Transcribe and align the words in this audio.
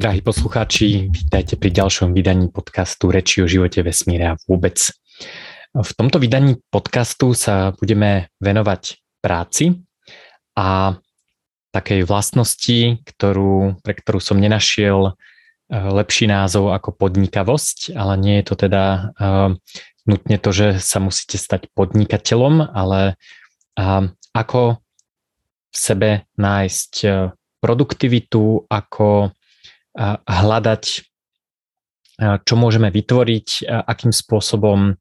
Drahí 0.00 0.24
poslucháči, 0.24 1.12
vítajte 1.12 1.60
pri 1.60 1.76
ďalšom 1.76 2.16
vydaní 2.16 2.48
podcastu 2.48 3.12
Reči 3.12 3.44
o 3.44 3.46
živote, 3.46 3.84
vesmíre 3.84 4.32
a 4.32 4.40
vôbec. 4.48 4.80
V 5.76 5.90
tomto 5.92 6.16
vydaní 6.16 6.56
podcastu 6.72 7.36
sa 7.36 7.76
budeme 7.76 8.32
venovať 8.40 8.96
práci 9.20 9.84
a 10.56 10.96
takej 11.76 12.08
vlastnosti, 12.08 13.04
ktorú, 13.04 13.76
pre 13.84 13.92
ktorú 13.92 14.24
som 14.24 14.40
nenašiel 14.40 15.12
eh, 15.12 15.12
lepší 15.68 16.32
názov 16.32 16.72
ako 16.72 16.96
podnikavosť, 16.96 17.92
ale 17.92 18.16
nie 18.16 18.40
je 18.40 18.44
to 18.48 18.54
teda 18.56 19.12
uh, 19.20 19.52
nutne 20.08 20.36
to, 20.40 20.48
že 20.48 20.80
sa 20.80 20.96
musíte 21.04 21.36
stať 21.36 21.68
podnikateľom, 21.76 22.72
ale 22.72 23.20
uh, 23.76 24.08
ako 24.32 24.80
v 25.68 25.76
sebe 25.76 26.24
nájsť 26.40 26.92
produktivitu, 27.60 28.64
ako 28.64 29.36
hľadať, 30.26 30.84
čo 32.20 32.54
môžeme 32.54 32.92
vytvoriť, 32.92 33.64
akým 33.66 34.12
spôsobom 34.12 34.94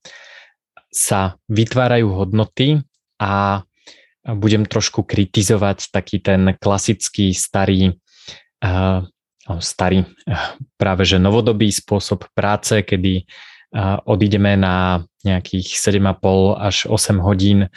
sa 0.89 1.37
vytvárajú 1.51 2.09
hodnoty 2.15 2.81
a 3.21 3.61
budem 4.25 4.65
trošku 4.65 5.05
kritizovať 5.05 5.93
taký 5.93 6.23
ten 6.23 6.55
klasický 6.57 7.35
starý, 7.35 7.97
starý 9.59 10.05
práve 10.79 11.03
že 11.05 11.21
novodobý 11.21 11.69
spôsob 11.69 12.25
práce, 12.33 12.81
kedy 12.81 13.25
odídeme 14.09 14.57
na 14.57 15.05
nejakých 15.21 15.77
7,5 15.77 16.57
až 16.57 16.89
8 16.89 17.21
hodín 17.21 17.69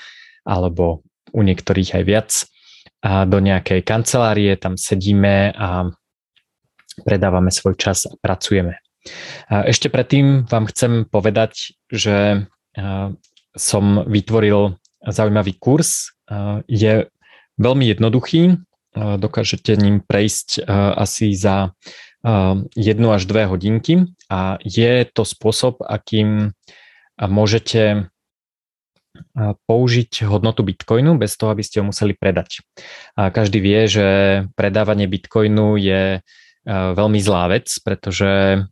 alebo 0.47 1.05
u 1.33 1.41
niektorých 1.45 2.01
aj 2.01 2.05
viac 2.05 2.31
do 3.03 3.39
nejakej 3.43 3.83
kancelárie, 3.83 4.55
tam 4.57 4.79
sedíme 4.79 5.53
a 5.53 5.91
predávame 7.01 7.49
svoj 7.49 7.81
čas 7.81 8.05
a 8.05 8.13
pracujeme. 8.21 8.83
Ešte 9.49 9.89
predtým 9.89 10.47
vám 10.47 10.69
chcem 10.71 11.09
povedať, 11.09 11.75
že 11.91 12.47
som 13.57 13.85
vytvoril 14.07 14.79
zaujímavý 15.03 15.59
kurz. 15.59 16.15
Je 16.71 17.11
veľmi 17.59 17.85
jednoduchý, 17.91 18.63
dokážete 18.97 19.75
ním 19.77 20.01
prejsť 20.05 20.63
asi 20.97 21.35
za 21.35 21.75
jednu 22.79 23.09
až 23.11 23.27
dve 23.27 23.51
hodinky 23.51 24.15
a 24.31 24.63
je 24.63 25.03
to 25.11 25.27
spôsob, 25.27 25.83
akým 25.83 26.55
môžete 27.19 28.07
použiť 29.69 30.25
hodnotu 30.25 30.65
bitcoinu 30.65 31.19
bez 31.21 31.37
toho, 31.37 31.53
aby 31.53 31.61
ste 31.61 31.83
ho 31.83 31.91
museli 31.91 32.17
predať. 32.17 32.65
Každý 33.19 33.59
vie, 33.61 33.81
že 33.91 34.07
predávanie 34.57 35.05
bitcoinu 35.11 35.77
je 35.77 36.25
veľmi 36.69 37.19
zlá 37.23 37.51
vec, 37.51 37.71
pretože 37.83 38.63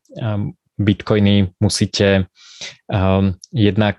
bitcoiny 0.80 1.60
musíte 1.60 2.30
jednak 3.52 3.98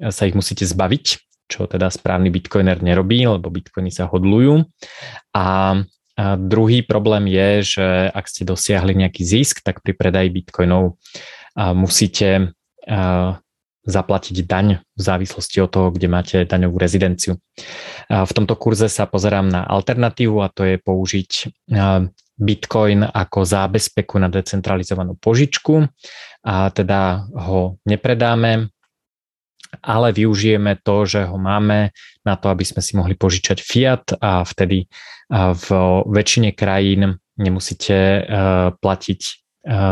sa 0.00 0.22
ich 0.24 0.36
musíte 0.36 0.64
zbaviť, 0.64 1.04
čo 1.46 1.68
teda 1.70 1.92
správny 1.92 2.32
bitcoiner 2.32 2.80
nerobí, 2.82 3.22
lebo 3.22 3.52
bitcoiny 3.52 3.92
sa 3.94 4.10
hodlujú. 4.10 4.64
A, 5.36 5.78
druhý 6.40 6.80
problém 6.80 7.28
je, 7.28 7.76
že 7.76 8.08
ak 8.08 8.24
ste 8.24 8.48
dosiahli 8.48 8.96
nejaký 8.96 9.20
zisk, 9.20 9.60
tak 9.60 9.84
pri 9.84 9.92
predaji 9.92 10.32
bitcoinov 10.32 10.96
musíte 11.76 12.56
zaplatiť 13.86 14.36
daň 14.48 14.80
v 14.80 15.00
závislosti 15.00 15.60
od 15.60 15.70
toho, 15.70 15.88
kde 15.92 16.08
máte 16.08 16.36
daňovú 16.48 16.80
rezidenciu. 16.80 17.36
V 18.08 18.32
tomto 18.32 18.56
kurze 18.56 18.88
sa 18.88 19.04
pozerám 19.04 19.46
na 19.46 19.62
alternatívu 19.68 20.40
a 20.40 20.48
to 20.48 20.64
je 20.64 20.80
použiť 20.80 21.30
Bitcoin 22.36 23.00
ako 23.04 23.48
zábezpeku 23.48 24.20
na 24.20 24.28
decentralizovanú 24.28 25.16
požičku 25.16 25.88
a 26.44 26.68
teda 26.68 27.24
ho 27.32 27.80
nepredáme, 27.88 28.68
ale 29.80 30.08
využijeme 30.12 30.78
to, 30.84 31.08
že 31.08 31.24
ho 31.24 31.36
máme 31.40 31.96
na 32.22 32.34
to, 32.36 32.52
aby 32.52 32.64
sme 32.64 32.80
si 32.84 32.92
mohli 32.96 33.16
požičať 33.16 33.58
fiat 33.60 34.04
a 34.20 34.44
vtedy 34.44 34.86
v 35.32 35.66
väčšine 36.06 36.54
krajín 36.54 37.18
nemusíte 37.36 37.96
e, 37.98 38.20
platiť 38.78 39.20
e, 39.20 39.32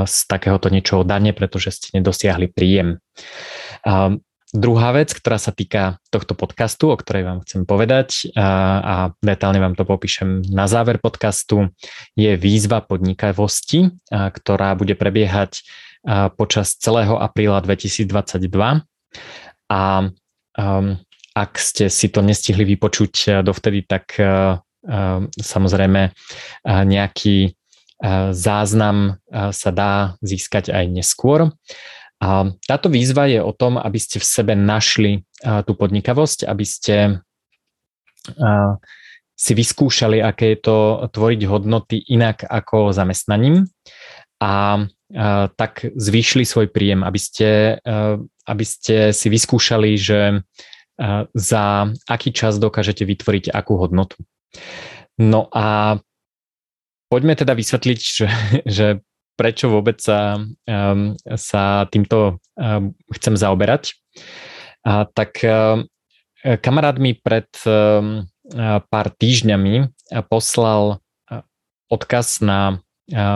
z 0.06 0.16
takéhoto 0.30 0.70
niečoho 0.70 1.02
dane, 1.02 1.34
pretože 1.34 1.74
ste 1.74 1.98
nedosiahli 1.98 2.48
príjem. 2.54 3.02
Druhá 4.54 4.94
vec, 4.94 5.10
ktorá 5.10 5.34
sa 5.34 5.50
týka 5.50 5.98
tohto 6.14 6.38
podcastu, 6.38 6.86
o 6.86 6.94
ktorej 6.94 7.26
vám 7.26 7.42
chcem 7.42 7.66
povedať 7.66 8.30
a, 8.38 8.46
a 8.78 8.94
detálne 9.18 9.58
vám 9.58 9.74
to 9.74 9.82
popíšem 9.82 10.46
na 10.46 10.70
záver 10.70 11.02
podcastu, 11.02 11.74
je 12.14 12.38
výzva 12.38 12.78
podnikavosti, 12.78 13.90
a, 14.14 14.30
ktorá 14.30 14.78
bude 14.78 14.94
prebiehať 14.94 15.58
a, 16.06 16.30
počas 16.30 16.78
celého 16.78 17.18
apríla 17.18 17.58
2022. 17.66 18.86
A 19.74 19.82
um, 20.06 21.02
ak 21.34 21.52
ste 21.58 21.90
si 21.90 22.06
to 22.06 22.22
nestihli 22.22 22.62
vypočuť 22.62 23.42
dovtedy, 23.42 23.82
tak 23.82 24.14
uh, 24.22 24.62
samozrejme 25.34 26.14
uh, 26.14 26.82
nejaký 26.86 27.58
záznam 28.36 29.16
sa 29.32 29.70
dá 29.72 30.18
získať 30.20 30.68
aj 30.68 30.84
neskôr. 30.92 31.48
A 32.22 32.52
táto 32.66 32.88
výzva 32.88 33.26
je 33.26 33.42
o 33.42 33.50
tom, 33.50 33.78
aby 33.78 33.98
ste 33.98 34.22
v 34.22 34.26
sebe 34.26 34.54
našli 34.54 35.26
tú 35.42 35.72
podnikavosť, 35.74 36.46
aby 36.46 36.64
ste 36.64 37.24
si 39.34 39.52
vyskúšali, 39.52 40.22
aké 40.22 40.56
je 40.56 40.58
to 40.62 40.76
tvoriť 41.10 41.40
hodnoty 41.44 42.00
inak 42.08 42.46
ako 42.46 42.94
zamestnaním 42.94 43.66
a 44.40 44.86
tak 45.58 45.84
zvýšili 45.94 46.46
svoj 46.46 46.72
príjem, 46.72 47.04
aby 47.04 47.20
ste, 47.20 47.76
aby 48.46 48.64
ste 48.64 49.12
si 49.12 49.28
vyskúšali, 49.28 49.98
že 49.98 50.42
za 51.34 51.64
aký 52.08 52.30
čas 52.30 52.56
dokážete 52.62 53.04
vytvoriť 53.04 53.50
akú 53.50 53.76
hodnotu. 53.76 54.16
No 55.18 55.50
a 55.50 55.98
poďme 57.10 57.34
teda 57.34 57.54
vysvetliť, 57.54 58.00
že, 58.00 58.26
že 58.66 58.86
prečo 59.34 59.70
vôbec 59.70 59.98
sa, 60.00 60.38
um, 60.38 61.14
sa 61.34 61.86
týmto 61.90 62.38
um, 62.58 62.94
chcem 63.14 63.34
zaoberať. 63.34 63.94
A, 64.86 65.04
tak 65.10 65.42
um, 65.42 65.86
kamarát 66.62 66.96
mi 66.98 67.14
pred 67.14 67.48
um, 67.66 68.26
pár 68.92 69.08
týždňami 69.08 69.88
poslal 70.28 71.00
odkaz 71.88 72.44
na 72.44 72.84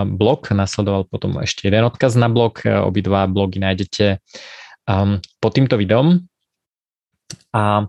blog, 0.05 0.53
nasledoval 0.53 1.09
potom 1.09 1.41
ešte 1.41 1.65
jeden 1.65 1.89
odkaz 1.89 2.13
na 2.13 2.29
blog, 2.29 2.61
obidva 2.61 3.25
blogy 3.25 3.57
nájdete 3.57 4.21
um, 4.85 5.17
pod 5.41 5.57
týmto 5.57 5.81
videom. 5.81 6.29
A 7.57 7.89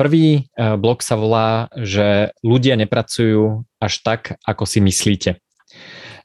Prvý 0.00 0.48
blog 0.56 1.04
sa 1.04 1.20
volá, 1.20 1.68
že 1.76 2.32
ľudia 2.40 2.72
nepracujú 2.80 3.68
až 3.76 4.00
tak, 4.00 4.40
ako 4.48 4.64
si 4.64 4.80
myslíte. 4.80 5.44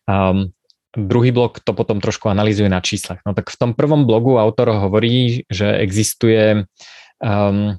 Um, 0.08 0.56
druhý 0.94 1.34
blok 1.34 1.60
to 1.60 1.74
potom 1.74 1.98
trošku 1.98 2.30
analizuje 2.30 2.70
na 2.70 2.80
číslach. 2.80 3.20
No 3.26 3.34
tak 3.34 3.50
v 3.50 3.58
tom 3.58 3.72
prvom 3.74 4.06
blogu 4.06 4.38
autor 4.38 4.74
hovorí, 4.78 5.44
že 5.50 5.74
existuje 5.82 6.70
um, 7.20 7.78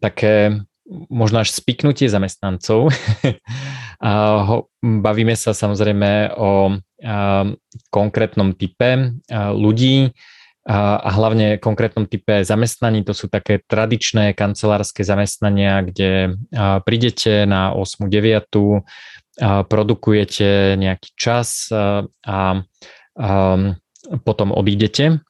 také 0.00 0.60
možno 1.08 1.40
až 1.40 1.54
spiknutie 1.54 2.10
zamestnancov. 2.10 2.92
a 4.04 4.10
ho, 4.44 4.56
bavíme 4.82 5.32
sa 5.38 5.56
samozrejme 5.56 6.36
o 6.36 6.50
um, 6.68 7.46
konkrétnom 7.88 8.52
type 8.52 8.90
uh, 8.92 9.54
ľudí 9.54 10.12
a, 10.68 11.00
a 11.00 11.10
hlavne 11.16 11.56
konkrétnom 11.56 12.04
type 12.04 12.44
zamestnaní. 12.44 13.00
To 13.08 13.16
sú 13.16 13.32
také 13.32 13.64
tradičné 13.64 14.36
kancelárske 14.36 15.00
zamestnania, 15.00 15.80
kde 15.80 16.36
uh, 16.52 16.84
prídete 16.84 17.48
na 17.48 17.72
8. 17.72 18.10
9 19.40 19.66
produkujete 19.66 20.76
nejaký 20.76 21.16
čas 21.16 21.72
a, 21.72 22.04
a 22.28 22.38
potom 24.24 24.52
odídete. 24.52 25.24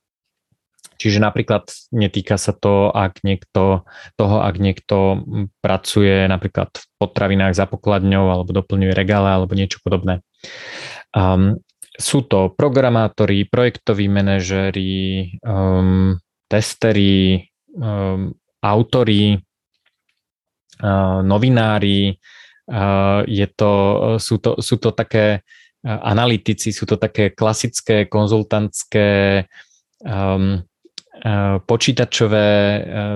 Čiže 1.00 1.16
napríklad 1.24 1.64
netýka 1.96 2.36
sa 2.36 2.52
to, 2.52 2.92
ak 2.92 3.24
niekto, 3.24 3.88
toho, 4.20 4.36
ak 4.44 4.60
niekto 4.60 5.24
pracuje 5.64 6.28
napríklad 6.28 6.76
v 6.76 6.84
potravinách 7.00 7.56
za 7.56 7.64
pokladňou 7.64 8.28
alebo 8.28 8.52
doplňuje 8.52 8.92
regále 8.92 9.32
alebo 9.32 9.56
niečo 9.56 9.80
podobné. 9.80 10.20
Um, 11.16 11.56
sú 11.96 12.28
to 12.28 12.52
programátori, 12.52 13.48
projektoví 13.48 14.12
manažéri, 14.12 15.40
um, 15.40 16.20
testeri, 16.52 17.48
um, 17.80 18.36
autori, 18.60 19.40
uh, 20.84 21.24
novinári, 21.24 22.12
je 23.26 23.46
to, 23.58 23.72
sú, 24.22 24.38
to, 24.38 24.62
sú 24.62 24.78
to 24.78 24.94
také 24.94 25.42
analytici, 25.82 26.70
sú 26.70 26.86
to 26.86 26.94
také 26.94 27.34
klasické 27.34 28.06
konzultantské 28.06 29.42
um, 30.06 30.62
počítačové 31.66 32.48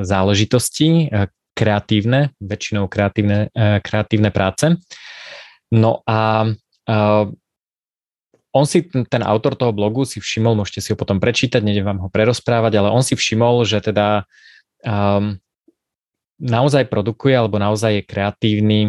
záležitosti, 0.02 1.08
kreatívne, 1.54 2.34
väčšinou 2.42 2.90
kreatívne, 2.90 3.48
kreatívne 3.80 4.28
práce. 4.34 4.74
No 5.70 6.02
a 6.04 6.50
on 8.54 8.64
si, 8.70 8.86
ten 8.86 9.22
autor 9.26 9.58
toho 9.58 9.74
blogu 9.74 10.06
si 10.06 10.22
všimol, 10.22 10.54
môžete 10.54 10.80
si 10.82 10.88
ho 10.94 10.98
potom 10.98 11.18
prečítať, 11.18 11.58
nejdem 11.58 11.86
vám 11.86 12.00
ho 12.06 12.08
prerozprávať, 12.10 12.78
ale 12.78 12.94
on 12.94 13.02
si 13.02 13.18
všimol, 13.18 13.66
že 13.66 13.82
teda 13.82 14.28
um, 14.86 15.38
naozaj 16.38 16.86
produkuje 16.86 17.34
alebo 17.34 17.58
naozaj 17.58 17.98
je 17.98 18.02
kreatívny 18.06 18.80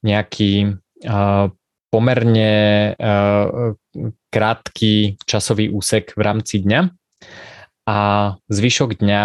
nejaký 0.00 0.76
pomerne 1.90 2.52
krátky 4.30 5.18
časový 5.26 5.74
úsek 5.74 6.14
v 6.14 6.22
rámci 6.22 6.62
dňa 6.62 6.80
a 7.90 7.98
zvyšok 8.46 9.02
dňa 9.02 9.24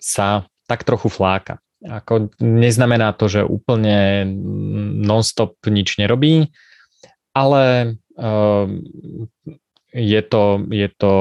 sa 0.00 0.28
tak 0.66 0.82
trochu 0.82 1.08
fláka. 1.10 1.62
Ako 1.80 2.34
neznamená 2.42 3.16
to, 3.16 3.30
že 3.30 3.46
úplne 3.46 4.28
non-stop 5.00 5.56
nič 5.64 5.96
nerobí, 5.96 6.52
ale 7.32 7.96
je 9.94 10.22
to, 10.26 10.44
je 10.68 10.88
to, 10.98 11.14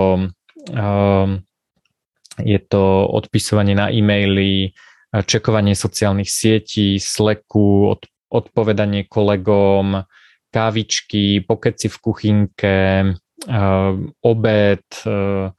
je 2.43 2.59
to 2.59 2.83
odpisovanie 3.07 3.77
na 3.77 3.87
e-maily, 3.93 4.75
čekovanie 5.09 5.73
sociálnych 5.73 6.27
sietí, 6.27 6.99
Slacku, 6.99 7.95
odpovedanie 8.29 9.09
kolegom, 9.09 10.05
kávičky, 10.49 11.45
pokeci 11.45 11.87
v 11.89 11.97
kuchynke, 12.01 12.77
uh, 13.05 13.93
obed 14.25 14.85
uh, 15.05 15.53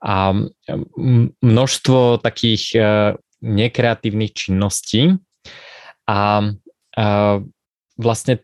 a 0.00 0.16
množstvo 1.44 2.24
takých 2.24 2.64
uh, 2.76 3.16
nekreatívnych 3.40 4.32
činností. 4.36 5.16
A 6.10 6.42
vlastne 7.94 8.34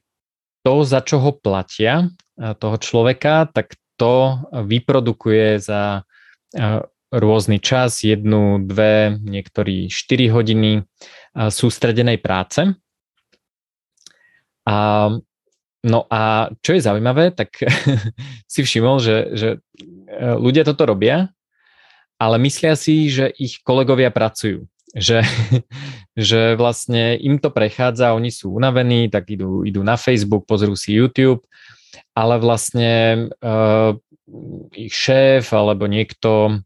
to, 0.62 0.75
za 0.87 1.02
čo 1.02 1.19
ho 1.19 1.34
platia 1.34 2.14
toho 2.38 2.79
človeka, 2.79 3.50
tak 3.50 3.75
to 3.99 4.38
vyprodukuje 4.55 5.58
za 5.58 6.06
rôzny 7.11 7.58
čas, 7.58 8.06
jednu, 8.06 8.62
dve, 8.62 9.19
niektorí 9.19 9.90
4 9.90 10.31
hodiny 10.31 10.87
sústredenej 11.34 12.22
práce. 12.22 12.70
A, 14.67 15.09
no 15.87 16.01
a 16.11 16.51
čo 16.61 16.75
je 16.75 16.83
zaujímavé, 16.83 17.31
tak 17.31 17.55
si 18.53 18.61
všimol, 18.67 18.99
že, 18.99 19.17
že 19.39 19.49
e, 19.55 19.59
ľudia 20.37 20.67
toto 20.67 20.91
robia, 20.91 21.31
ale 22.19 22.37
myslia 22.43 22.75
si, 22.75 23.09
že 23.13 23.31
ich 23.39 23.63
kolegovia 23.63 24.11
pracujú. 24.11 24.67
Že, 24.97 25.23
že 26.29 26.41
vlastne 26.59 27.15
im 27.21 27.39
to 27.39 27.55
prechádza, 27.55 28.17
oni 28.17 28.35
sú 28.35 28.51
unavení, 28.51 29.07
tak 29.13 29.31
idú, 29.31 29.63
idú 29.63 29.87
na 29.87 29.95
Facebook, 29.95 30.49
pozrú 30.49 30.75
si 30.75 30.97
YouTube, 30.99 31.45
ale 32.17 32.41
vlastne 32.41 33.29
uh, 33.41 33.93
ich 34.75 34.90
šéf 34.90 35.55
alebo 35.55 35.87
niekto 35.87 36.58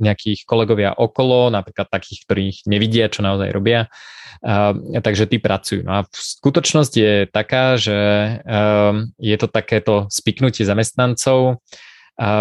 nejakých 0.00 0.40
kolegovia 0.48 0.96
okolo, 0.96 1.52
napríklad 1.52 1.92
takých, 1.92 2.24
ktorých 2.24 2.56
nevidia, 2.66 3.12
čo 3.12 3.20
naozaj 3.20 3.52
robia, 3.52 3.92
takže 4.98 5.28
tí 5.28 5.36
pracujú. 5.38 5.84
No 5.84 6.00
a 6.00 6.08
skutočnosť 6.08 6.92
je 6.96 7.14
taká, 7.28 7.76
že 7.76 7.98
je 9.20 9.36
to 9.36 9.46
takéto 9.52 10.08
spiknutie 10.08 10.64
zamestnancov, 10.64 11.60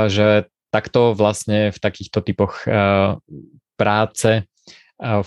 že 0.08 0.48
takto 0.72 1.14
vlastne 1.14 1.70
v 1.70 1.78
takýchto 1.78 2.24
typoch 2.24 2.64
práce 3.76 4.48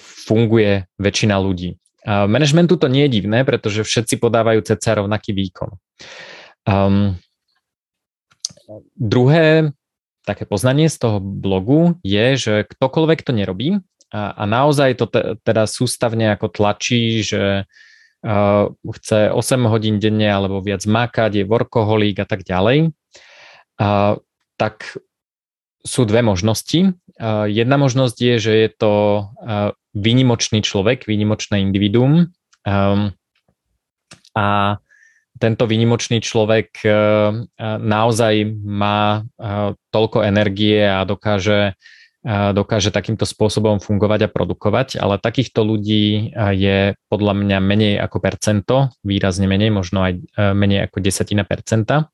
funguje 0.01 0.89
väčšina 0.97 1.37
ľudí. 1.37 1.77
Managementu 2.07 2.79
to 2.79 2.87
nie 2.87 3.05
je 3.11 3.19
divné, 3.19 3.43
pretože 3.43 3.83
všetci 3.83 4.23
podávajú 4.23 4.63
cca 4.63 5.03
rovnaký 5.03 5.35
výkon. 5.35 5.75
Um, 6.67 7.19
druhé 8.97 9.73
také 10.27 10.43
poznanie 10.43 10.91
z 10.91 10.99
toho 10.99 11.19
blogu 11.23 12.03
je, 12.03 12.35
že 12.35 12.55
ktokoľvek 12.67 13.21
to 13.23 13.33
nerobí 13.33 13.69
a, 14.11 14.35
a 14.35 14.43
naozaj 14.47 14.99
to 14.99 15.07
te, 15.07 15.23
teda 15.47 15.71
sústavne 15.71 16.35
ako 16.35 16.51
tlačí, 16.51 17.23
že 17.23 17.67
uh, 18.27 18.65
chce 18.71 19.31
8 19.31 19.71
hodín 19.71 20.03
denne 20.03 20.27
alebo 20.27 20.59
viac 20.59 20.83
makať, 20.83 21.43
je 21.43 21.45
workoholík 21.47 22.19
a 22.23 22.27
tak 22.27 22.43
ďalej, 22.43 22.91
uh, 22.91 24.19
tak 24.59 24.99
sú 25.87 26.03
dve 26.03 26.27
možnosti. 26.27 26.99
Uh, 27.19 27.47
jedna 27.47 27.79
možnosť 27.79 28.17
je, 28.19 28.35
že 28.43 28.53
je 28.67 28.69
to 28.75 28.95
uh, 29.31 29.71
výnimočný 29.95 30.63
človek, 30.67 31.07
výnimočné 31.07 31.63
individuum 31.63 32.35
um, 32.67 33.15
a 34.35 34.47
tento 35.37 35.65
výnimočný 35.69 36.25
človek 36.25 36.69
eh, 36.83 36.91
eh, 36.91 37.77
naozaj 37.79 38.35
má 38.65 39.23
eh, 39.23 39.73
toľko 39.93 40.25
energie 40.25 40.85
a 40.85 41.05
dokáže, 41.09 41.77
dokáže 42.27 42.91
takýmto 42.91 43.23
spôsobom 43.23 43.79
fungovať 43.79 44.27
a 44.27 44.33
produkovať, 44.35 44.99
ale 44.99 45.15
takýchto 45.23 45.63
ľudí 45.63 46.35
je 46.35 46.99
podľa 47.07 47.33
mňa 47.39 47.59
menej 47.63 47.95
ako 48.03 48.19
percento, 48.19 48.91
výrazne 49.07 49.47
menej, 49.47 49.71
možno 49.71 50.03
aj 50.03 50.27
menej 50.35 50.91
ako 50.91 51.07
desatina 51.07 51.47
percenta. 51.47 52.11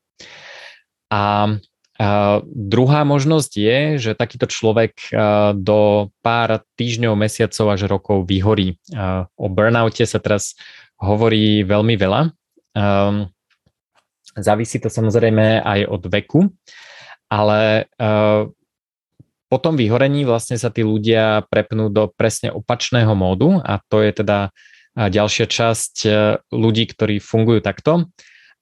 A 1.09 1.57
druhá 2.45 3.01
možnosť 3.09 3.53
je, 3.57 3.79
že 4.05 4.13
takýto 4.13 4.53
človek 4.53 5.01
do 5.57 6.13
pár 6.21 6.61
týždňov, 6.77 7.17
mesiacov 7.17 7.73
až 7.73 7.89
rokov 7.89 8.29
vyhorí. 8.29 8.77
O 9.41 9.49
burnoute 9.49 10.05
sa 10.05 10.21
teraz 10.21 10.61
hovorí 11.01 11.65
veľmi 11.65 11.97
veľa 11.97 12.37
Um, 12.73 13.29
závisí 14.37 14.81
to 14.81 14.89
samozrejme 14.89 15.61
aj 15.61 15.81
od 15.89 16.03
veku, 16.09 16.41
ale 17.29 17.91
uh, 18.01 18.49
po 19.53 19.59
tom 19.61 19.77
vyhorení 19.77 20.25
vlastne 20.25 20.57
sa 20.57 20.73
tí 20.73 20.81
ľudia 20.81 21.45
prepnú 21.53 21.93
do 21.93 22.09
presne 22.09 22.49
opačného 22.49 23.13
módu 23.13 23.61
a 23.61 23.85
to 23.85 24.01
je 24.01 24.25
teda 24.25 24.49
ďalšia 24.97 25.45
časť 25.45 25.95
ľudí, 26.53 26.89
ktorí 26.89 27.21
fungujú 27.21 27.61
takto. 27.61 28.09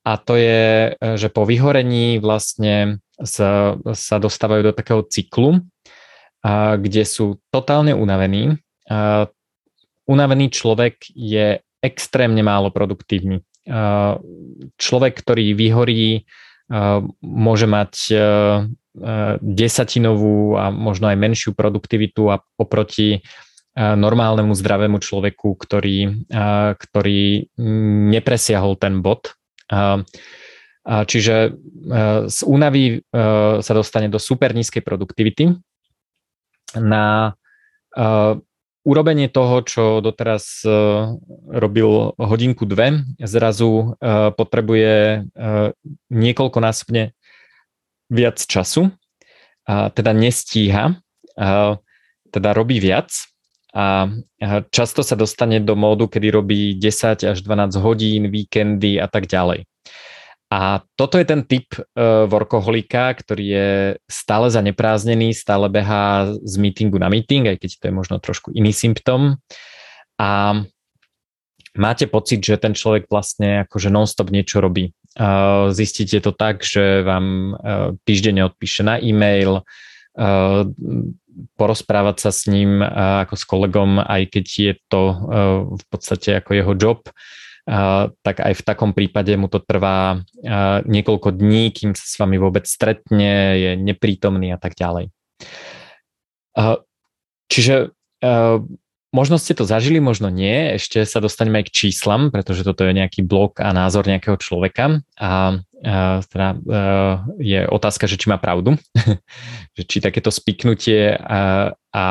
A 0.02 0.18
to 0.18 0.34
je, 0.34 0.94
že 0.98 1.30
po 1.30 1.46
vyhorení 1.46 2.18
vlastne 2.18 2.98
sa, 3.22 3.78
sa 3.94 4.16
dostávajú 4.18 4.70
do 4.70 4.74
takého 4.74 5.02
cyklu, 5.06 5.62
kde 6.78 7.02
sú 7.06 7.38
totálne 7.54 7.94
unavení. 7.94 8.58
Unavený 10.10 10.46
človek 10.50 11.06
je 11.14 11.62
extrémne 11.82 12.42
málo 12.42 12.74
produktívny 12.74 13.46
človek, 14.76 15.12
ktorý 15.18 15.52
vyhorí, 15.56 16.24
môže 17.20 17.66
mať 17.66 17.92
desatinovú 19.42 20.58
a 20.58 20.70
možno 20.74 21.10
aj 21.10 21.16
menšiu 21.18 21.50
produktivitu 21.54 22.30
a 22.30 22.42
oproti 22.58 23.22
normálnemu 23.78 24.50
zdravému 24.50 24.98
človeku, 24.98 25.54
ktorý, 25.54 26.26
ktorý 26.74 27.46
nepresiahol 28.10 28.74
ten 28.74 28.98
bod. 28.98 29.38
Čiže 30.86 31.54
z 32.26 32.38
únavy 32.42 33.06
sa 33.62 33.72
dostane 33.74 34.10
do 34.10 34.18
super 34.18 34.50
nízkej 34.50 34.82
produktivity. 34.82 35.54
Na 36.74 37.34
urobenie 38.84 39.28
toho, 39.28 39.60
čo 39.60 39.82
doteraz 40.00 40.64
e, 40.64 40.70
robil 41.52 42.16
hodinku 42.16 42.64
dve, 42.64 43.04
zrazu 43.20 43.96
e, 44.00 44.32
potrebuje 44.32 44.94
e, 44.96 45.18
niekoľkonásobne 46.10 47.12
viac 48.10 48.42
času, 48.42 48.90
teda 49.70 50.10
nestíha, 50.10 50.98
teda 52.26 52.50
robí 52.58 52.82
viac 52.82 53.06
a 53.70 54.10
často 54.74 55.06
sa 55.06 55.14
dostane 55.14 55.62
do 55.62 55.78
módu, 55.78 56.10
kedy 56.10 56.26
robí 56.34 56.74
10 56.74 57.22
až 57.22 57.38
12 57.38 57.78
hodín, 57.78 58.34
víkendy 58.34 58.98
a 58.98 59.06
tak 59.06 59.30
ďalej. 59.30 59.62
A 60.50 60.82
toto 60.98 61.14
je 61.14 61.22
ten 61.22 61.46
typ 61.46 61.70
uh, 61.78 62.26
workoholika, 62.26 63.14
ktorý 63.14 63.44
je 63.46 63.70
stále 64.10 64.50
zaneprázdnený, 64.50 65.30
stále 65.30 65.70
behá 65.70 66.26
z 66.42 66.54
meetingu 66.58 66.98
na 66.98 67.06
meeting, 67.06 67.46
aj 67.46 67.62
keď 67.62 67.70
to 67.78 67.84
je 67.86 67.94
možno 67.94 68.16
trošku 68.18 68.50
iný 68.50 68.74
symptom. 68.74 69.38
A 70.18 70.58
máte 71.78 72.10
pocit, 72.10 72.42
že 72.42 72.58
ten 72.58 72.74
človek 72.74 73.06
vlastne 73.06 73.62
akože 73.62 73.94
non-stop 73.94 74.34
niečo 74.34 74.58
robí. 74.58 74.90
Uh, 75.14 75.70
zistíte 75.70 76.18
to 76.18 76.34
tak, 76.34 76.66
že 76.66 77.06
vám 77.06 77.54
uh, 77.54 77.94
týždeň 78.02 78.50
odpíše 78.50 78.82
na 78.82 78.98
e-mail, 78.98 79.62
uh, 79.62 80.66
porozprávať 81.54 82.26
sa 82.26 82.30
s 82.34 82.50
ním 82.50 82.82
uh, 82.82 83.22
ako 83.22 83.34
s 83.38 83.44
kolegom, 83.46 84.02
aj 84.02 84.22
keď 84.34 84.46
je 84.50 84.72
to 84.90 85.02
uh, 85.14 85.14
v 85.78 85.84
podstate 85.94 86.42
ako 86.42 86.50
jeho 86.58 86.74
job, 86.74 87.00
tak 88.26 88.42
aj 88.42 88.58
v 88.58 88.66
takom 88.66 88.90
prípade 88.90 89.30
mu 89.38 89.46
to 89.46 89.62
trvá 89.62 90.18
niekoľko 90.82 91.38
dní, 91.38 91.70
kým 91.70 91.94
sa 91.94 92.02
s 92.02 92.18
vami 92.18 92.34
vôbec 92.34 92.66
stretne, 92.66 93.54
je 93.54 93.70
neprítomný 93.78 94.50
a 94.50 94.58
tak 94.58 94.74
ďalej. 94.74 95.14
Čiže 97.46 97.94
možno 99.14 99.36
ste 99.38 99.54
to 99.54 99.62
zažili, 99.66 100.02
možno 100.02 100.30
nie, 100.30 100.74
ešte 100.74 101.06
sa 101.06 101.22
dostaneme 101.22 101.62
aj 101.62 101.70
k 101.70 101.74
číslam, 101.86 102.34
pretože 102.34 102.66
toto 102.66 102.82
je 102.82 102.94
nejaký 102.94 103.22
blok 103.22 103.62
a 103.62 103.70
názor 103.70 104.06
nejakého 104.06 104.38
človeka 104.38 105.02
a 105.14 105.58
teda 106.28 106.60
je 107.40 107.60
otázka, 107.64 108.04
že 108.04 108.20
či 108.20 108.28
má 108.28 108.36
pravdu, 108.36 108.76
že 109.76 109.82
či 109.88 110.04
takéto 110.04 110.28
spiknutie 110.28 111.16
a, 111.16 111.72
a, 111.72 111.74
a 111.92 112.04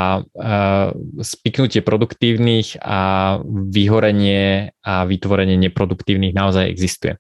spiknutie 1.21 1.85
produktívnych 1.85 2.81
a 2.81 3.38
vyhorenie 3.45 4.73
a 4.81 5.05
vytvorenie 5.05 5.57
neproduktívnych 5.69 6.33
naozaj 6.33 6.65
existuje. 6.65 7.13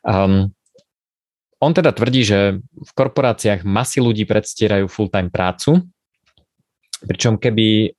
Um, 0.00 0.48
on 1.60 1.76
teda 1.76 1.92
tvrdí, 1.92 2.24
že 2.24 2.56
v 2.64 2.90
korporáciách 2.96 3.68
masy 3.68 4.00
ľudí 4.00 4.24
predstierajú 4.24 4.88
full-time 4.88 5.28
prácu, 5.28 5.84
pričom 7.04 7.36
keby 7.36 7.92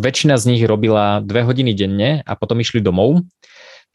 väčšina 0.00 0.40
z 0.40 0.56
nich 0.56 0.62
robila 0.64 1.20
dve 1.20 1.44
hodiny 1.44 1.76
denne 1.76 2.24
a 2.24 2.32
potom 2.32 2.64
išli 2.64 2.80
domov, 2.80 3.20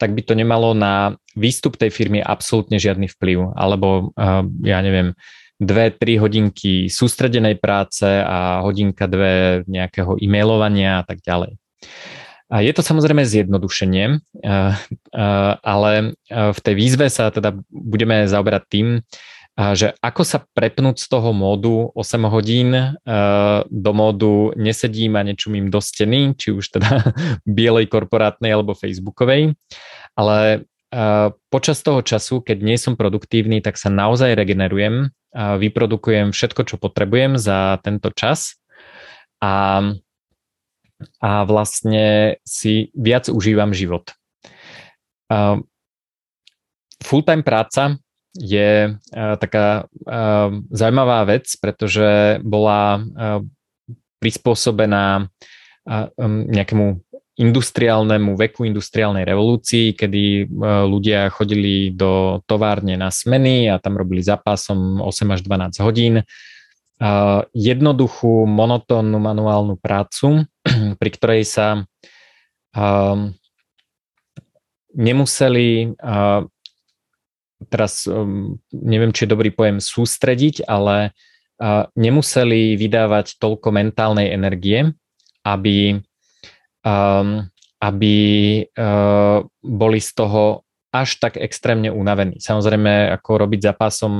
tak 0.00 0.16
by 0.16 0.24
to 0.24 0.32
nemalo 0.32 0.72
na 0.72 1.20
výstup 1.36 1.76
tej 1.76 1.92
firmy 1.92 2.24
absolútne 2.24 2.80
žiadny 2.80 3.12
vplyv. 3.12 3.52
Alebo 3.52 4.16
uh, 4.16 4.40
ja 4.64 4.80
neviem, 4.80 5.12
dve, 5.60 5.92
tri 5.92 6.16
hodinky 6.16 6.88
sústredenej 6.88 7.60
práce 7.60 8.08
a 8.08 8.64
hodinka, 8.64 9.04
dve 9.04 9.60
nejakého 9.68 10.16
e-mailovania 10.16 11.04
a 11.04 11.04
tak 11.04 11.20
ďalej. 11.20 11.60
A 12.50 12.66
je 12.66 12.72
to 12.74 12.82
samozrejme 12.82 13.22
zjednodušenie, 13.22 14.26
ale 15.62 15.92
v 16.34 16.58
tej 16.58 16.74
výzve 16.74 17.06
sa 17.06 17.30
teda 17.30 17.54
budeme 17.70 18.26
zaoberať 18.26 18.62
tým, 18.66 18.86
že 19.60 19.92
ako 20.00 20.22
sa 20.24 20.40
prepnúť 20.56 20.96
z 20.96 21.06
toho 21.10 21.36
módu 21.36 21.92
8 21.92 22.32
hodín 22.32 22.96
do 23.68 23.90
módu 23.92 24.56
nesedím 24.56 25.20
a 25.20 25.26
nečumím 25.26 25.68
do 25.68 25.84
steny, 25.84 26.32
či 26.38 26.56
už 26.56 26.80
teda 26.80 27.12
bielej 27.44 27.92
korporátnej 27.92 28.56
alebo 28.56 28.72
facebookovej, 28.72 29.52
ale 30.16 30.64
počas 31.52 31.86
toho 31.86 32.02
času, 32.02 32.42
keď 32.42 32.58
nie 32.66 32.74
som 32.74 32.98
produktívny, 32.98 33.62
tak 33.62 33.78
sa 33.78 33.92
naozaj 33.92 34.34
regenerujem, 34.34 35.14
vyprodukujem 35.36 36.34
všetko, 36.34 36.66
čo 36.66 36.76
potrebujem 36.82 37.38
za 37.38 37.78
tento 37.86 38.10
čas 38.10 38.58
a, 39.38 39.86
a 41.22 41.30
vlastne 41.46 42.38
si 42.42 42.90
viac 42.98 43.30
užívam 43.30 43.70
život. 43.70 44.10
Full-time 47.00 47.46
práca 47.46 48.02
je 48.38 48.94
uh, 48.94 49.34
taká 49.38 49.86
uh, 49.86 50.50
zaujímavá 50.70 51.26
vec, 51.26 51.50
pretože 51.58 52.38
bola 52.46 53.02
uh, 53.02 53.42
prispôsobená 54.20 55.32
nejakému 56.28 57.00
industriálnemu 57.40 58.36
veku, 58.36 58.68
industriálnej 58.68 59.24
revolúcii, 59.24 59.96
kedy 59.96 60.52
ľudia 60.84 61.32
chodili 61.32 61.88
do 61.96 62.44
továrne 62.44 63.00
na 63.00 63.08
smeny 63.08 63.72
a 63.72 63.80
tam 63.80 63.96
robili 63.96 64.20
zápasom 64.20 65.00
8 65.00 65.34
až 65.34 65.40
12 65.40 65.80
hodín. 65.80 66.14
Jednoduchú, 67.56 68.44
monotónnu 68.44 69.16
manuálnu 69.16 69.80
prácu, 69.80 70.44
pri 71.00 71.10
ktorej 71.16 71.48
sa 71.48 71.80
nemuseli 74.92 75.96
teraz 77.68 78.08
um, 78.08 78.56
neviem, 78.72 79.12
či 79.12 79.26
je 79.26 79.32
dobrý 79.34 79.52
pojem 79.52 79.82
sústrediť, 79.82 80.64
ale 80.64 81.12
uh, 81.12 81.84
nemuseli 81.92 82.78
vydávať 82.80 83.36
toľko 83.36 83.68
mentálnej 83.74 84.32
energie, 84.32 84.96
aby, 85.44 86.00
um, 86.86 87.44
aby 87.82 88.16
uh, 88.64 89.44
boli 89.60 89.98
z 90.00 90.10
toho 90.16 90.64
až 90.90 91.22
tak 91.22 91.38
extrémne 91.38 91.92
unavení. 91.94 92.42
Samozrejme, 92.42 93.14
ako 93.14 93.46
robiť 93.46 93.60
za 93.62 93.72
pásom 93.76 94.12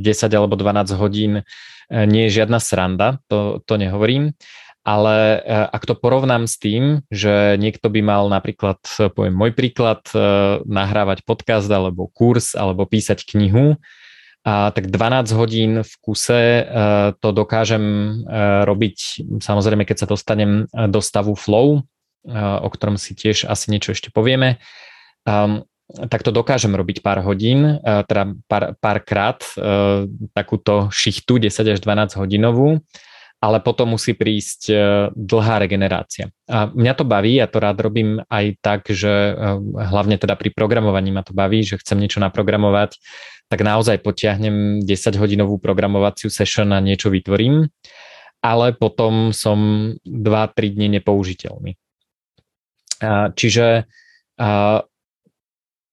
10 0.00 0.32
alebo 0.32 0.56
12 0.56 0.94
hodín 0.96 1.42
uh, 1.42 2.04
nie 2.06 2.30
je 2.30 2.42
žiadna 2.42 2.62
sranda, 2.62 3.18
to, 3.26 3.60
to 3.66 3.74
nehovorím, 3.76 4.32
ale 4.82 5.38
e, 5.38 5.40
ak 5.70 5.86
to 5.86 5.94
porovnám 5.94 6.50
s 6.50 6.58
tým, 6.58 7.06
že 7.06 7.54
niekto 7.58 7.86
by 7.86 8.02
mal 8.02 8.26
napríklad, 8.26 8.82
poviem 9.14 9.34
môj 9.34 9.54
príklad, 9.54 10.02
e, 10.10 10.18
nahrávať 10.66 11.22
podcast 11.22 11.70
alebo 11.70 12.10
kurz 12.10 12.58
alebo 12.58 12.86
písať 12.86 13.22
knihu, 13.34 13.78
a 14.42 14.74
tak 14.74 14.90
12 14.90 15.38
hodín 15.38 15.72
v 15.86 15.92
kuse 16.02 16.34
e, 16.34 16.62
to 17.22 17.28
dokážem 17.30 17.82
robiť, 18.66 19.22
samozrejme, 19.38 19.86
keď 19.86 20.02
sa 20.02 20.10
dostanem 20.10 20.66
do 20.90 20.98
stavu 20.98 21.38
flow, 21.38 21.86
o 22.42 22.68
ktorom 22.70 22.98
si 22.98 23.18
tiež 23.18 23.50
asi 23.50 23.70
niečo 23.70 23.94
ešte 23.94 24.14
povieme, 24.14 24.62
tak 25.90 26.22
to 26.22 26.30
dokážem 26.30 26.70
robiť 26.70 27.02
pár 27.02 27.18
hodín, 27.26 27.82
teda 27.82 28.38
pár, 28.46 28.78
párkrát 28.78 29.42
takúto 30.30 30.86
šichtu 30.94 31.42
10 31.42 31.74
až 31.74 31.78
12 31.82 32.14
hodinovú 32.22 32.78
ale 33.42 33.58
potom 33.58 33.98
musí 33.98 34.14
prísť 34.14 34.60
e, 34.70 34.76
dlhá 35.18 35.58
regenerácia. 35.58 36.30
A 36.46 36.70
mňa 36.70 36.94
to 36.94 37.02
baví, 37.02 37.42
ja 37.42 37.50
to 37.50 37.58
rád 37.58 37.82
robím 37.82 38.22
aj 38.30 38.54
tak, 38.62 38.86
že 38.86 39.10
e, 39.10 39.32
hlavne 39.82 40.14
teda 40.14 40.38
pri 40.38 40.54
programovaní 40.54 41.10
ma 41.10 41.26
to 41.26 41.34
baví, 41.34 41.66
že 41.66 41.82
chcem 41.82 41.98
niečo 41.98 42.22
naprogramovať, 42.22 43.02
tak 43.50 43.66
naozaj 43.66 43.98
potiahnem 43.98 44.86
10-hodinovú 44.86 45.58
programovaciu 45.58 46.30
session 46.30 46.70
a 46.70 46.78
niečo 46.78 47.10
vytvorím, 47.10 47.66
ale 48.46 48.78
potom 48.78 49.34
som 49.34 49.90
2-3 50.06 50.78
dní 50.78 51.02
nepoužiteľný. 51.02 51.74
Čiže 53.34 53.66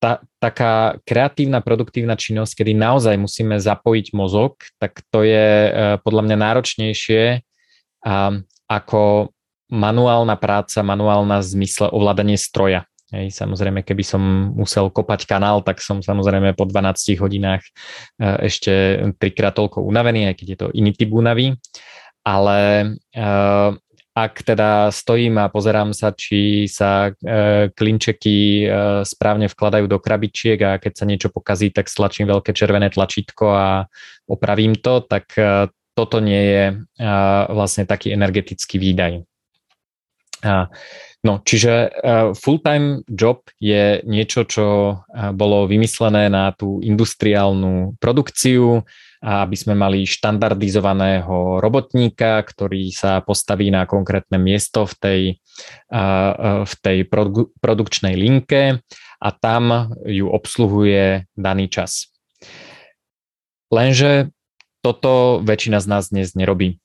tá, 0.00 0.24
taká 0.40 0.96
kreatívna, 1.04 1.60
produktívna 1.60 2.16
činnosť, 2.16 2.64
kedy 2.64 2.72
naozaj 2.72 3.20
musíme 3.20 3.60
zapojiť 3.60 4.16
mozog, 4.16 4.56
tak 4.80 5.04
to 5.12 5.20
je 5.22 5.46
e, 5.68 5.70
podľa 6.00 6.22
mňa 6.24 6.36
náročnejšie 6.40 7.22
a, 8.08 8.34
ako 8.66 9.30
manuálna 9.70 10.34
práca, 10.40 10.80
manuálna 10.80 11.44
zmysle 11.44 11.92
ovládanie 11.92 12.40
stroja. 12.40 12.88
Hej, 13.10 13.34
samozrejme, 13.34 13.82
keby 13.82 14.06
som 14.06 14.22
musel 14.54 14.86
kopať 14.86 15.26
kanál, 15.26 15.66
tak 15.66 15.82
som 15.82 15.98
samozrejme 15.98 16.54
po 16.54 16.64
12 16.64 17.20
hodinách 17.20 17.60
e, 17.60 17.70
ešte 18.48 19.04
trikrát 19.20 19.52
toľko 19.52 19.84
unavený, 19.84 20.32
aj 20.32 20.34
keď 20.40 20.46
je 20.48 20.58
to 20.58 20.66
iný 20.72 20.96
typ 20.96 21.12
únavy. 21.12 21.60
Ale 22.24 22.58
e, 23.12 23.26
ak 24.24 24.44
teda 24.44 24.92
stojím 24.92 25.40
a 25.40 25.48
pozerám 25.48 25.96
sa, 25.96 26.12
či 26.12 26.68
sa 26.68 27.08
e, 27.08 27.72
klinčeky 27.72 28.38
e, 28.38 28.66
správne 29.08 29.48
vkladajú 29.48 29.88
do 29.88 29.96
krabičiek 29.96 30.58
a 30.60 30.76
keď 30.76 30.92
sa 30.92 31.08
niečo 31.08 31.28
pokazí, 31.32 31.72
tak 31.72 31.88
stlačím 31.88 32.28
veľké 32.28 32.52
červené 32.52 32.92
tlačítko 32.92 33.44
a 33.48 33.68
opravím 34.28 34.76
to, 34.76 35.00
tak 35.04 35.32
e, 35.40 35.72
toto 35.96 36.22
nie 36.22 36.42
je 36.54 36.64
vlastne 37.50 37.84
taký 37.84 38.14
energetický 38.14 38.80
výdaj. 38.80 39.20
No, 41.20 41.44
čiže 41.44 41.92
full-time 42.32 43.04
job 43.04 43.44
je 43.60 44.00
niečo, 44.08 44.48
čo 44.48 44.96
bolo 45.36 45.68
vymyslené 45.68 46.32
na 46.32 46.56
tú 46.56 46.80
industriálnu 46.80 48.00
produkciu, 48.00 48.80
a 49.20 49.44
aby 49.44 49.52
sme 49.52 49.76
mali 49.76 50.08
štandardizovaného 50.08 51.60
robotníka, 51.60 52.40
ktorý 52.40 52.88
sa 52.88 53.20
postaví 53.20 53.68
na 53.68 53.84
konkrétne 53.84 54.40
miesto 54.40 54.88
v 54.88 54.94
tej, 54.96 55.20
v 56.64 56.74
tej 56.80 56.98
produkčnej 57.60 58.16
linke 58.16 58.80
a 59.20 59.28
tam 59.28 59.92
ju 60.08 60.24
obsluhuje 60.32 61.28
daný 61.36 61.68
čas. 61.68 62.08
Lenže 63.68 64.32
toto 64.80 65.44
väčšina 65.44 65.84
z 65.84 65.86
nás 65.86 66.08
dnes 66.08 66.32
nerobí. 66.32 66.80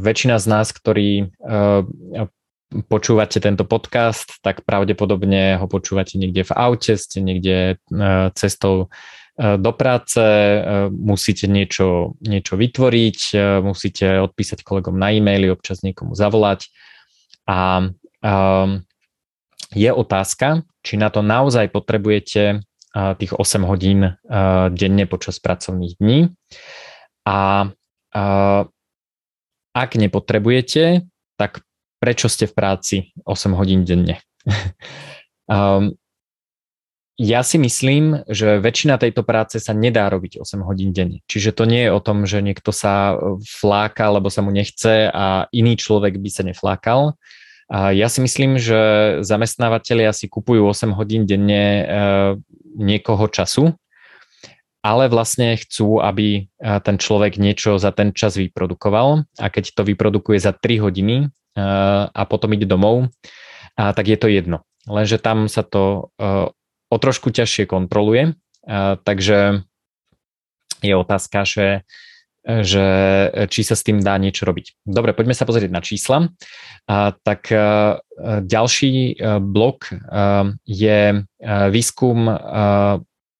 Väčšina 0.00 0.40
z 0.40 0.46
nás, 0.48 0.72
ktorí 0.72 1.36
počúvate 2.88 3.38
tento 3.38 3.62
podcast, 3.68 4.40
tak 4.42 4.64
pravdepodobne 4.66 5.60
ho 5.60 5.66
počúvate 5.68 6.18
niekde 6.18 6.42
v 6.48 6.52
aute, 6.56 6.96
ste 6.96 7.20
niekde 7.20 7.78
cestou 8.34 8.88
do 9.34 9.72
práce, 9.74 10.22
e, 10.22 10.86
musíte 10.94 11.50
niečo, 11.50 12.14
niečo 12.22 12.54
vytvoriť, 12.54 13.18
e, 13.34 13.38
musíte 13.66 14.22
odpísať 14.22 14.62
kolegom 14.62 14.94
na 14.94 15.10
e-maily, 15.10 15.50
občas 15.50 15.82
niekomu 15.82 16.14
zavolať 16.14 16.70
a 17.44 17.92
je 19.74 19.90
otázka, 19.92 20.64
či 20.80 20.96
na 20.96 21.12
to 21.12 21.20
naozaj 21.20 21.68
potrebujete 21.68 22.64
tých 23.20 23.32
8 23.36 23.68
hodín 23.68 24.16
denne 24.72 25.04
počas 25.04 25.36
pracovných 25.44 26.00
dní 26.00 26.32
a 27.28 27.68
ak 29.76 29.90
nepotrebujete, 29.92 31.04
tak 31.36 31.60
prečo 32.00 32.32
ste 32.32 32.48
v 32.48 32.56
práci 32.56 32.96
8 33.28 33.52
hodín 33.52 33.84
denne? 33.84 34.24
Ja 37.14 37.46
si 37.46 37.62
myslím, 37.62 38.26
že 38.26 38.58
väčšina 38.58 38.98
tejto 38.98 39.22
práce 39.22 39.62
sa 39.62 39.70
nedá 39.70 40.10
robiť 40.10 40.42
8 40.42 40.66
hodín 40.66 40.90
denne. 40.90 41.22
Čiže 41.30 41.54
to 41.54 41.62
nie 41.62 41.86
je 41.86 41.94
o 41.94 42.02
tom, 42.02 42.26
že 42.26 42.42
niekto 42.42 42.74
sa 42.74 43.14
e, 43.14 43.38
fláka, 43.38 44.10
lebo 44.10 44.26
sa 44.34 44.42
mu 44.42 44.50
nechce 44.50 45.14
a 45.14 45.46
iný 45.54 45.78
človek 45.78 46.18
by 46.18 46.30
sa 46.30 46.42
neflákal. 46.42 47.14
A 47.70 47.94
ja 47.94 48.10
si 48.10 48.18
myslím, 48.18 48.58
že 48.58 48.78
zamestnávateľia 49.22 50.10
si 50.10 50.26
kupujú 50.26 50.66
8 50.66 50.90
hodín 50.98 51.22
denne 51.22 51.62
e, 51.62 51.84
niekoho 52.74 53.30
času 53.30 53.78
ale 54.84 55.08
vlastne 55.08 55.56
chcú, 55.56 56.04
aby 56.04 56.52
ten 56.60 57.00
človek 57.00 57.40
niečo 57.40 57.80
za 57.80 57.88
ten 57.88 58.12
čas 58.12 58.36
vyprodukoval 58.36 59.24
a 59.40 59.46
keď 59.48 59.80
to 59.80 59.82
vyprodukuje 59.88 60.36
za 60.36 60.52
3 60.52 60.84
hodiny 60.84 61.32
a 62.12 62.22
potom 62.28 62.52
ide 62.52 62.68
domov, 62.68 63.08
tak 63.80 64.04
je 64.04 64.20
to 64.20 64.28
jedno. 64.28 64.60
Lenže 64.84 65.16
tam 65.16 65.48
sa 65.48 65.64
to 65.64 66.12
o 66.94 66.96
trošku 67.02 67.34
ťažšie 67.34 67.66
kontroluje, 67.66 68.38
takže 69.02 69.66
je 70.78 70.94
otázka, 70.94 71.42
že 71.42 71.82
že 72.44 72.84
či 73.48 73.64
sa 73.64 73.72
s 73.72 73.80
tým 73.80 74.04
dá 74.04 74.20
niečo 74.20 74.44
robiť. 74.44 74.84
Dobre, 74.84 75.16
poďme 75.16 75.32
sa 75.32 75.48
pozrieť 75.48 75.72
na 75.72 75.80
čísla. 75.80 76.28
Tak 77.24 77.48
ďalší 78.44 79.16
blok 79.40 79.88
je 80.68 81.00
výskum 81.48 82.18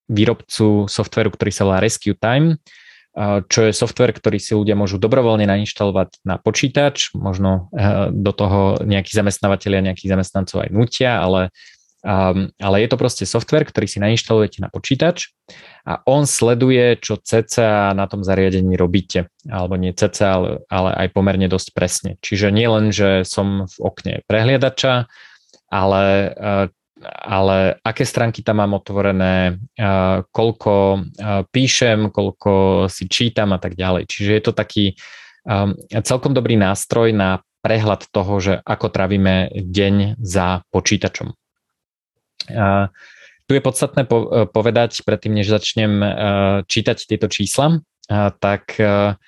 výrobcu 0.09 0.89
softveru, 0.89 1.29
ktorý 1.37 1.53
sa 1.53 1.69
volá 1.69 1.85
Rescue 1.85 2.17
Time, 2.17 2.57
čo 3.45 3.61
je 3.69 3.77
software, 3.77 4.17
ktorý 4.17 4.41
si 4.41 4.57
ľudia 4.57 4.73
môžu 4.73 4.97
dobrovoľne 4.97 5.53
nainštalovať 5.53 6.25
na 6.25 6.41
počítač, 6.41 7.13
možno 7.13 7.69
a, 7.71 8.09
do 8.09 8.33
toho 8.33 8.81
nejakí 8.83 9.15
zamestnávateľia, 9.15 9.93
nejakých 9.93 10.17
zamestnancov 10.17 10.67
aj 10.67 10.71
nutia, 10.75 11.23
ale 11.23 11.55
Um, 12.05 12.53
ale 12.61 12.85
je 12.85 12.89
to 12.93 13.01
proste 13.01 13.25
software, 13.25 13.65
ktorý 13.65 13.89
si 13.89 13.97
nainštalujete 13.97 14.61
na 14.61 14.69
počítač 14.69 15.33
a 15.89 16.05
on 16.05 16.29
sleduje, 16.29 17.01
čo 17.01 17.17
cca 17.17 17.97
na 17.97 18.05
tom 18.05 18.21
zariadení 18.21 18.77
robíte. 18.77 19.33
Alebo 19.49 19.81
nie 19.81 19.97
cca, 19.97 20.37
ale, 20.37 20.51
ale 20.69 20.91
aj 21.01 21.09
pomerne 21.17 21.49
dosť 21.49 21.69
presne. 21.73 22.11
Čiže 22.21 22.53
nie 22.53 22.69
len, 22.69 22.93
že 22.93 23.25
som 23.25 23.65
v 23.65 23.77
okne 23.81 24.15
prehliadača, 24.29 25.09
ale, 25.73 26.05
uh, 26.37 26.69
ale 27.25 27.81
aké 27.81 28.05
stránky 28.05 28.45
tam 28.45 28.61
mám 28.61 28.77
otvorené, 28.77 29.57
uh, 29.57 30.29
koľko 30.29 30.75
uh, 31.01 31.49
píšem, 31.49 32.13
koľko 32.13 32.85
si 32.93 33.09
čítam 33.09 33.57
a 33.57 33.59
tak 33.59 33.81
ďalej. 33.81 34.13
Čiže 34.13 34.31
je 34.37 34.43
to 34.45 34.53
taký 34.53 34.93
um, 35.49 35.73
celkom 36.05 36.37
dobrý 36.37 36.61
nástroj 36.61 37.17
na 37.17 37.41
prehľad 37.65 38.13
toho, 38.13 38.45
že 38.45 38.55
ako 38.61 38.93
trávime 38.93 39.49
deň 39.57 40.21
za 40.21 40.69
počítačom. 40.69 41.33
A 42.53 42.93
tu 43.45 43.53
je 43.53 43.61
podstatné 43.61 44.09
povedať, 44.49 45.05
predtým 45.05 45.37
než 45.37 45.53
začnem 45.53 45.93
e, 46.01 46.09
čítať 46.65 46.99
tieto 47.05 47.29
čísla, 47.29 47.85
tak 48.41 48.81
e, 48.81 49.21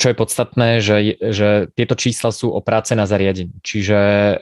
čo 0.00 0.06
je 0.08 0.16
podstatné, 0.16 0.80
že, 0.80 1.20
že 1.20 1.68
tieto 1.76 1.92
čísla 2.00 2.32
sú 2.32 2.48
o 2.48 2.64
práce 2.64 2.96
na 2.96 3.04
zariadení. 3.04 3.52
Čiže 3.60 4.00
e, 4.00 4.34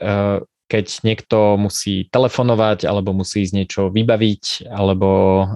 keď 0.70 0.86
niekto 1.02 1.58
musí 1.58 2.06
telefonovať, 2.14 2.86
alebo 2.86 3.10
musí 3.10 3.42
ísť 3.42 3.54
niečo 3.56 3.82
vybaviť, 3.88 4.68
alebo, 4.68 5.48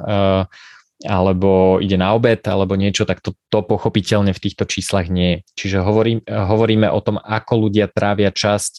alebo 1.05 1.77
ide 1.85 2.01
na 2.01 2.17
obed, 2.17 2.41
alebo 2.49 2.81
niečo, 2.81 3.05
tak 3.05 3.21
to, 3.21 3.37
to 3.53 3.61
pochopiteľne 3.61 4.33
v 4.33 4.41
týchto 4.41 4.65
číslach 4.65 5.13
nie 5.13 5.37
je. 5.37 5.39
Čiže 5.61 5.85
hovorím, 5.85 6.25
hovoríme 6.25 6.89
o 6.89 6.97
tom, 7.05 7.21
ako 7.21 7.69
ľudia 7.69 7.93
trávia 7.93 8.33
časť, 8.33 8.73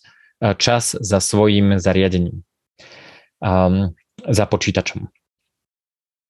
čas 0.58 0.98
za 0.98 1.22
svojim 1.22 1.77
zariadením 1.77 2.41
um, 3.43 3.91
za 4.23 4.45
počítačom. 4.47 5.12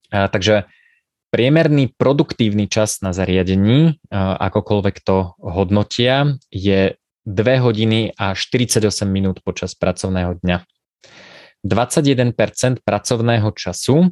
A, 0.09 0.27
takže 0.27 0.65
priemerný 1.29 1.93
produktívny 1.93 2.65
čas 2.65 3.05
na 3.05 3.13
zariadení, 3.13 4.01
a, 4.09 4.41
akokoľvek 4.49 4.95
to 5.05 5.37
hodnotia, 5.37 6.41
je 6.49 6.97
2 7.23 7.63
hodiny 7.63 8.11
a 8.17 8.35
48 8.35 8.83
minút 9.07 9.39
počas 9.45 9.77
pracovného 9.77 10.41
dňa. 10.43 10.57
21% 11.63 12.83
pracovného 12.83 13.49
času, 13.55 14.11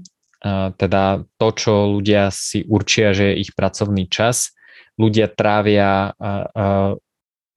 teda 0.79 1.03
to, 1.35 1.47
čo 1.51 1.73
ľudia 1.99 2.31
si 2.31 2.63
určia, 2.63 3.11
že 3.11 3.35
je 3.35 3.43
ich 3.43 3.51
pracovný 3.51 4.07
čas, 4.07 4.55
ľudia 4.95 5.27
trávia 5.27 6.15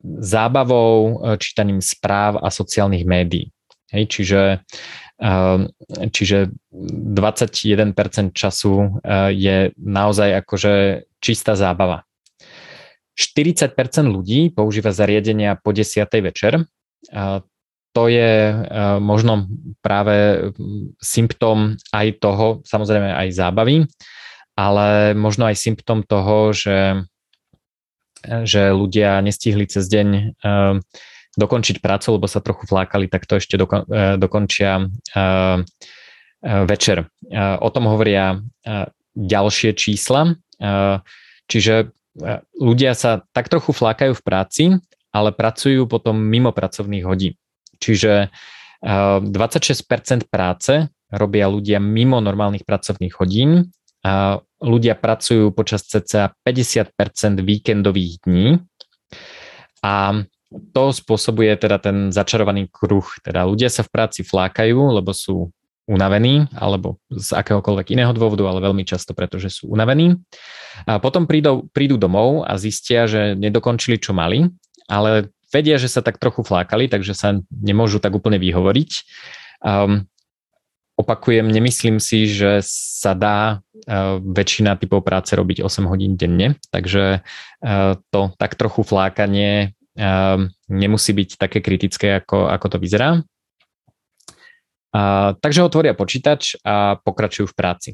zábavou, 0.02 1.22
čítaním 1.38 1.78
správ 1.78 2.42
a 2.42 2.50
sociálnych 2.50 3.06
médií. 3.06 3.54
Hej, 3.94 4.10
čiže 4.10 4.40
Ehm, 5.14 5.70
čiže 6.10 6.50
21% 6.74 8.34
času 8.34 8.98
eh, 8.98 9.30
je 9.30 9.56
naozaj 9.78 10.42
akože 10.42 11.06
čistá 11.22 11.54
zábava. 11.54 12.02
40% 13.14 13.78
ľudí 14.10 14.50
používa 14.50 14.90
zariadenia 14.90 15.54
po 15.54 15.70
10. 15.70 16.02
večer. 16.18 16.66
To 17.94 18.02
je 18.10 18.32
eh, 18.50 18.58
možno 18.98 19.46
práve 19.78 20.50
hm, 20.50 20.98
symptóm 20.98 21.78
aj 21.94 22.18
toho, 22.18 22.46
samozrejme 22.66 23.14
aj 23.14 23.28
zábavy, 23.38 23.86
ale 24.58 25.14
možno 25.14 25.46
aj 25.46 25.62
symptóm 25.62 26.02
toho, 26.02 26.50
že, 26.50 27.06
že 28.26 28.74
ľudia 28.74 29.22
nestihli 29.22 29.70
cez 29.70 29.86
deň 29.86 30.08
ehm, 30.42 30.82
dokončiť 31.34 31.82
prácu, 31.82 32.18
lebo 32.18 32.26
sa 32.30 32.38
trochu 32.38 32.66
flákali, 32.66 33.10
tak 33.10 33.26
to 33.26 33.38
ešte 33.38 33.58
dokon, 33.58 33.86
e, 33.86 34.16
dokončia 34.18 34.78
e, 34.78 34.84
e, 34.84 35.24
večer. 36.64 37.10
O 37.60 37.68
tom 37.72 37.88
hovoria 37.88 38.36
ďalšie 39.14 39.72
čísla, 39.78 40.36
čiže 41.48 41.94
ľudia 42.58 42.92
sa 42.92 43.24
tak 43.32 43.48
trochu 43.48 43.72
flákajú 43.72 44.12
v 44.12 44.22
práci, 44.22 44.64
ale 45.14 45.30
pracujú 45.32 45.88
potom 45.88 46.18
mimo 46.20 46.52
pracovných 46.52 47.04
hodín. 47.06 47.34
Čiže 47.80 48.28
26% 48.84 50.28
práce 50.28 50.92
robia 51.08 51.46
ľudia 51.48 51.80
mimo 51.80 52.20
normálnych 52.20 52.68
pracovných 52.68 53.14
hodín, 53.16 53.72
ľudia 54.60 54.94
pracujú 55.00 55.48
počas 55.56 55.88
cca 55.88 56.36
50% 56.44 57.40
víkendových 57.40 58.20
dní 58.26 58.60
a 59.80 60.24
to 60.52 60.84
spôsobuje 60.94 61.50
teda 61.58 61.80
ten 61.82 62.10
začarovaný 62.14 62.70
kruh. 62.70 63.06
Teda 63.24 63.46
ľudia 63.48 63.70
sa 63.72 63.82
v 63.82 63.92
práci 63.92 64.22
flákajú, 64.22 64.76
lebo 65.00 65.10
sú 65.10 65.50
unavení, 65.84 66.48
alebo 66.56 66.96
z 67.12 67.36
akéhokoľvek 67.36 67.92
iného 67.92 68.12
dôvodu, 68.16 68.48
ale 68.48 68.64
veľmi 68.64 68.88
často, 68.88 69.12
pretože 69.12 69.52
sú 69.52 69.68
unavení. 69.68 70.16
A 70.88 70.96
potom 70.96 71.28
prídu, 71.28 71.68
prídu 71.76 72.00
domov 72.00 72.48
a 72.48 72.56
zistia, 72.56 73.04
že 73.04 73.36
nedokončili, 73.36 74.00
čo 74.00 74.16
mali, 74.16 74.48
ale 74.88 75.28
vedia, 75.52 75.76
že 75.76 75.92
sa 75.92 76.00
tak 76.00 76.16
trochu 76.16 76.40
flákali, 76.40 76.88
takže 76.88 77.12
sa 77.12 77.36
nemôžu 77.52 78.00
tak 78.00 78.16
úplne 78.16 78.40
vyhovoriť. 78.40 78.90
Um, 79.60 80.08
opakujem, 80.96 81.46
nemyslím 81.52 82.00
si, 82.00 82.32
že 82.32 82.64
sa 82.64 83.12
dá 83.12 83.60
uh, 83.60 84.18
väčšina 84.24 84.80
typov 84.80 85.04
práce 85.04 85.36
robiť 85.36 85.60
8 85.60 85.84
hodín 85.84 86.16
denne, 86.16 86.56
takže 86.72 87.20
uh, 87.20 87.92
to 88.08 88.32
tak 88.40 88.56
trochu 88.56 88.82
flákanie 88.88 89.76
nemusí 90.68 91.10
byť 91.14 91.38
také 91.38 91.62
kritické, 91.62 92.18
ako, 92.18 92.50
ako 92.50 92.66
to 92.66 92.78
vyzerá. 92.82 93.22
A, 94.94 95.34
takže 95.38 95.66
otvoria 95.66 95.94
počítač 95.94 96.54
a 96.62 96.98
pokračujú 97.02 97.50
v 97.50 97.56
práci. 97.58 97.90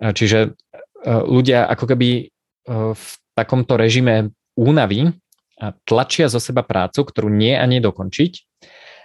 A, 0.00 0.12
čiže 0.12 0.38
a, 0.40 0.44
e, 1.00 1.12
ľudia 1.24 1.64
ako 1.64 1.84
keby 1.96 2.08
a, 2.12 2.20
e, 2.20 2.24
v 2.92 3.06
takomto 3.32 3.80
režime 3.80 4.36
únavy 4.52 5.16
tlačia 5.84 6.32
zo 6.32 6.40
seba 6.40 6.64
prácu, 6.64 7.04
ktorú 7.04 7.28
nie 7.28 7.52
a 7.52 7.64
nie 7.68 7.84
dokončiť, 7.84 8.32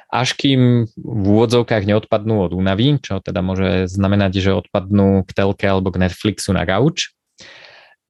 až 0.07 0.29
kým 0.39 0.87
v 0.95 1.25
úvodzovkách 1.27 1.83
neodpadnú 1.83 2.47
od 2.47 2.51
únavy, 2.55 2.95
čo 3.03 3.19
teda 3.19 3.43
môže 3.43 3.91
znamenať, 3.91 4.39
že 4.39 4.55
odpadnú 4.55 5.27
k 5.27 5.31
telke 5.35 5.67
alebo 5.67 5.91
k 5.91 6.07
Netflixu 6.07 6.55
na 6.55 6.63
gauč. 6.63 7.11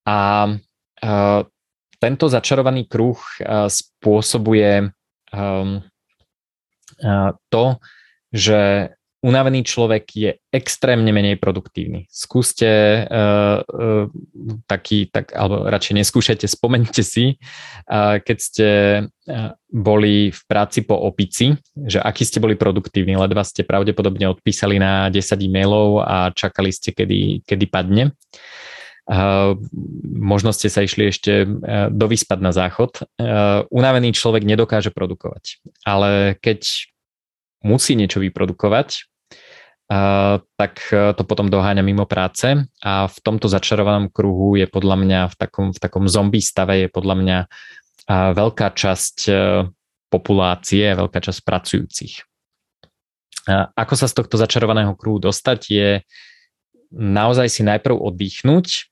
A, 0.05 0.49
a 1.01 1.49
tento 2.05 2.29
začarovaný 2.29 2.85
kruh 2.85 3.17
eh, 3.41 3.65
spôsobuje 3.65 4.93
ehm, 5.33 5.81
eh, 7.01 7.31
to, 7.49 7.65
že 8.29 8.93
unavený 9.25 9.65
človek 9.65 10.05
je 10.13 10.31
extrémne 10.53 11.09
menej 11.09 11.41
produktívny. 11.41 12.05
Skúste 12.13 12.69
uh, 13.09 13.57
uh, 13.65 14.05
taký, 14.69 15.09
tak, 15.09 15.33
alebo 15.33 15.65
radšej 15.65 15.97
neskúšajte, 15.97 16.45
spomente 16.61 17.01
si, 17.01 17.41
uh, 17.89 18.21
keď 18.21 18.37
ste 18.37 18.67
uh, 19.01 19.57
boli 19.65 20.29
v 20.29 20.41
práci 20.45 20.85
po 20.85 20.93
opici, 21.09 21.57
že 21.73 21.97
aký 21.97 22.21
ste 22.21 22.37
boli 22.37 22.53
produktívni, 22.53 23.17
ledva 23.17 23.41
ste 23.41 23.65
pravdepodobne 23.65 24.29
odpísali 24.29 24.77
na 24.77 25.09
10 25.09 25.41
e-mailov 25.41 26.05
a 26.05 26.29
čakali 26.29 26.69
ste, 26.69 26.93
kedy, 26.93 27.41
kedy 27.49 27.65
padne. 27.65 28.13
Možno 30.17 30.49
ste 30.49 30.65
sa 30.65 30.81
išli 30.81 31.13
ešte 31.13 31.45
e, 31.45 31.47
dovyspať 31.93 32.39
na 32.41 32.49
záchod. 32.49 32.97
E, 32.97 33.01
unavený 33.69 34.17
človek 34.17 34.41
nedokáže 34.41 34.89
produkovať, 34.89 35.61
ale 35.85 36.41
keď 36.41 36.65
musí 37.61 37.93
niečo 37.93 38.17
vyprodukovať, 38.21 39.05
tak 40.57 40.73
to 40.89 41.23
potom 41.29 41.53
doháňa 41.53 41.85
mimo 41.85 42.09
práce 42.09 42.57
a 42.81 43.05
v 43.05 43.17
tomto 43.21 43.45
začarovanom 43.45 44.09
kruhu 44.09 44.57
je 44.57 44.65
podľa 44.65 44.97
mňa 44.97 45.21
v 45.29 45.35
takom, 45.37 45.67
v 45.69 45.77
takom 45.77 46.09
zombie 46.09 46.41
stave 46.41 46.81
je 46.81 46.89
podľa 46.89 47.15
mňa 47.21 47.37
veľká 48.33 48.73
časť 48.73 49.29
populácie, 50.09 50.89
veľká 50.89 51.21
časť 51.21 51.39
pracujúcich. 51.45 52.13
Ako 53.77 53.93
sa 53.93 54.09
z 54.09 54.17
tohto 54.17 54.41
začarovaného 54.41 54.97
kruhu 54.97 55.21
dostať 55.21 55.59
je 55.69 55.89
naozaj 56.89 57.45
si 57.53 57.61
najprv 57.61 57.93
oddychnúť, 57.93 58.89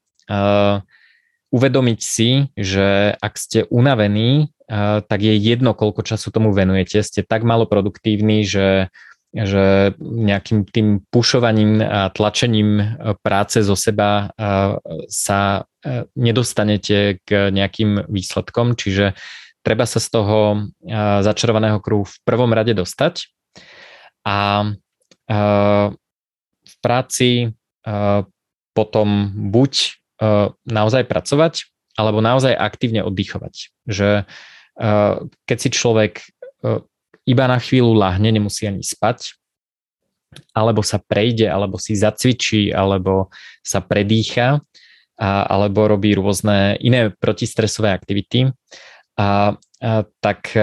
uvedomiť 1.53 1.99
si, 2.01 2.49
že 2.57 3.13
ak 3.17 3.33
ste 3.37 3.59
unavení, 3.69 4.49
tak 5.05 5.19
je 5.21 5.35
jedno, 5.37 5.77
koľko 5.77 6.01
času 6.01 6.33
tomu 6.33 6.49
venujete. 6.49 7.03
Ste 7.05 7.21
tak 7.21 7.45
malo 7.45 7.69
produktívni, 7.69 8.41
že 8.47 8.89
že 9.33 9.97
nejakým 9.97 10.69
tým 10.69 11.01
pušovaním 11.09 11.81
a 11.81 12.13
tlačením 12.13 12.77
e, 12.77 12.85
práce 13.25 13.65
zo 13.65 13.73
seba 13.73 14.29
sa 15.09 15.65
nedostanete 16.13 17.17
k 17.25 17.49
nejakým 17.49 18.05
výsledkom, 18.07 18.77
čiže 18.77 19.17
treba 19.65 19.89
sa 19.89 19.97
z 19.97 20.07
toho 20.13 20.39
začarovaného 21.25 21.81
kruhu 21.81 22.05
v 22.05 22.17
prvom 22.23 22.53
rade 22.53 22.71
dostať 22.77 23.33
a 24.23 24.69
v 26.63 26.73
práci 26.79 27.51
potom 28.71 29.07
buď 29.35 29.71
naozaj 30.63 31.03
pracovať, 31.07 31.67
alebo 31.93 32.23
naozaj 32.23 32.55
aktívne 32.57 33.05
oddychovať. 33.05 33.53
Že 33.85 34.09
keď 35.45 35.57
si 35.57 35.69
človek 35.69 36.25
iba 37.23 37.45
na 37.45 37.61
chvíľu 37.61 37.93
lahne, 37.93 38.33
nemusí 38.33 38.65
ani 38.65 38.81
spať, 38.81 39.37
alebo 40.57 40.81
sa 40.81 40.97
prejde, 40.97 41.45
alebo 41.45 41.77
si 41.77 41.93
zacvičí, 41.93 42.73
alebo 42.73 43.29
sa 43.61 43.85
predýcha, 43.85 44.65
alebo 45.21 45.85
robí 45.85 46.17
rôzne 46.17 46.73
iné 46.81 47.13
protistresové 47.13 47.93
aktivity, 47.93 48.49
a, 49.13 49.53
a, 49.53 50.03
tak 50.25 50.57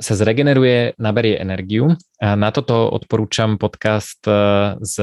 sa 0.00 0.14
zregeneruje, 0.16 0.96
naberie 0.96 1.36
energiu. 1.40 1.96
A 2.22 2.38
na 2.38 2.54
toto 2.54 2.88
odporúčam 2.88 3.60
podcast 3.60 4.20
e, 4.24 4.34
s 4.80 4.96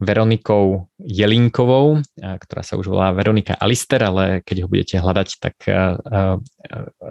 Veronikou 0.00 0.88
Jelinkovou, 0.96 2.00
ktorá 2.16 2.62
sa 2.64 2.80
už 2.80 2.88
volá 2.88 3.12
Veronika 3.12 3.52
Alister, 3.60 4.00
ale 4.00 4.40
keď 4.40 4.64
ho 4.64 4.70
budete 4.72 4.96
hľadať, 4.96 5.28
tak, 5.36 5.60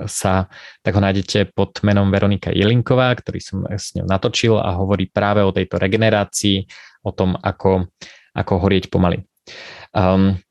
sa, 0.10 0.34
tak 0.82 0.92
ho 0.98 1.02
nájdete 1.02 1.54
pod 1.54 1.86
menom 1.86 2.10
Veronika 2.10 2.50
Jelinková, 2.50 3.14
ktorý 3.14 3.40
som 3.46 3.62
s 3.70 3.94
ňou 3.94 4.10
natočil 4.10 4.58
a 4.58 4.74
hovorí 4.74 5.06
práve 5.06 5.46
o 5.46 5.54
tejto 5.54 5.78
regenerácii, 5.78 6.66
o 7.06 7.14
tom, 7.14 7.38
ako, 7.38 7.94
ako 8.34 8.54
horieť 8.58 8.90
pomaly. 8.90 9.22
Um, 9.94 10.42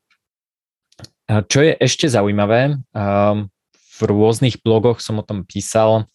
čo 1.27 1.59
je 1.61 1.77
ešte 1.77 2.09
zaujímavé, 2.09 2.79
um, 2.95 3.51
v 3.99 4.01
rôznych 4.07 4.63
blogoch 4.63 5.03
som 5.03 5.19
o 5.19 5.27
tom 5.27 5.43
písal, 5.43 6.07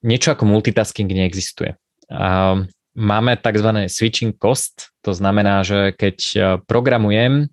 niečo 0.00 0.32
ako 0.32 0.48
multitasking 0.48 1.12
neexistuje. 1.12 1.76
Máme 2.96 3.36
tzv. 3.36 3.68
switching 3.92 4.32
cost, 4.40 4.96
to 5.04 5.12
znamená, 5.12 5.60
že 5.60 5.92
keď 5.92 6.16
e, 6.16 6.38
programujem 6.64 7.52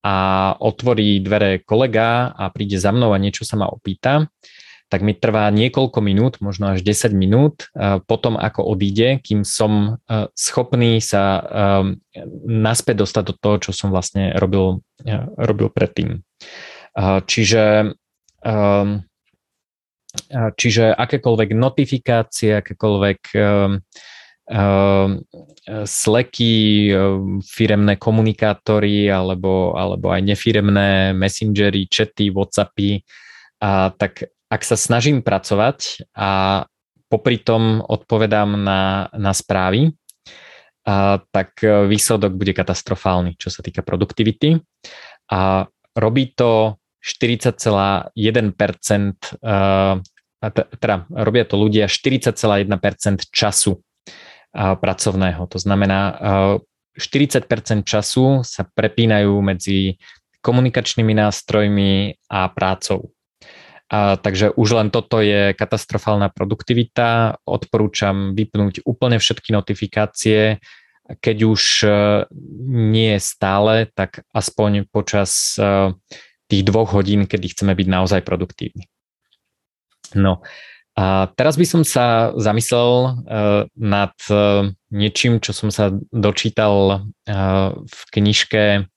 a 0.00 0.16
otvorí 0.56 1.20
dvere 1.20 1.60
kolega 1.60 2.32
a 2.32 2.48
príde 2.48 2.80
za 2.80 2.88
mnou 2.88 3.12
a 3.12 3.20
niečo 3.20 3.44
sa 3.44 3.60
ma 3.60 3.68
opýta, 3.68 4.32
tak 4.88 5.04
mi 5.04 5.12
trvá 5.12 5.52
niekoľko 5.52 6.00
minút, 6.00 6.40
možno 6.40 6.72
až 6.72 6.80
10 6.80 7.12
minút 7.12 7.68
e, 7.76 8.00
potom, 8.00 8.40
ako 8.40 8.72
odíde, 8.72 9.20
kým 9.20 9.44
som 9.44 10.00
e, 10.08 10.32
schopný 10.32 11.04
sa 11.04 11.44
naspäť 12.48 13.04
dostať 13.04 13.22
do 13.28 13.34
toho, 13.36 13.56
čo 13.68 13.70
som 13.76 13.92
vlastne 13.92 14.32
robil, 14.40 14.80
robil 15.36 15.68
predtým. 15.68 16.24
Čiže 16.98 17.94
čiže 20.56 20.84
akékoľvek 20.96 21.48
notifikácie, 21.54 22.60
akékoľvek 22.64 23.20
Ehm, 24.50 25.22
Slacky, 25.86 26.90
ehm, 26.90 27.38
firemné 27.38 27.94
komunikátory 27.94 29.06
alebo, 29.06 29.78
alebo 29.78 30.10
aj 30.10 30.26
nefiremné 30.26 31.14
messengery, 31.14 31.86
chaty, 31.86 32.34
whatsappy. 32.34 33.06
A 33.62 33.94
tak 33.94 34.26
ak 34.50 34.62
sa 34.66 34.74
snažím 34.74 35.22
pracovať 35.22 36.10
a 36.18 36.64
popri 37.06 37.38
tom 37.38 37.78
odpovedám 37.78 38.58
na, 38.58 39.06
na 39.14 39.30
správy, 39.30 39.94
a, 40.82 41.22
tak 41.30 41.62
výsledok 41.62 42.34
bude 42.34 42.50
katastrofálny, 42.50 43.38
čo 43.38 43.54
sa 43.54 43.62
týka 43.62 43.86
produktivity. 43.86 44.58
A 45.30 45.70
robí 45.94 46.34
to 46.34 46.79
40,1%, 47.00 48.12
teda 50.80 50.96
robia 51.08 51.44
to 51.44 51.56
ľudia 51.56 51.88
40,1% 51.88 53.28
času 53.32 53.80
pracovného. 54.54 55.42
To 55.48 55.58
znamená, 55.60 56.00
40% 56.98 57.84
času 57.84 58.44
sa 58.44 58.62
prepínajú 58.68 59.32
medzi 59.40 59.96
komunikačnými 60.40 61.14
nástrojmi 61.16 62.16
a 62.32 62.48
prácou. 62.48 63.12
A, 63.90 64.16
takže 64.16 64.50
už 64.56 64.68
len 64.72 64.88
toto 64.88 65.20
je 65.20 65.52
katastrofálna 65.54 66.30
produktivita. 66.32 67.38
Odporúčam 67.44 68.32
vypnúť 68.34 68.86
úplne 68.88 69.18
všetky 69.20 69.52
notifikácie. 69.52 70.58
Keď 71.10 71.36
už 71.42 71.62
nie 72.70 73.18
je 73.18 73.20
stále, 73.22 73.90
tak 73.92 74.22
aspoň 74.30 74.86
počas 74.90 75.58
tých 76.50 76.66
dvoch 76.66 76.90
hodín, 76.90 77.30
kedy 77.30 77.54
chceme 77.54 77.78
byť 77.78 77.86
naozaj 77.86 78.20
produktívni. 78.26 78.90
No, 80.18 80.42
a 80.98 81.30
teraz 81.38 81.54
by 81.54 81.66
som 81.70 81.82
sa 81.86 82.34
zamyslel 82.34 82.90
uh, 82.90 83.64
nad 83.78 84.12
uh, 84.26 84.66
niečím, 84.90 85.38
čo 85.38 85.54
som 85.54 85.70
sa 85.70 85.94
dočítal 86.10 87.06
uh, 87.06 87.70
v 87.78 88.00
knižke 88.10 88.90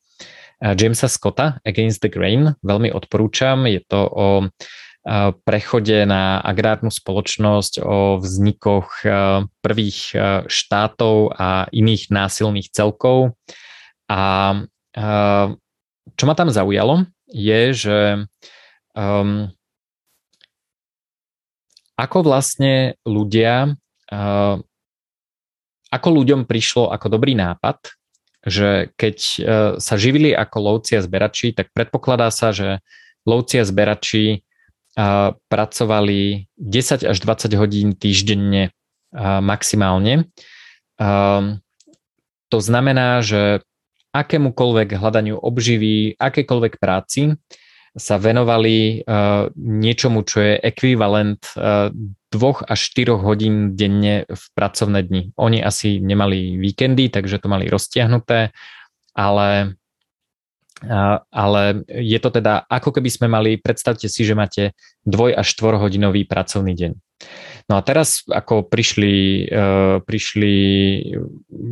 Jamesa 0.64 1.12
Scotta 1.12 1.60
Against 1.68 2.00
the 2.00 2.08
Grain. 2.08 2.56
Veľmi 2.64 2.88
odporúčam. 2.88 3.68
Je 3.68 3.84
to 3.84 4.00
o 4.00 4.28
prechode 5.44 6.08
na 6.08 6.40
agrárnu 6.40 6.88
spoločnosť, 6.88 7.84
o 7.84 8.24
vznikoch 8.24 9.04
prvých 9.60 10.00
štátov 10.48 11.36
a 11.36 11.68
iných 11.68 12.08
násilných 12.08 12.72
celkov. 12.72 13.36
A 14.08 14.56
čo 16.16 16.24
ma 16.24 16.34
tam 16.40 16.48
zaujalo, 16.48 17.12
je, 17.34 17.62
že 17.74 18.00
um, 18.94 19.50
ako 21.94 22.18
vlastne 22.26 22.98
ľudia, 23.06 23.78
ako 25.94 26.08
ľuďom 26.10 26.50
prišlo 26.50 26.90
ako 26.90 27.08
dobrý 27.18 27.38
nápad, 27.38 27.78
že 28.44 28.92
keď 28.98 29.18
e, 29.18 29.38
sa 29.78 29.96
živili 29.96 30.34
ako 30.34 30.58
lovci 30.60 30.98
a 30.98 31.06
zberači, 31.06 31.54
tak 31.54 31.70
predpokladá 31.72 32.34
sa, 32.34 32.50
že 32.50 32.82
lovci 33.30 33.62
a 33.62 33.66
zberači 33.66 34.44
pracovali 35.50 36.54
10 36.54 37.10
až 37.10 37.18
20 37.18 37.58
hodín 37.58 37.98
týždenne 37.98 38.70
maximálne. 39.42 40.30
To 42.54 42.58
znamená, 42.62 43.26
že 43.26 43.66
akémukoľvek 44.14 44.94
hľadaniu 44.94 45.42
obživy, 45.42 46.16
akékoľvek 46.22 46.78
práci 46.78 47.34
sa 47.94 48.18
venovali 48.18 49.06
uh, 49.06 49.54
niečomu, 49.54 50.26
čo 50.26 50.42
je 50.42 50.58
ekvivalent 50.58 51.42
uh, 51.54 51.94
dvoch 52.34 52.66
až 52.66 52.90
štyroch 52.90 53.22
hodín 53.22 53.78
denne 53.78 54.26
v 54.26 54.44
pracovné 54.58 55.06
dni. 55.06 55.22
Oni 55.38 55.62
asi 55.62 56.02
nemali 56.02 56.58
víkendy, 56.58 57.14
takže 57.14 57.38
to 57.38 57.54
mali 57.54 57.70
roztiahnuté, 57.70 58.50
ale, 59.14 59.78
uh, 60.90 61.18
ale 61.30 61.86
je 61.86 62.18
to 62.18 62.34
teda 62.34 62.66
ako 62.66 62.98
keby 62.98 63.10
sme 63.14 63.28
mali, 63.30 63.62
predstavte 63.62 64.10
si, 64.10 64.26
že 64.26 64.34
máte 64.34 64.74
dvoj 65.06 65.38
až 65.38 65.54
štvorhodinový 65.54 66.26
pracovný 66.26 66.74
deň. 66.74 66.92
No 67.72 67.80
a 67.80 67.82
teraz, 67.82 68.28
ako 68.28 68.68
prišli, 68.68 69.48
uh, 69.48 70.04
prišli, 70.04 70.56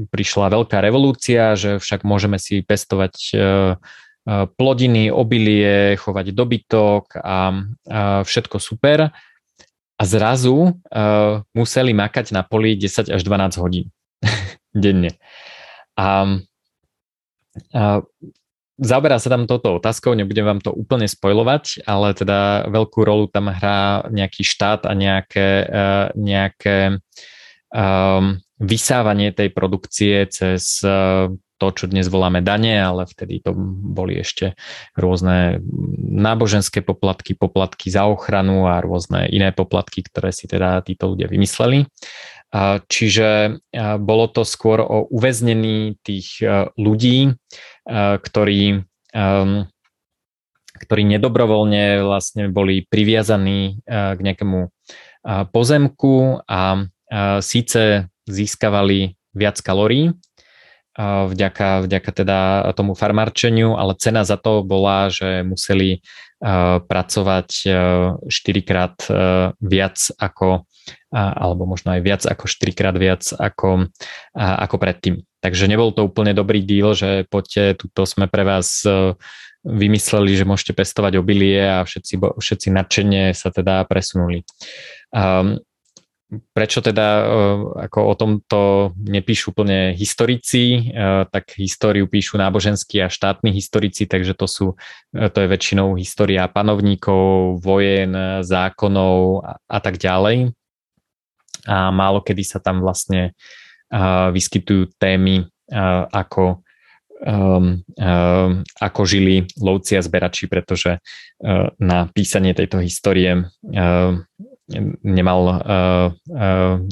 prišla 0.08 0.46
veľká 0.48 0.80
revolúcia, 0.80 1.54
že 1.60 1.84
však 1.84 2.08
môžeme 2.08 2.40
si 2.40 2.64
pestovať 2.64 3.16
uh, 3.36 3.76
E, 4.22 4.46
plodiny, 4.46 5.10
obilie, 5.10 5.98
chovať 5.98 6.30
dobytok 6.38 7.18
a, 7.18 7.58
všetko 8.22 8.58
super. 8.62 9.10
A 10.02 10.04
zrazu 10.10 10.82
museli 11.54 11.94
makať 11.94 12.34
na 12.34 12.42
poli 12.42 12.74
10 12.74 13.14
až 13.14 13.22
12 13.22 13.62
hodín 13.62 13.94
denne. 14.74 15.14
A 15.94 16.26
zaoberá 18.82 19.22
sa 19.22 19.30
tam 19.30 19.46
touto 19.46 19.78
otázkou, 19.78 20.18
nebudem 20.18 20.44
vám 20.44 20.60
to 20.60 20.74
úplne 20.74 21.06
spojovať, 21.06 21.86
ale 21.86 22.18
teda 22.18 22.66
veľkú 22.68 23.00
rolu 23.06 23.30
tam 23.30 23.54
hrá 23.54 24.10
nejaký 24.10 24.42
štát 24.42 24.90
a 24.90 24.94
nejaké, 24.98 25.48
uh, 25.70 26.08
nejaké 26.18 26.98
um, 27.70 28.42
vysávanie 28.58 29.30
tej 29.32 29.54
produkcie 29.54 30.26
cez 30.28 30.82
uh, 30.82 31.30
to, 31.62 31.68
čo 31.78 31.86
dnes 31.86 32.10
voláme 32.10 32.42
dane, 32.42 32.74
ale 32.74 33.06
vtedy 33.06 33.38
to 33.46 33.54
boli 33.94 34.18
ešte 34.18 34.58
rôzne 34.98 35.62
náboženské 36.02 36.82
poplatky, 36.82 37.38
poplatky 37.38 37.94
za 37.94 38.10
ochranu 38.10 38.66
a 38.66 38.82
rôzne 38.82 39.30
iné 39.30 39.54
poplatky, 39.54 40.02
ktoré 40.02 40.34
si 40.34 40.50
teda 40.50 40.82
títo 40.82 41.14
ľudia 41.14 41.30
vymysleli. 41.30 41.86
Čiže 42.90 43.62
bolo 44.02 44.26
to 44.34 44.42
skôr 44.42 44.82
o 44.82 45.06
uväznení 45.14 46.02
tých 46.02 46.42
ľudí, 46.82 47.38
ktorí, 47.90 48.86
ktorí 50.82 51.04
nedobrovoľne 51.06 52.02
vlastne 52.06 52.50
boli 52.50 52.86
priviazaní 52.90 53.82
k 53.88 54.20
nejakému 54.20 54.70
pozemku 55.54 56.42
a 56.50 56.86
síce 57.42 58.10
získavali 58.26 59.18
viac 59.34 59.58
kalórií, 59.62 60.14
vďaka, 61.00 61.88
vďaka 61.88 62.12
teda 62.12 62.40
tomu 62.76 62.94
farmarčeniu, 63.00 63.80
ale 63.80 63.96
cena 63.96 64.28
za 64.28 64.36
to 64.36 64.62
bola, 64.62 65.08
že 65.08 65.42
museli 65.42 66.04
pracovať 66.86 67.50
4 68.28 68.30
krát 68.66 68.98
viac 69.62 69.98
ako 70.18 70.66
alebo 71.12 71.68
možno 71.68 71.92
aj 71.92 72.02
viac 72.02 72.22
ako 72.24 72.48
4 72.48 72.72
krát 72.72 72.96
viac 72.96 73.24
ako, 73.36 73.92
ako 74.36 74.76
predtým. 74.80 75.28
Takže 75.44 75.68
nebol 75.68 75.92
to 75.92 76.08
úplne 76.08 76.32
dobrý 76.32 76.64
deal, 76.64 76.96
že 76.96 77.28
poďte, 77.28 77.84
tuto 77.84 78.08
sme 78.08 78.32
pre 78.32 78.48
vás 78.48 78.88
vymysleli, 79.62 80.34
že 80.34 80.48
môžete 80.48 80.74
pestovať 80.74 81.22
obilie 81.22 81.62
a 81.62 81.86
všetci, 81.86 82.18
všetci 82.18 82.68
nadšenie 82.74 83.36
sa 83.38 83.54
teda 83.54 83.86
presunuli. 83.86 84.42
Um, 85.14 85.62
prečo 86.56 86.80
teda 86.80 87.08
e, 87.20 87.24
ako 87.92 88.00
o 88.08 88.14
tomto 88.16 88.60
nepíšu 88.96 89.52
úplne 89.52 89.92
historici, 89.92 90.80
e, 90.80 91.28
tak 91.28 91.60
históriu 91.60 92.08
píšu 92.08 92.40
náboženskí 92.40 93.04
a 93.04 93.12
štátni 93.12 93.52
historici, 93.52 94.08
takže 94.08 94.34
to 94.40 94.48
sú, 94.48 94.66
e, 95.12 95.28
to 95.28 95.44
je 95.44 95.52
väčšinou 95.52 96.00
história 96.00 96.48
panovníkov, 96.48 97.60
vojen, 97.60 98.16
zákonov 98.48 99.44
a, 99.44 99.52
a 99.68 99.80
tak 99.84 100.00
ďalej. 100.00 100.56
A 101.68 101.94
málo 101.94 102.22
kedy 102.24 102.44
sa 102.46 102.60
tam 102.62 102.82
vlastne 102.82 103.34
vyskytujú 104.32 104.96
témy 104.96 105.46
ako 106.12 106.64
um, 107.28 107.80
ako 108.80 109.02
žili 109.06 109.46
lovci 109.60 110.00
a 110.00 110.02
zberači, 110.02 110.48
pretože 110.48 111.00
na 111.80 112.08
písanie 112.12 112.56
tejto 112.56 112.80
histórie 112.82 113.46
nemal 115.04 115.42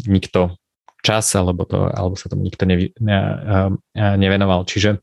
nikto 0.05 0.59
čas, 0.99 1.31
alebo, 1.31 1.63
to, 1.63 1.87
alebo 1.87 2.19
sa 2.19 2.27
tomu 2.27 2.43
nikto 2.43 2.67
nevy, 2.67 2.91
ne, 2.99 3.15
uh, 3.15 3.71
nevenoval. 3.95 4.67
Čiže 4.67 4.99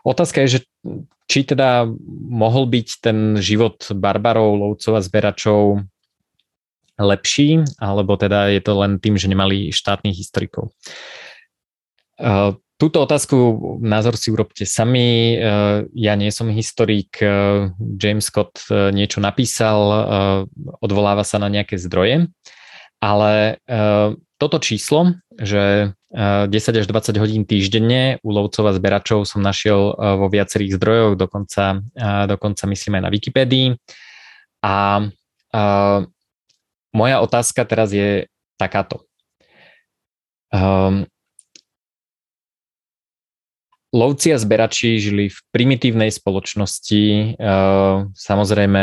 otázka 0.00 0.40
je, 0.48 0.56
že 0.56 0.60
či 1.28 1.44
teda 1.44 1.84
mohol 2.32 2.64
byť 2.64 2.88
ten 3.04 3.36
život 3.36 3.76
barbarov, 3.92 4.56
lovcov 4.56 4.96
a 4.96 5.04
zberačov 5.04 5.84
lepší, 6.96 7.64
alebo 7.76 8.16
teda 8.16 8.48
je 8.52 8.60
to 8.64 8.72
len 8.80 8.96
tým, 8.96 9.20
že 9.20 9.28
nemali 9.28 9.72
štátnych 9.72 10.16
historikov. 10.16 10.72
Túto 12.76 13.00
otázku, 13.00 13.36
názor 13.80 14.20
si 14.20 14.28
urobte 14.28 14.68
sami. 14.68 15.32
E, 15.32 15.36
ja 15.96 16.12
nie 16.12 16.28
som 16.28 16.52
historik. 16.52 17.16
E, 17.24 17.72
James 17.80 18.28
Scott 18.28 18.68
e, 18.68 18.92
niečo 18.92 19.24
napísal, 19.24 19.80
odvoláva 20.84 21.24
sa 21.24 21.40
na 21.40 21.48
nejaké 21.48 21.80
zdroje, 21.80 22.28
ale 23.00 23.60
toto 24.36 24.56
číslo, 24.60 25.16
že 25.36 25.96
10 26.12 26.48
až 26.52 26.86
20 26.88 27.16
hodín 27.20 27.42
týždenne 27.44 28.20
u 28.20 28.28
lovcov 28.32 28.68
a 28.68 28.76
zberačov 28.76 29.28
som 29.28 29.44
našiel 29.44 29.92
vo 29.96 30.28
viacerých 30.32 30.80
zdrojoch, 30.80 31.14
dokonca, 31.20 31.84
dokonca 32.24 32.64
myslím 32.72 33.00
aj 33.00 33.02
na 33.04 33.12
Wikipédii. 33.12 33.68
A 34.64 35.04
moja 36.96 37.20
otázka 37.20 37.68
teraz 37.68 37.92
je 37.92 38.24
takáto. 38.56 39.04
Um, 40.48 41.04
lovci 43.96 44.34
a 44.34 44.38
zberači 44.38 45.00
žili 45.00 45.32
v 45.32 45.38
primitívnej 45.54 46.12
spoločnosti, 46.12 47.04
eh, 47.32 47.94
samozrejme 48.12 48.82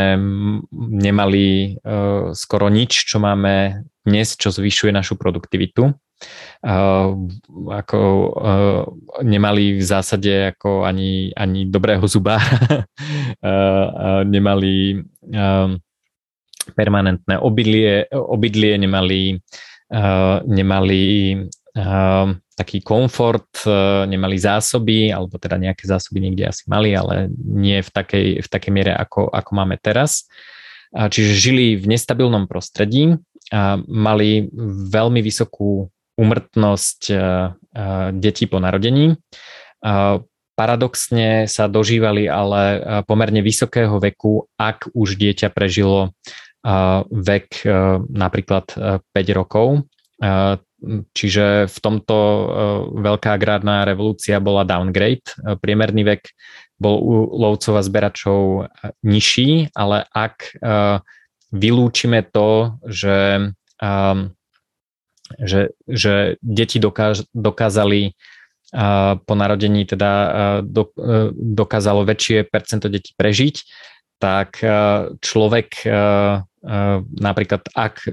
nemali 0.74 1.46
eh, 1.46 2.34
skoro 2.34 2.66
nič, 2.66 3.06
čo 3.06 3.22
máme 3.22 3.86
dnes, 4.04 4.34
čo 4.34 4.50
zvyšuje 4.50 4.90
našu 4.90 5.14
produktivitu. 5.14 5.94
Eh, 6.64 7.08
ako 7.68 8.00
nemali 9.20 9.76
v 9.76 9.84
zásade 9.84 10.56
ako 10.56 10.88
ani, 10.88 11.34
ani 11.36 11.68
dobrého 11.68 12.06
zuba, 12.08 12.40
nemali 14.34 15.04
permanentné 16.72 17.36
obydlie, 17.36 18.08
obydlie 18.08 18.80
nemali, 18.80 19.36
nemali 20.48 21.04
taký 22.54 22.80
komfort, 22.80 23.66
e, 23.66 24.06
nemali 24.06 24.38
zásoby, 24.38 25.10
alebo 25.10 25.36
teda 25.36 25.58
nejaké 25.58 25.84
zásoby 25.84 26.22
niekde 26.22 26.48
asi 26.48 26.64
mali, 26.70 26.94
ale 26.94 27.28
nie 27.38 27.82
v 27.82 27.90
takej, 27.90 28.26
v 28.46 28.48
takej 28.48 28.72
miere, 28.72 28.92
ako, 28.94 29.28
ako 29.28 29.50
máme 29.52 29.76
teraz. 29.82 30.30
Čiže 30.94 31.32
žili 31.34 31.74
v 31.74 31.90
nestabilnom 31.90 32.46
prostredí, 32.46 33.18
a 33.50 33.76
mali 33.90 34.46
veľmi 34.88 35.20
vysokú 35.20 35.90
umrtnosť 36.14 37.00
e, 37.10 37.14
e, 37.14 37.18
detí 38.14 38.46
po 38.46 38.62
narodení. 38.62 39.18
Paradoxne 40.54 41.50
sa 41.50 41.66
dožívali 41.66 42.30
ale 42.30 42.80
pomerne 43.04 43.42
vysokého 43.42 43.98
veku, 44.00 44.48
ak 44.54 44.88
už 44.94 45.18
dieťa 45.18 45.50
prežilo 45.50 46.14
vek 47.12 47.68
napríklad 48.08 48.66
5 48.72 49.04
rokov 49.36 49.84
Čiže 51.16 51.66
v 51.70 51.78
tomto 51.80 52.16
e, 52.16 52.44
veľká 53.00 53.34
agrárna 53.34 53.88
revolúcia 53.88 54.36
bola 54.38 54.68
downgrade. 54.68 55.24
E, 55.40 55.56
priemerný 55.56 56.04
vek 56.04 56.22
bol 56.76 57.00
u 57.00 57.14
lovcov 57.40 57.80
a 57.80 57.82
zberačov 57.86 58.40
e, 58.40 58.62
nižší, 59.04 59.72
ale 59.72 60.04
ak 60.12 60.58
vylúčime 61.54 62.26
to, 62.34 62.74
že, 62.82 63.54
že, 65.38 65.60
že 65.86 66.14
deti 66.42 66.82
dokáž, 66.82 67.30
dokázali 67.30 68.18
po 69.22 69.34
narodení 69.38 69.86
teda 69.86 70.12
dokázalo 71.30 72.02
väčšie 72.02 72.50
percento 72.50 72.90
detí 72.90 73.14
prežiť, 73.14 73.54
tak 74.18 74.62
človek 75.20 75.84
napríklad 77.20 77.62
ak 77.76 78.08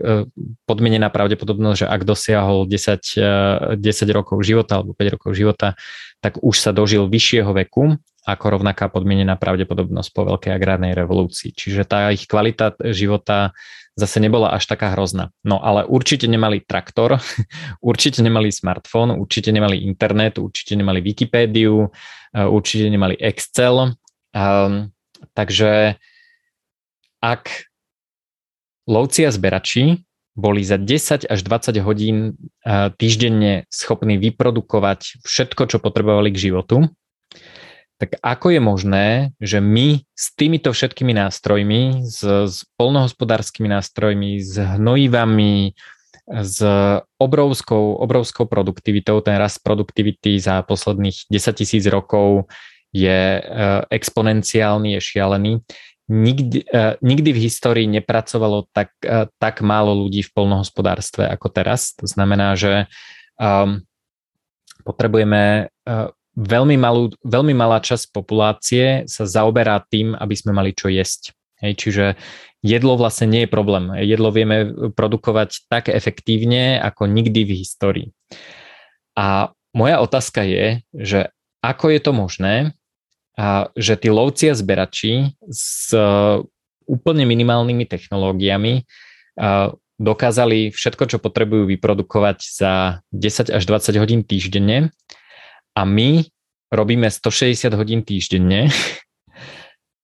podmienená 0.68 1.08
pravdepodobnosť, 1.08 1.78
že 1.84 1.88
ak 1.88 2.02
dosiahol 2.04 2.68
10, 2.68 3.80
10 3.80 3.80
e, 3.80 4.12
rokov 4.12 4.44
života 4.44 4.84
alebo 4.84 4.92
5 4.92 5.16
rokov 5.16 5.32
života, 5.40 5.80
tak 6.20 6.36
už 6.44 6.56
sa 6.60 6.76
dožil 6.76 7.08
vyššieho 7.08 7.48
veku 7.48 7.96
ako 8.22 8.46
rovnaká 8.60 8.92
podmienená 8.92 9.34
pravdepodobnosť 9.40 10.10
po 10.14 10.22
veľkej 10.30 10.52
agrárnej 10.54 10.94
revolúcii. 10.94 11.58
Čiže 11.58 11.90
tá 11.90 12.14
ich 12.14 12.30
kvalita 12.30 12.78
života 12.94 13.56
zase 13.98 14.22
nebola 14.22 14.54
až 14.54 14.70
taká 14.70 14.94
hrozná. 14.94 15.34
No 15.42 15.58
ale 15.58 15.88
určite 15.88 16.30
nemali 16.30 16.62
traktor, 16.62 17.18
určite 17.90 18.22
nemali 18.22 18.52
smartfón, 18.52 19.16
určite 19.16 19.50
nemali 19.50 19.82
internet, 19.88 20.38
určite 20.38 20.76
nemali 20.76 21.00
Wikipédiu, 21.02 21.88
určite 22.36 22.86
nemali 22.92 23.16
Excel. 23.18 23.96
Um, 24.32 24.92
takže 25.34 26.02
ak 27.22 27.70
lovci 28.90 29.28
a 29.28 29.32
zberači 29.32 30.04
boli 30.34 30.64
za 30.64 30.80
10 30.80 31.28
až 31.28 31.40
20 31.44 31.76
hodín 31.84 32.40
týždenne 32.98 33.68
schopní 33.68 34.16
vyprodukovať 34.18 35.22
všetko, 35.22 35.62
čo 35.68 35.78
potrebovali 35.84 36.32
k 36.32 36.42
životu, 36.50 36.88
tak 38.02 38.18
ako 38.18 38.58
je 38.58 38.62
možné, 38.64 39.08
že 39.38 39.62
my 39.62 40.02
s 40.18 40.34
týmito 40.34 40.74
všetkými 40.74 41.14
nástrojmi, 41.14 42.02
s, 42.02 42.26
s 42.26 42.66
polnohospodárskymi 42.74 43.70
nástrojmi, 43.70 44.42
s 44.42 44.58
hnojivami, 44.58 45.78
s 46.26 46.58
obrovskou, 47.22 48.02
obrovskou 48.02 48.50
produktivitou, 48.50 49.22
ten 49.22 49.38
rast 49.38 49.62
produktivity 49.62 50.42
za 50.42 50.66
posledných 50.66 51.30
10 51.30 51.62
tisíc 51.62 51.86
rokov 51.86 52.50
je 52.92 53.20
e, 53.40 53.42
exponenciálny, 53.88 55.00
je 55.00 55.02
šialený, 55.02 55.54
nikdy, 56.12 56.68
uh, 56.68 57.00
nikdy 57.00 57.32
v 57.32 57.44
histórii 57.48 57.88
nepracovalo 57.88 58.68
tak, 58.76 58.92
uh, 59.08 59.32
tak 59.40 59.64
málo 59.64 59.96
ľudí 59.96 60.28
v 60.28 60.34
polnohospodárstve 60.36 61.24
ako 61.24 61.48
teraz. 61.56 61.96
To 62.04 62.04
znamená, 62.04 62.60
že 62.60 62.92
um, 63.40 63.80
potrebujeme 64.84 65.72
veľmi, 66.36 66.76
malú, 66.76 67.12
veľmi 67.24 67.54
malá 67.56 67.80
časť 67.80 68.12
populácie 68.12 69.08
sa 69.08 69.24
zaoberá 69.28 69.84
tým, 69.88 70.16
aby 70.16 70.36
sme 70.36 70.52
mali 70.56 70.72
čo 70.76 70.88
jesť. 70.92 71.36
Hej, 71.62 71.74
čiže 71.78 72.06
jedlo 72.66 72.98
vlastne 72.98 73.30
nie 73.30 73.46
je 73.46 73.54
problém. 73.54 73.94
Jedlo 74.02 74.34
vieme 74.34 74.74
produkovať 74.98 75.70
tak 75.70 75.94
efektívne 75.94 76.82
ako 76.82 77.06
nikdy 77.06 77.46
v 77.46 77.52
histórii. 77.62 78.08
A 79.14 79.54
moja 79.76 80.02
otázka 80.02 80.42
je, 80.42 80.82
že 80.96 81.30
ako 81.62 81.94
je 81.94 82.00
to 82.02 82.12
možné, 82.18 82.54
a 83.40 83.72
že 83.80 83.96
tí 83.96 84.12
lovci 84.12 84.52
a 84.52 84.56
zberači 84.56 85.34
s 85.48 85.92
uh, 85.96 86.44
úplne 86.88 87.24
minimálnymi 87.24 87.88
technológiami 87.88 88.84
uh, 88.84 89.72
dokázali 90.02 90.74
všetko, 90.74 91.04
čo 91.16 91.18
potrebujú 91.22 91.70
vyprodukovať 91.78 92.38
za 92.42 92.74
10 93.14 93.54
až 93.54 93.64
20 93.64 94.02
hodín 94.02 94.22
týždenne 94.26 94.92
a 95.78 95.82
my 95.88 96.26
robíme 96.74 97.08
160 97.08 97.72
hodín 97.78 98.02
týždenne 98.02 98.68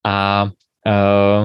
a, 0.08 0.48
uh, 0.86 1.42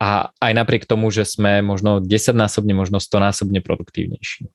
a 0.00 0.08
aj 0.40 0.52
napriek 0.56 0.88
tomu, 0.88 1.12
že 1.12 1.28
sme 1.28 1.60
možno 1.60 2.00
10-násobne, 2.00 2.72
možno 2.72 2.98
100-násobne 2.98 3.60
produktívnejší. 3.60 4.48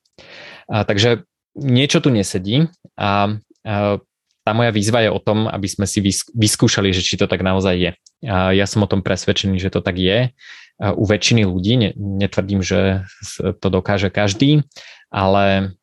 A, 0.66 0.82
takže 0.84 1.28
niečo 1.54 2.02
tu 2.02 2.10
nesedí 2.10 2.66
a, 2.98 3.38
a 3.62 4.02
tá 4.46 4.54
moja 4.54 4.70
výzva 4.70 5.02
je 5.02 5.10
o 5.10 5.18
tom, 5.18 5.50
aby 5.50 5.66
sme 5.66 5.90
si 5.90 6.06
vyskúšali, 6.38 6.94
že 6.94 7.02
či 7.02 7.18
to 7.18 7.26
tak 7.26 7.42
naozaj 7.42 7.76
je. 7.76 7.92
Ja 8.30 8.66
som 8.70 8.86
o 8.86 8.92
tom 8.92 9.02
presvedčený, 9.02 9.58
že 9.58 9.74
to 9.74 9.82
tak 9.82 9.98
je 9.98 10.30
u 10.78 11.04
väčšiny 11.04 11.50
ľudí. 11.50 11.98
Netvrdím, 11.98 12.62
že 12.62 13.10
to 13.42 13.68
dokáže 13.74 14.14
každý, 14.14 14.62
ale, 15.10 15.74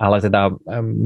ale 0.00 0.16
teda 0.24 0.56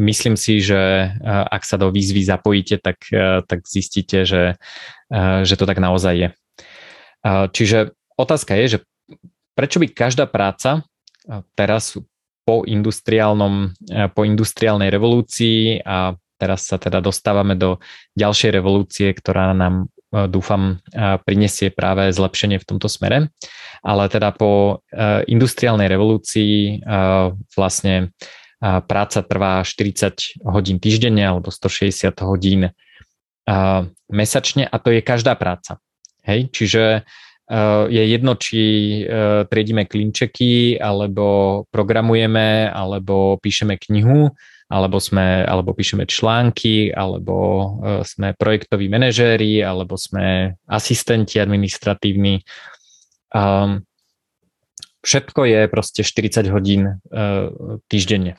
myslím 0.07 0.39
si, 0.39 0.63
že 0.63 1.11
ak 1.27 1.67
sa 1.67 1.75
do 1.75 1.91
výzvy 1.91 2.23
zapojíte, 2.23 2.79
tak, 2.79 3.03
tak 3.51 3.67
zistíte, 3.67 4.23
že, 4.23 4.55
že 5.43 5.55
to 5.59 5.67
tak 5.67 5.83
naozaj 5.83 6.15
je. 6.15 6.29
Čiže 7.27 7.99
otázka 8.15 8.55
je, 8.55 8.79
že 8.79 8.79
prečo 9.59 9.83
by 9.83 9.91
každá 9.91 10.31
práca 10.31 10.87
teraz 11.59 11.99
po, 12.45 12.65
industriálnom, 12.67 13.75
eh, 13.91 14.09
po 14.11 14.23
industriálnej 14.25 14.89
revolúcii 14.91 15.85
a 15.85 16.15
teraz 16.41 16.67
sa 16.67 16.81
teda 16.81 17.05
dostávame 17.05 17.55
do 17.55 17.77
ďalšej 18.17 18.51
revolúcie, 18.57 19.09
ktorá 19.13 19.53
nám 19.53 19.87
eh, 19.87 20.27
dúfam 20.27 20.81
eh, 20.91 21.21
prinesie 21.23 21.71
práve 21.71 22.11
zlepšenie 22.11 22.59
v 22.59 22.69
tomto 22.69 22.89
smere. 22.89 23.31
Ale 23.81 24.13
teda 24.13 24.37
po 24.37 24.85
industriálnej 25.25 25.89
revolúcii 25.89 26.85
vlastne 27.57 28.13
práca 28.61 29.25
trvá 29.25 29.65
40 29.65 30.45
hodín 30.45 30.77
týždenne 30.77 31.25
alebo 31.25 31.49
160 31.49 32.13
hodín 32.29 32.69
mesačne 34.13 34.69
a 34.69 34.77
to 34.77 34.93
je 34.93 35.01
každá 35.01 35.33
práca. 35.33 35.81
Hej, 36.29 36.53
čiže 36.53 37.09
Eh, 37.09 37.30
je 37.91 38.03
jedno, 38.07 38.39
či 38.39 38.63
eh, 39.03 39.43
triedime 39.51 39.83
klinčeky, 39.91 40.79
alebo 40.79 41.67
programujeme, 41.75 42.71
alebo 42.71 43.43
píšeme 43.43 43.75
knihu, 43.75 44.31
alebo, 44.71 45.03
sme, 45.03 45.43
alebo 45.43 45.75
píšeme 45.75 46.07
články, 46.07 46.95
alebo 46.95 47.35
eh, 47.83 48.07
sme 48.07 48.39
projektoví 48.39 48.87
manažéri, 48.87 49.67
alebo 49.67 49.99
sme 49.99 50.55
asistenti 50.71 51.43
administratívni. 51.43 52.47
Um, 53.35 53.83
všetko 55.03 55.43
je 55.43 55.61
proste 55.71 56.03
40 56.03 56.51
hodín 56.51 56.99
týždenne. 57.87 58.37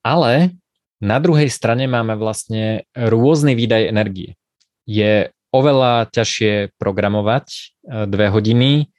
Ale 0.00 0.56
na 1.04 1.20
druhej 1.20 1.52
strane 1.52 1.84
máme 1.84 2.16
vlastne 2.16 2.88
rôzny 2.96 3.52
výdaj 3.52 3.92
energie. 3.92 4.40
Je 4.88 5.30
oveľa 5.56 6.12
ťažšie 6.12 6.76
programovať 6.76 7.46
e, 7.48 7.60
dve 8.06 8.26
hodiny, 8.28 8.92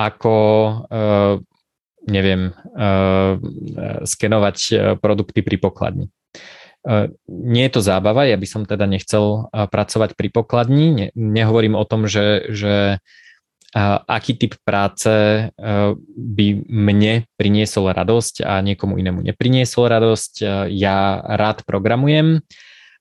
ako 0.00 0.36
e, 0.36 0.72
neviem, 2.10 2.50
e, 2.50 2.52
skenovať 4.04 4.58
produkty 4.98 5.44
pri 5.44 5.56
pokladni. 5.60 6.06
Nie 7.28 7.68
je 7.68 7.72
to 7.76 7.84
zábava, 7.84 8.24
ja 8.24 8.40
by 8.40 8.48
som 8.48 8.64
teda 8.64 8.88
nechcel 8.88 9.52
pracovať 9.52 10.16
pri 10.16 10.32
pokladni. 10.32 11.12
Nehovorím 11.12 11.76
o 11.76 11.84
tom, 11.84 12.08
že, 12.08 12.48
že 12.48 13.04
aký 14.08 14.40
typ 14.40 14.56
práce 14.64 15.12
by 16.16 16.46
mne 16.72 17.28
priniesol 17.36 17.92
radosť 17.92 18.48
a 18.48 18.64
niekomu 18.64 18.96
inému 18.96 19.20
nepriniesol 19.20 19.92
radosť. 19.92 20.40
Ja 20.72 21.20
rád 21.20 21.68
programujem, 21.68 22.40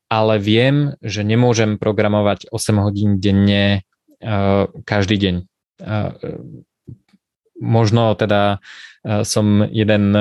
ale 0.09 0.41
viem, 0.41 0.97
že 1.05 1.21
nemôžem 1.21 1.77
programovať 1.77 2.49
8 2.49 2.81
hodín 2.81 3.21
denne 3.21 3.85
uh, 4.19 4.65
každý 4.83 5.21
deň. 5.21 5.35
Uh, 5.79 6.11
možno 7.61 8.17
teda 8.17 8.57
uh, 8.57 9.21
som 9.21 9.63
jeden 9.69 10.17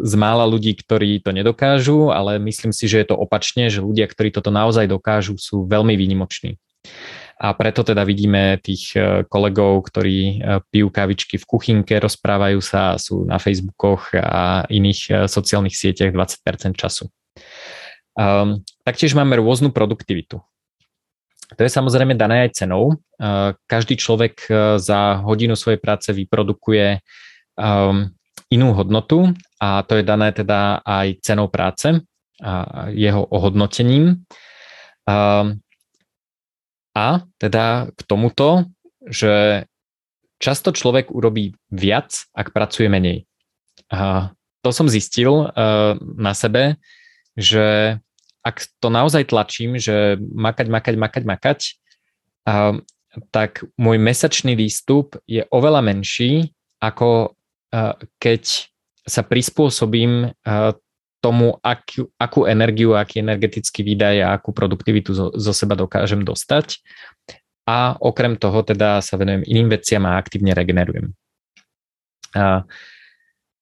z 0.00 0.12
mála 0.16 0.48
ľudí, 0.48 0.74
ktorí 0.74 1.20
to 1.20 1.36
nedokážu, 1.36 2.08
ale 2.08 2.40
myslím 2.40 2.72
si, 2.72 2.88
že 2.88 3.04
je 3.04 3.06
to 3.12 3.20
opačne, 3.20 3.68
že 3.68 3.84
ľudia, 3.84 4.08
ktorí 4.08 4.32
toto 4.32 4.48
naozaj 4.48 4.88
dokážu, 4.88 5.36
sú 5.36 5.68
veľmi 5.68 5.92
výnimoční. 5.94 6.56
A 7.38 7.54
preto 7.54 7.86
teda 7.86 8.02
vidíme 8.02 8.58
tých 8.58 8.98
kolegov, 9.30 9.86
ktorí 9.86 10.42
pijú 10.74 10.90
kávičky 10.90 11.38
v 11.38 11.46
kuchynke, 11.46 11.94
rozprávajú 12.02 12.58
sa, 12.58 12.98
sú 12.98 13.22
na 13.22 13.38
Facebookoch 13.38 14.10
a 14.18 14.66
iných 14.66 15.30
sociálnych 15.30 15.78
sieťach 15.78 16.10
20% 16.10 16.74
času. 16.74 17.06
Um, 18.18 18.66
taktiež 18.82 19.14
máme 19.14 19.38
rôznu 19.38 19.70
produktivitu. 19.70 20.42
To 21.54 21.60
je 21.62 21.70
samozrejme 21.70 22.18
dané 22.18 22.50
aj 22.50 22.66
cenou. 22.66 22.98
Uh, 23.14 23.54
každý 23.70 23.94
človek 23.94 24.42
uh, 24.50 24.74
za 24.82 25.22
hodinu 25.22 25.54
svojej 25.54 25.78
práce 25.78 26.10
vyprodukuje 26.10 26.98
um, 27.54 28.10
inú 28.50 28.74
hodnotu 28.74 29.38
a 29.62 29.86
to 29.86 30.02
je 30.02 30.04
dané 30.04 30.34
teda 30.34 30.82
aj 30.82 31.22
cenou 31.22 31.46
práce 31.46 32.02
a 32.38 32.86
jeho 32.94 33.26
ohodnotením. 33.34 34.24
A 36.94 37.06
teda 37.36 37.90
k 37.90 38.00
tomuto, 38.06 38.70
že 39.02 39.66
často 40.38 40.70
človek 40.70 41.10
urobí 41.10 41.58
viac, 41.68 42.14
ak 42.30 42.54
pracuje 42.54 42.86
menej. 42.86 43.26
A 43.90 44.30
to 44.62 44.70
som 44.70 44.86
zistil 44.86 45.50
na 45.98 46.32
sebe, 46.32 46.78
že 47.34 47.98
ak 48.42 48.56
to 48.78 48.88
naozaj 48.88 49.28
tlačím, 49.28 49.76
že 49.76 50.16
makať, 50.18 50.66
makať, 50.70 50.94
makať, 50.96 51.22
makať, 51.26 51.58
uh, 52.48 52.78
tak 53.34 53.64
môj 53.80 53.98
mesačný 53.98 54.54
výstup 54.54 55.18
je 55.24 55.42
oveľa 55.48 55.82
menší, 55.82 56.54
ako 56.78 57.34
uh, 57.34 57.94
keď 58.22 58.68
sa 59.08 59.24
prispôsobím 59.24 60.30
uh, 60.30 60.76
tomu, 61.18 61.58
akú, 61.66 62.06
akú 62.14 62.46
energiu, 62.46 62.94
aký 62.94 63.18
energetický 63.18 63.82
výdaj 63.82 64.16
a 64.22 64.38
akú 64.38 64.54
produktivitu 64.54 65.10
zo, 65.16 65.34
zo 65.34 65.52
seba 65.52 65.74
dokážem 65.74 66.22
dostať. 66.22 66.78
A 67.68 67.98
okrem 68.00 68.38
toho 68.38 68.64
teda 68.64 69.02
sa 69.04 69.18
venujem 69.18 69.44
iným 69.44 69.68
veciam 69.68 70.06
a 70.08 70.16
aktívne 70.16 70.54
regenerujem. 70.54 71.12
Uh, 72.32 72.62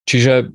čiže 0.05 0.53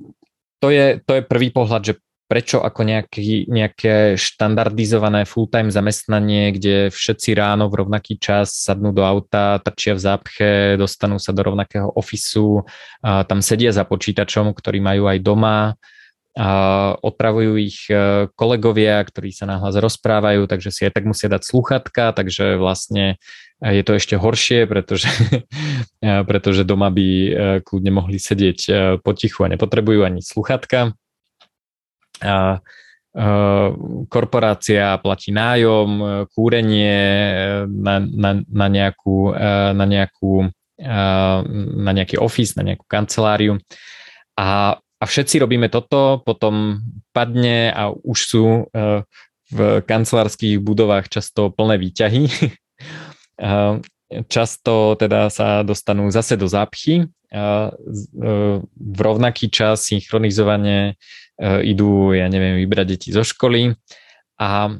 to 0.62 0.70
je, 0.70 1.02
to 1.02 1.18
je 1.18 1.22
prvý 1.26 1.50
pohľad, 1.50 1.82
že 1.82 1.94
prečo 2.32 2.64
ako 2.64 2.88
nejaký, 2.88 3.44
nejaké 3.44 4.16
štandardizované 4.16 5.28
full-time 5.28 5.68
zamestnanie, 5.68 6.56
kde 6.56 6.88
všetci 6.88 7.36
ráno 7.36 7.68
v 7.68 7.84
rovnaký 7.84 8.16
čas 8.16 8.56
sadnú 8.56 8.88
do 8.96 9.04
auta, 9.04 9.60
trčia 9.60 9.92
v 9.92 10.00
zápche, 10.00 10.50
dostanú 10.80 11.20
sa 11.20 11.36
do 11.36 11.44
rovnakého 11.44 11.92
ofisu, 11.92 12.64
tam 13.04 13.44
sedia 13.44 13.68
za 13.68 13.84
počítačom, 13.84 14.56
ktorý 14.56 14.80
majú 14.80 15.12
aj 15.12 15.18
doma, 15.20 15.76
a 16.32 16.48
otravujú 16.96 17.60
ich 17.60 17.92
e, 17.92 18.24
kolegovia, 18.32 19.04
ktorí 19.04 19.36
sa 19.36 19.44
náhlas 19.44 19.76
rozprávajú, 19.76 20.48
takže 20.48 20.72
si 20.72 20.88
aj 20.88 20.96
tak 20.96 21.04
musia 21.04 21.28
dať 21.28 21.44
sluchatka, 21.44 22.16
takže 22.16 22.56
vlastne 22.56 23.20
je 23.60 23.84
to 23.84 24.00
ešte 24.00 24.16
horšie, 24.16 24.64
pretože, 24.64 25.12
pretože 26.32 26.64
doma 26.64 26.88
by 26.88 27.04
e, 27.04 27.30
kľudne 27.60 27.92
mohli 27.92 28.16
sedieť 28.16 28.60
e, 28.64 28.70
potichu 29.04 29.44
a 29.44 29.52
nepotrebujú 29.52 30.08
ani 30.08 30.24
sluchatka 30.24 30.96
a 32.22 32.62
korporácia 34.08 34.96
platí 35.04 35.36
nájom, 35.36 35.88
kúrenie 36.32 36.96
na, 37.68 38.00
na, 38.00 38.30
na, 38.40 38.66
nejakú, 38.72 39.36
na, 39.76 39.84
nejakú, 39.84 40.48
na 40.80 41.92
nejaký 41.92 42.16
office, 42.16 42.56
na 42.56 42.64
nejakú 42.64 42.88
kanceláriu. 42.88 43.60
A, 44.40 44.80
a 44.80 45.04
všetci 45.04 45.44
robíme 45.44 45.68
toto, 45.68 46.24
potom 46.24 46.80
padne 47.12 47.68
a 47.68 47.92
už 47.92 48.18
sú 48.24 48.44
v 49.52 49.58
kancelárskych 49.84 50.64
budovách 50.64 51.12
často 51.12 51.52
plné 51.52 51.76
výťahy. 51.76 52.24
Často 54.28 54.92
teda 55.00 55.32
sa 55.32 55.64
dostanú 55.64 56.08
zase 56.12 56.36
do 56.36 56.44
zápchy 56.44 57.08
v 57.32 58.98
rovnaký 59.00 59.48
čas 59.48 59.88
synchronizovane 59.88 61.00
E, 61.31 61.31
idú, 61.40 62.12
ja 62.12 62.28
neviem, 62.28 62.60
vybrať 62.60 62.86
deti 62.86 63.08
zo 63.14 63.24
školy 63.24 63.72
a, 64.38 64.74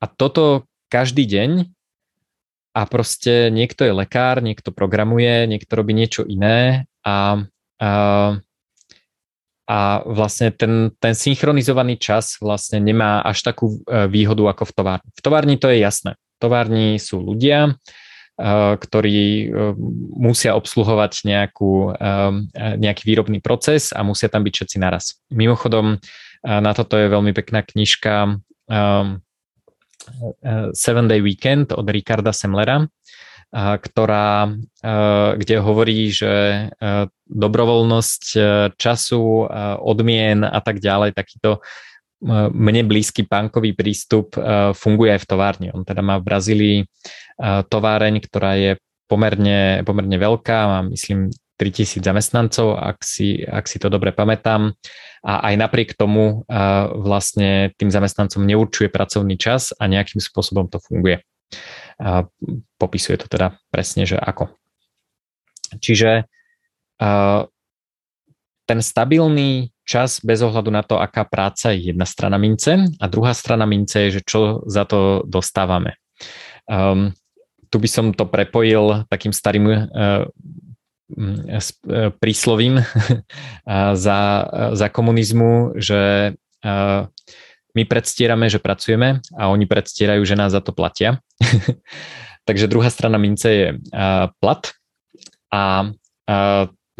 a 0.00 0.04
toto 0.08 0.66
každý 0.90 1.28
deň 1.28 1.50
a 2.74 2.80
proste 2.86 3.50
niekto 3.50 3.82
je 3.82 3.92
lekár, 3.94 4.42
niekto 4.42 4.70
programuje, 4.70 5.46
niekto 5.50 5.72
robí 5.74 5.90
niečo 5.94 6.22
iné 6.22 6.86
a, 7.02 7.42
a, 7.82 7.90
a 9.66 9.78
vlastne 10.06 10.54
ten, 10.54 10.94
ten 11.02 11.14
synchronizovaný 11.14 11.98
čas 11.98 12.38
vlastne 12.38 12.78
nemá 12.78 13.22
až 13.26 13.42
takú 13.42 13.82
e, 13.86 14.06
výhodu 14.06 14.54
ako 14.54 14.70
v 14.70 14.72
továrni. 14.74 15.10
V 15.14 15.20
továrni 15.22 15.56
to 15.58 15.66
je 15.66 15.78
jasné. 15.82 16.14
V 16.14 16.36
továrni 16.38 16.98
sú 17.02 17.18
ľudia, 17.22 17.74
ktorí 18.80 19.52
musia 20.16 20.56
obsluhovať 20.56 21.28
nejakú, 21.28 21.92
nejaký 22.56 23.02
výrobný 23.04 23.44
proces 23.44 23.92
a 23.92 24.00
musia 24.00 24.32
tam 24.32 24.48
byť 24.48 24.52
všetci 24.56 24.76
naraz. 24.80 25.20
Mimochodom, 25.28 26.00
na 26.40 26.72
toto 26.72 26.96
je 26.96 27.12
veľmi 27.12 27.36
pekná 27.36 27.60
knižka 27.60 28.40
Seven 30.72 31.06
Day 31.12 31.20
Weekend 31.20 31.76
od 31.76 31.84
Ricarda 31.84 32.32
Semlera, 32.32 32.88
ktorá, 33.56 34.48
kde 35.36 35.56
hovorí, 35.60 36.08
že 36.08 36.72
dobrovoľnosť 37.28 38.24
času, 38.80 39.50
odmien 39.84 40.48
a 40.48 40.64
tak 40.64 40.80
ďalej, 40.80 41.12
takýto 41.12 41.60
mne 42.52 42.84
blízky 42.84 43.24
punkový 43.24 43.72
prístup 43.72 44.36
funguje 44.76 45.16
aj 45.16 45.24
v 45.24 45.28
továrni. 45.28 45.68
On 45.72 45.84
teda 45.88 46.04
má 46.04 46.20
v 46.20 46.28
Brazílii 46.28 46.78
továreň, 47.42 48.20
ktorá 48.20 48.52
je 48.60 48.72
pomerne, 49.08 49.80
pomerne 49.82 50.16
veľká, 50.20 50.58
má 50.68 50.80
myslím 50.92 51.32
3000 51.56 52.04
zamestnancov, 52.04 52.76
ak 52.76 53.04
si, 53.04 53.44
ak 53.44 53.68
si 53.68 53.76
to 53.76 53.92
dobre 53.92 54.12
pamätám. 54.12 54.72
A 55.20 55.52
aj 55.52 55.54
napriek 55.60 55.92
tomu 55.92 56.48
vlastne 56.96 57.76
tým 57.76 57.92
zamestnancom 57.92 58.40
neurčuje 58.40 58.88
pracovný 58.88 59.36
čas 59.36 59.76
a 59.76 59.84
nejakým 59.84 60.24
spôsobom 60.24 60.72
to 60.72 60.80
funguje. 60.80 61.20
A 62.00 62.24
popisuje 62.80 63.20
to 63.20 63.28
teda 63.28 63.60
presne, 63.68 64.08
že 64.08 64.16
ako. 64.16 64.56
Čiže 65.84 66.24
ten 68.64 68.80
stabilný 68.80 69.74
čas 69.82 70.22
bez 70.22 70.40
ohľadu 70.40 70.70
na 70.70 70.86
to, 70.86 70.96
aká 70.96 71.26
práca 71.26 71.74
je 71.74 71.90
jedna 71.90 72.06
strana 72.06 72.38
mince 72.38 72.86
a 73.02 73.04
druhá 73.10 73.34
strana 73.34 73.66
mince 73.66 74.06
je, 74.06 74.20
že 74.20 74.22
čo 74.22 74.62
za 74.70 74.86
to 74.86 75.26
dostávame. 75.26 75.98
Um, 76.70 77.10
tu 77.70 77.78
by 77.78 77.88
som 77.88 78.06
to 78.10 78.26
prepojil 78.26 79.06
takým 79.06 79.30
starým 79.30 79.66
uh, 79.70 80.26
príslovím 82.22 82.78
za, 84.06 84.20
za 84.72 84.88
komunizmu, 84.94 85.74
že 85.74 86.34
my 87.70 87.82
predstierame, 87.86 88.46
že 88.46 88.62
pracujeme 88.62 89.18
a 89.34 89.50
oni 89.50 89.66
predstierajú, 89.66 90.22
že 90.22 90.38
nás 90.38 90.54
za 90.54 90.62
to 90.62 90.70
platia. 90.70 91.18
Takže 92.48 92.70
druhá 92.70 92.90
strana 92.94 93.18
mince 93.18 93.48
je 93.50 93.66
plat 94.38 94.62
a 95.50 95.90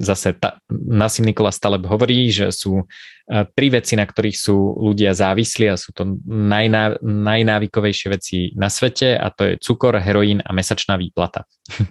zase 0.00 0.32
ta, 0.40 0.56
Nassim 0.72 1.28
Nikola 1.28 1.52
Staleb 1.52 1.84
hovorí, 1.84 2.32
že 2.32 2.48
sú 2.48 2.88
tri 3.28 3.68
veci, 3.70 3.94
na 3.94 4.08
ktorých 4.08 4.34
sú 4.34 4.56
ľudia 4.80 5.12
závislí 5.14 5.70
a 5.70 5.78
sú 5.78 5.92
to 5.92 6.18
najná, 6.26 6.98
najnávykovejšie 7.04 8.08
veci 8.10 8.50
na 8.56 8.72
svete 8.72 9.14
a 9.14 9.30
to 9.30 9.54
je 9.54 9.54
cukor, 9.60 10.00
heroín 10.00 10.42
a 10.42 10.50
mesačná 10.50 10.96
výplata. 10.98 11.46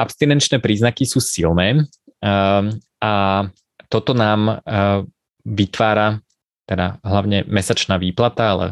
Abstinenčné 0.00 0.62
príznaky 0.62 1.04
sú 1.04 1.20
silné 1.20 1.84
a 3.02 3.12
toto 3.92 4.12
nám 4.16 4.64
vytvára 5.44 6.22
teda 6.64 7.02
hlavne 7.02 7.42
mesačná 7.50 7.98
výplata, 7.98 8.54
ale 8.54 8.66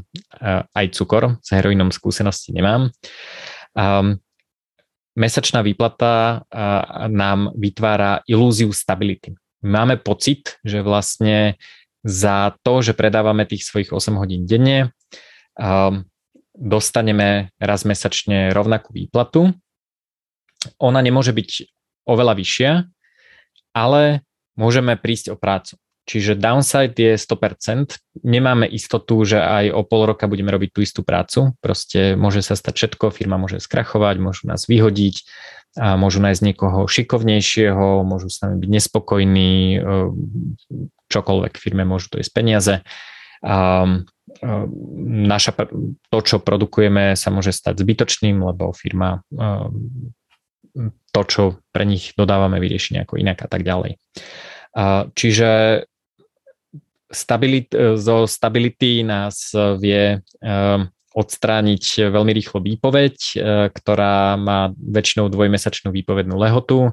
aj 0.71 0.87
cukor, 0.95 1.43
s 1.43 1.51
heroínom 1.51 1.91
skúsenosti 1.91 2.55
nemám. 2.55 2.95
Um, 3.75 4.23
mesačná 5.19 5.67
výplata 5.67 6.47
nám 7.11 7.51
vytvára 7.59 8.23
ilúziu 8.31 8.71
stability. 8.71 9.35
Máme 9.67 9.99
pocit, 9.99 10.63
že 10.63 10.87
vlastne 10.87 11.59
za 12.07 12.55
to, 12.63 12.79
že 12.79 12.95
predávame 12.95 13.43
tých 13.43 13.67
svojich 13.67 13.91
8 13.91 14.15
hodín 14.15 14.47
denne, 14.47 14.95
um, 15.59 16.07
dostaneme 16.55 17.51
raz 17.59 17.83
mesačne 17.83 18.55
rovnakú 18.55 18.95
výplatu. 18.95 19.51
Ona 20.79 21.03
nemôže 21.03 21.35
byť 21.35 21.51
oveľa 22.07 22.35
vyššia, 22.39 22.71
ale 23.75 24.23
môžeme 24.59 24.95
prísť 24.99 25.35
o 25.35 25.37
prácu. 25.39 25.79
Čiže 26.09 26.41
downside 26.41 26.97
je 26.97 27.21
100%. 27.21 28.25
Nemáme 28.25 28.65
istotu, 28.65 29.21
že 29.29 29.45
aj 29.45 29.77
o 29.77 29.85
pol 29.85 30.09
roka 30.09 30.25
budeme 30.25 30.49
robiť 30.49 30.71
tú 30.73 30.81
istú 30.81 31.05
prácu. 31.05 31.53
Proste 31.61 32.17
môže 32.17 32.41
sa 32.41 32.57
stať 32.57 32.97
všetko, 32.97 33.13
firma 33.13 33.37
môže 33.37 33.61
skrachovať, 33.61 34.17
môžu 34.17 34.49
nás 34.49 34.65
vyhodiť, 34.65 35.29
a 35.77 36.01
môžu 36.01 36.25
nájsť 36.25 36.43
niekoho 36.43 36.89
šikovnejšieho, 36.89 38.03
môžu 38.03 38.33
s 38.33 38.41
nami 38.41 38.57
byť 38.57 38.71
nespokojní, 38.73 39.53
e, 39.77 39.81
čokoľvek 41.13 41.55
firme 41.61 41.85
môžu 41.85 42.17
to 42.17 42.25
ísť 42.25 42.33
peniaze. 42.33 42.75
E, 42.81 42.83
naša, 45.29 45.53
to, 46.09 46.19
čo 46.25 46.37
produkujeme, 46.41 47.15
sa 47.15 47.29
môže 47.31 47.53
stať 47.53 47.85
zbytočným, 47.85 48.43
lebo 48.43 48.73
firma 48.73 49.23
e, 49.31 50.81
to, 51.13 51.21
čo 51.29 51.43
pre 51.71 51.85
nich 51.85 52.17
dodávame, 52.17 52.59
vyrieši 52.59 52.99
nejako 52.99 53.21
inak 53.21 53.45
a 53.45 53.49
tak 53.51 53.63
ďalej. 53.67 53.99
Čiže 55.17 55.51
stabilit, 57.11 57.73
e, 57.75 57.97
zo 57.97 58.29
stability 58.29 59.03
nás 59.03 59.53
vie 59.81 60.17
e, 60.17 60.49
odstrániť 61.17 62.13
veľmi 62.13 62.33
rýchlo 62.37 62.61
výpoveď, 62.61 63.17
e, 63.17 63.35
ktorá 63.73 64.37
má 64.37 64.71
väčšinou 64.77 65.33
dvojmesačnú 65.33 65.89
výpovednú 65.91 66.37
lehotu 66.37 66.93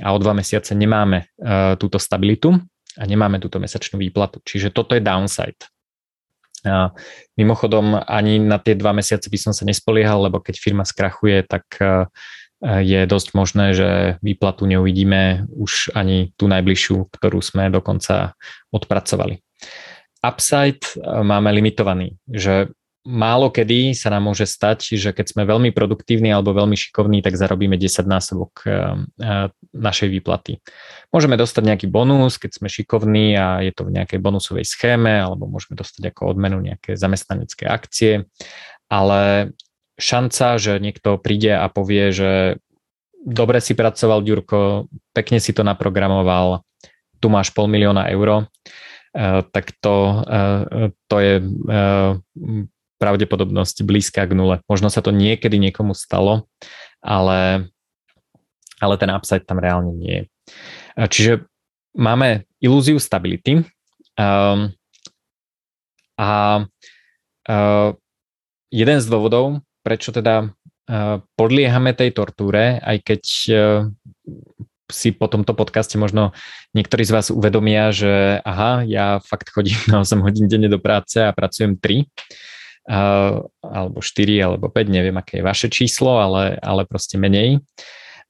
a 0.00 0.08
o 0.12 0.18
dva 0.20 0.36
mesiace 0.36 0.76
nemáme 0.76 1.24
túto 1.80 1.96
stabilitu 1.96 2.52
a 3.00 3.02
nemáme 3.08 3.40
túto 3.40 3.56
mesačnú 3.56 3.96
výplatu. 3.96 4.44
Čiže 4.44 4.68
toto 4.68 4.92
je 4.92 5.00
downside. 5.00 5.56
A 6.68 6.92
mimochodom, 7.40 8.04
ani 8.04 8.36
na 8.36 8.60
tie 8.60 8.76
dva 8.76 8.92
mesiace 8.92 9.32
by 9.32 9.38
som 9.40 9.52
sa 9.56 9.64
nespoliehal, 9.64 10.20
lebo 10.28 10.44
keď 10.44 10.60
firma 10.60 10.84
skrachuje, 10.84 11.48
tak 11.48 11.64
je 12.60 13.00
dosť 13.08 13.28
možné, 13.32 13.72
že 13.72 13.88
výplatu 14.20 14.68
neuvidíme 14.68 15.48
už 15.56 15.96
ani 15.96 16.36
tú 16.36 16.44
najbližšiu, 16.44 17.08
ktorú 17.16 17.40
sme 17.40 17.72
dokonca 17.72 18.36
odpracovali. 18.68 19.45
Upside 20.26 20.82
e, 20.82 21.22
máme 21.22 21.54
limitovaný, 21.54 22.18
že 22.26 22.74
málo 23.06 23.54
kedy 23.54 23.94
sa 23.94 24.10
nám 24.10 24.26
môže 24.26 24.50
stať, 24.50 24.98
že 24.98 25.14
keď 25.14 25.26
sme 25.30 25.42
veľmi 25.46 25.70
produktívni 25.70 26.34
alebo 26.34 26.50
veľmi 26.50 26.74
šikovní, 26.74 27.22
tak 27.22 27.38
zarobíme 27.38 27.78
10 27.78 28.02
násobok 28.02 28.52
e, 28.66 28.68
e, 28.68 28.74
našej 29.70 30.08
výplaty. 30.10 30.58
Môžeme 31.14 31.38
dostať 31.38 31.62
nejaký 31.62 31.86
bonus, 31.86 32.42
keď 32.42 32.58
sme 32.58 32.66
šikovní 32.66 33.38
a 33.38 33.62
je 33.62 33.70
to 33.70 33.86
v 33.86 33.94
nejakej 34.02 34.18
bonusovej 34.18 34.66
schéme, 34.66 35.22
alebo 35.22 35.46
môžeme 35.46 35.78
dostať 35.78 36.10
ako 36.10 36.34
odmenu 36.34 36.58
nejaké 36.58 36.98
zamestnanecké 36.98 37.70
akcie, 37.70 38.26
ale 38.90 39.54
šanca, 39.96 40.58
že 40.58 40.82
niekto 40.82 41.16
príde 41.22 41.54
a 41.54 41.70
povie, 41.70 42.10
že 42.10 42.58
dobre 43.22 43.62
si 43.62 43.78
pracoval, 43.78 44.26
Ďurko, 44.26 44.90
pekne 45.14 45.38
si 45.38 45.54
to 45.54 45.62
naprogramoval, 45.62 46.66
tu 47.16 47.32
máš 47.32 47.54
pol 47.54 47.70
milióna 47.70 48.12
euro, 48.12 48.50
Eh, 48.50 48.95
tak 49.52 49.72
to, 49.80 49.96
eh, 50.28 50.92
to 51.08 51.16
je 51.20 51.40
pravdepodobnosť 52.96 53.84
blízka 53.84 54.28
k 54.28 54.36
nule. 54.36 54.60
Možno 54.68 54.92
sa 54.92 55.00
to 55.00 55.12
niekedy 55.12 55.56
niekomu 55.56 55.96
stalo, 55.96 56.48
ale, 57.00 57.68
ale 58.80 58.94
ten 59.00 59.08
upside 59.12 59.44
tam 59.48 59.60
reálne 59.60 59.92
nie 59.96 60.12
je. 60.12 60.22
Čiže 60.96 61.32
máme 61.92 62.48
ilúziu 62.60 62.96
stability 62.96 63.68
a 66.16 66.30
jeden 68.72 68.98
z 69.00 69.06
dôvodov, 69.12 69.60
prečo 69.84 70.08
teda 70.08 70.56
podliehame 71.36 71.92
tej 71.92 72.16
tortúre, 72.16 72.80
aj 72.80 72.96
keď 73.04 73.22
si 74.90 75.10
po 75.10 75.26
tomto 75.26 75.52
podcaste 75.52 75.98
možno 75.98 76.30
niektorí 76.74 77.02
z 77.02 77.14
vás 77.14 77.26
uvedomia, 77.34 77.90
že 77.90 78.38
aha, 78.46 78.86
ja 78.86 79.18
fakt 79.22 79.50
chodím 79.50 79.78
na 79.90 80.02
8 80.02 80.22
hodín 80.22 80.46
denne 80.46 80.70
do 80.70 80.78
práce 80.78 81.18
a 81.18 81.34
pracujem 81.34 81.78
3 81.78 82.06
uh, 82.90 83.42
alebo 83.62 83.98
4 83.98 84.46
alebo 84.46 84.66
5, 84.70 84.86
neviem 84.90 85.16
aké 85.18 85.42
je 85.42 85.44
vaše 85.46 85.68
číslo, 85.68 86.18
ale, 86.18 86.58
ale 86.62 86.86
proste 86.86 87.18
menej. 87.18 87.62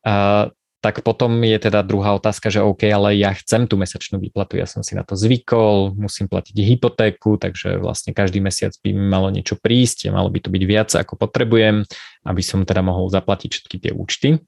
Uh, 0.07 0.49
tak 0.85 1.03
potom 1.03 1.43
je 1.43 1.59
teda 1.59 1.83
druhá 1.83 2.15
otázka, 2.15 2.47
že 2.47 2.63
OK, 2.63 2.87
ale 2.87 3.19
ja 3.19 3.35
chcem 3.35 3.67
tú 3.67 3.75
mesačnú 3.75 4.23
výplatu, 4.23 4.55
ja 4.55 4.71
som 4.71 4.87
si 4.87 4.95
na 4.95 5.03
to 5.03 5.19
zvykol, 5.19 5.99
musím 5.99 6.31
platiť 6.31 6.55
hypotéku, 6.63 7.43
takže 7.43 7.83
vlastne 7.83 8.15
každý 8.15 8.39
mesiac 8.39 8.71
by 8.87 8.95
mi 8.95 9.03
malo 9.03 9.27
niečo 9.35 9.59
prísť, 9.59 10.15
malo 10.15 10.31
by 10.31 10.39
to 10.39 10.49
byť 10.53 10.63
viac 10.63 10.95
ako 10.95 11.19
potrebujem, 11.19 11.83
aby 12.23 12.43
som 12.45 12.63
teda 12.63 12.87
mohol 12.87 13.11
zaplatiť 13.11 13.51
všetky 13.51 13.77
tie 13.83 13.93
účty. 13.99 14.39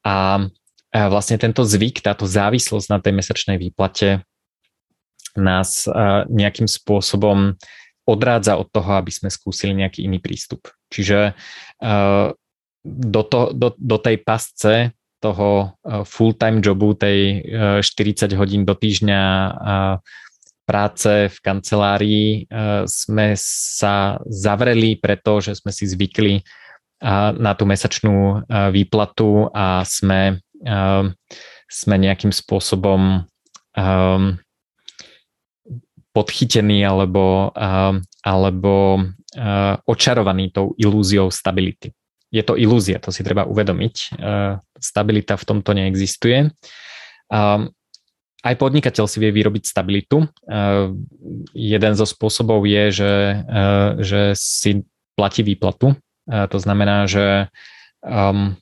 A 0.00 0.48
vlastne 0.90 1.38
tento 1.38 1.62
zvyk, 1.62 2.02
táto 2.02 2.26
závislosť 2.26 2.86
na 2.90 2.98
tej 2.98 3.12
mesačnej 3.14 3.56
výplate 3.58 4.26
nás 5.38 5.86
nejakým 6.26 6.66
spôsobom 6.66 7.54
odrádza 8.02 8.58
od 8.58 8.66
toho, 8.74 8.98
aby 8.98 9.14
sme 9.14 9.30
skúsili 9.30 9.78
nejaký 9.78 10.10
iný 10.10 10.18
prístup. 10.18 10.66
Čiže 10.90 11.38
do, 12.82 13.22
to, 13.22 13.54
do, 13.54 13.68
do 13.78 13.96
tej 14.02 14.16
pasce 14.26 14.90
toho 15.22 15.78
full-time 16.08 16.58
jobu, 16.64 16.98
tej 16.98 17.44
40 17.78 18.34
hodín 18.34 18.66
do 18.66 18.74
týždňa 18.74 19.22
práce 20.64 21.28
v 21.30 21.36
kancelárii 21.44 22.50
sme 22.88 23.36
sa 23.38 24.18
zavreli 24.26 24.98
preto, 24.98 25.38
že 25.38 25.54
sme 25.54 25.70
si 25.70 25.86
zvykli 25.86 26.42
na 27.36 27.52
tú 27.54 27.64
mesačnú 27.64 28.44
výplatu 28.72 29.48
a 29.52 29.84
sme, 29.84 30.40
sme 31.70 31.96
nejakým 31.96 32.30
spôsobom 32.30 33.24
podchytení 36.10 36.82
alebo, 36.82 37.54
alebo 38.20 38.74
očarovaní 39.86 40.50
tou 40.50 40.74
ilúziou 40.76 41.30
stability. 41.30 41.94
Je 42.30 42.46
to 42.46 42.54
ilúzia, 42.54 43.02
to 43.02 43.10
si 43.10 43.26
treba 43.26 43.42
uvedomiť. 43.46 44.22
Stabilita 44.78 45.34
v 45.34 45.46
tomto 45.46 45.74
neexistuje. 45.74 46.50
Aj 48.40 48.54
podnikateľ 48.56 49.04
si 49.04 49.20
vie 49.20 49.30
vyrobiť 49.34 49.66
stabilitu. 49.66 50.24
Jeden 51.52 51.92
zo 51.94 52.06
spôsobov 52.06 52.64
je, 52.64 52.84
že, 52.90 53.14
že 54.00 54.20
si 54.38 54.82
platí 55.18 55.44
výplatu. 55.44 55.98
To 56.30 56.58
znamená, 56.62 57.10
že 57.10 57.50
um, 58.06 58.54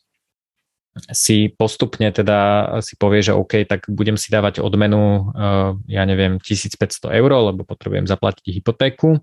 si 1.13 1.53
postupne 1.53 2.11
teda 2.11 2.71
si 2.83 2.99
povie, 2.99 3.23
že 3.23 3.37
OK, 3.37 3.65
tak 3.69 3.87
budem 3.89 4.19
si 4.19 4.31
dávať 4.31 4.61
odmenu, 4.63 5.33
uh, 5.35 5.75
ja 5.87 6.03
neviem, 6.05 6.43
1500 6.43 7.15
eur, 7.19 7.31
lebo 7.53 7.63
potrebujem 7.63 8.07
zaplatiť 8.11 8.45
hypotéku 8.59 9.23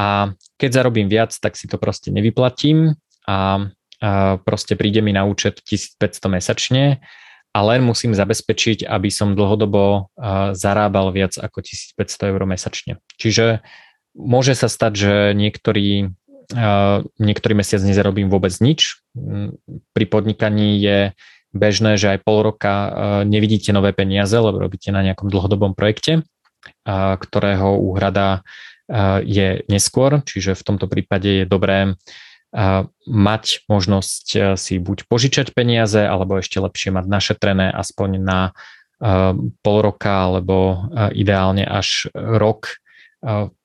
a 0.00 0.32
keď 0.56 0.70
zarobím 0.70 1.10
viac, 1.10 1.34
tak 1.34 1.58
si 1.58 1.66
to 1.66 1.76
proste 1.76 2.14
nevyplatím 2.14 2.94
a, 3.26 3.68
proste 4.48 4.80
príde 4.80 5.04
mi 5.04 5.12
na 5.12 5.28
účet 5.28 5.60
1500 5.60 6.00
mesačne 6.32 7.04
a 7.52 7.58
len 7.60 7.84
musím 7.84 8.16
zabezpečiť, 8.16 8.88
aby 8.88 9.12
som 9.12 9.36
dlhodobo 9.36 10.08
uh, 10.16 10.56
zarábal 10.56 11.12
viac 11.12 11.36
ako 11.36 11.60
1500 11.60 12.32
eur 12.32 12.42
mesačne. 12.48 12.92
Čiže 13.20 13.60
môže 14.16 14.56
sa 14.56 14.72
stať, 14.72 14.92
že 14.96 15.14
niektorí 15.36 16.16
niektorý 17.18 17.54
mesiac 17.54 17.80
nezarobím 17.82 18.26
vôbec 18.26 18.54
nič. 18.58 19.02
Mm, 19.14 19.54
pri 19.94 20.04
podnikaní 20.10 20.82
je 20.82 20.98
bežné, 21.50 21.98
že 21.98 22.14
aj 22.14 22.22
pol 22.22 22.46
roka 22.46 22.74
nevidíte 23.26 23.74
nové 23.74 23.90
peniaze, 23.90 24.38
lebo 24.38 24.62
robíte 24.62 24.94
na 24.94 25.02
nejakom 25.02 25.26
dlhodobom 25.26 25.74
projekte, 25.74 26.22
ktorého 26.86 27.74
úhrada 27.74 28.46
je 29.26 29.66
neskôr, 29.66 30.22
čiže 30.22 30.54
v 30.54 30.62
tomto 30.62 30.86
prípade 30.86 31.42
je 31.42 31.46
dobré 31.50 31.98
mať 33.06 33.66
možnosť 33.70 34.58
si 34.58 34.78
buď 34.78 35.06
požičať 35.06 35.54
peniaze, 35.54 36.02
alebo 36.02 36.38
ešte 36.38 36.62
lepšie 36.62 36.94
mať 36.94 37.06
našetrené 37.06 37.70
aspoň 37.70 38.10
na 38.22 38.40
pol 39.62 39.78
roka, 39.82 40.30
alebo 40.30 40.86
ideálne 41.14 41.66
až 41.66 42.10
rok 42.14 42.78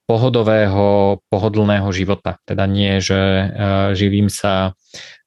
pohodového, 0.06 1.18
pohodlného 1.28 1.90
života. 1.90 2.38
Teda 2.46 2.64
nie, 2.70 3.02
že 3.02 3.18
uh, 3.18 3.92
živím 3.92 4.30
sa 4.30 4.72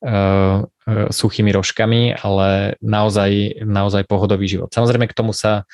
uh, 0.02 0.66
suchými 1.14 1.54
rožkami, 1.54 2.18
ale 2.18 2.80
naozaj, 2.82 3.62
naozaj 3.62 4.10
pohodový 4.10 4.50
život. 4.50 4.74
Samozrejme 4.74 5.06
k 5.06 5.14
tomu 5.14 5.38
sa 5.38 5.70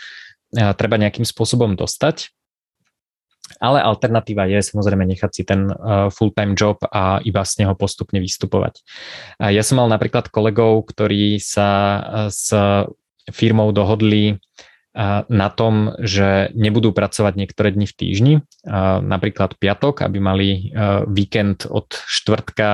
treba 0.51 0.99
nejakým 0.99 1.23
spôsobom 1.23 1.79
dostať, 1.79 2.35
ale 3.63 3.79
alternatíva 3.79 4.43
je 4.51 4.59
samozrejme 4.59 5.07
nechať 5.07 5.31
si 5.31 5.43
ten 5.47 5.71
full-time 6.11 6.55
job 6.55 6.83
a 6.91 7.23
iba 7.23 7.47
z 7.47 7.63
neho 7.63 7.79
postupne 7.79 8.19
vystupovať. 8.19 8.83
Ja 9.39 9.63
som 9.63 9.79
mal 9.79 9.87
napríklad 9.87 10.27
kolegov, 10.31 10.91
ktorí 10.91 11.39
sa 11.39 11.69
s 12.27 12.51
firmou 13.31 13.71
dohodli 13.71 14.39
na 15.27 15.49
tom, 15.51 15.91
že 15.99 16.55
nebudú 16.55 16.95
pracovať 16.95 17.35
niektoré 17.35 17.75
dni 17.75 17.83
v 17.83 17.97
týždni, 17.99 18.33
napríklad 19.03 19.59
piatok, 19.59 20.07
aby 20.07 20.17
mali 20.23 20.49
víkend 21.11 21.67
od 21.67 21.91
štvrtka 21.91 22.69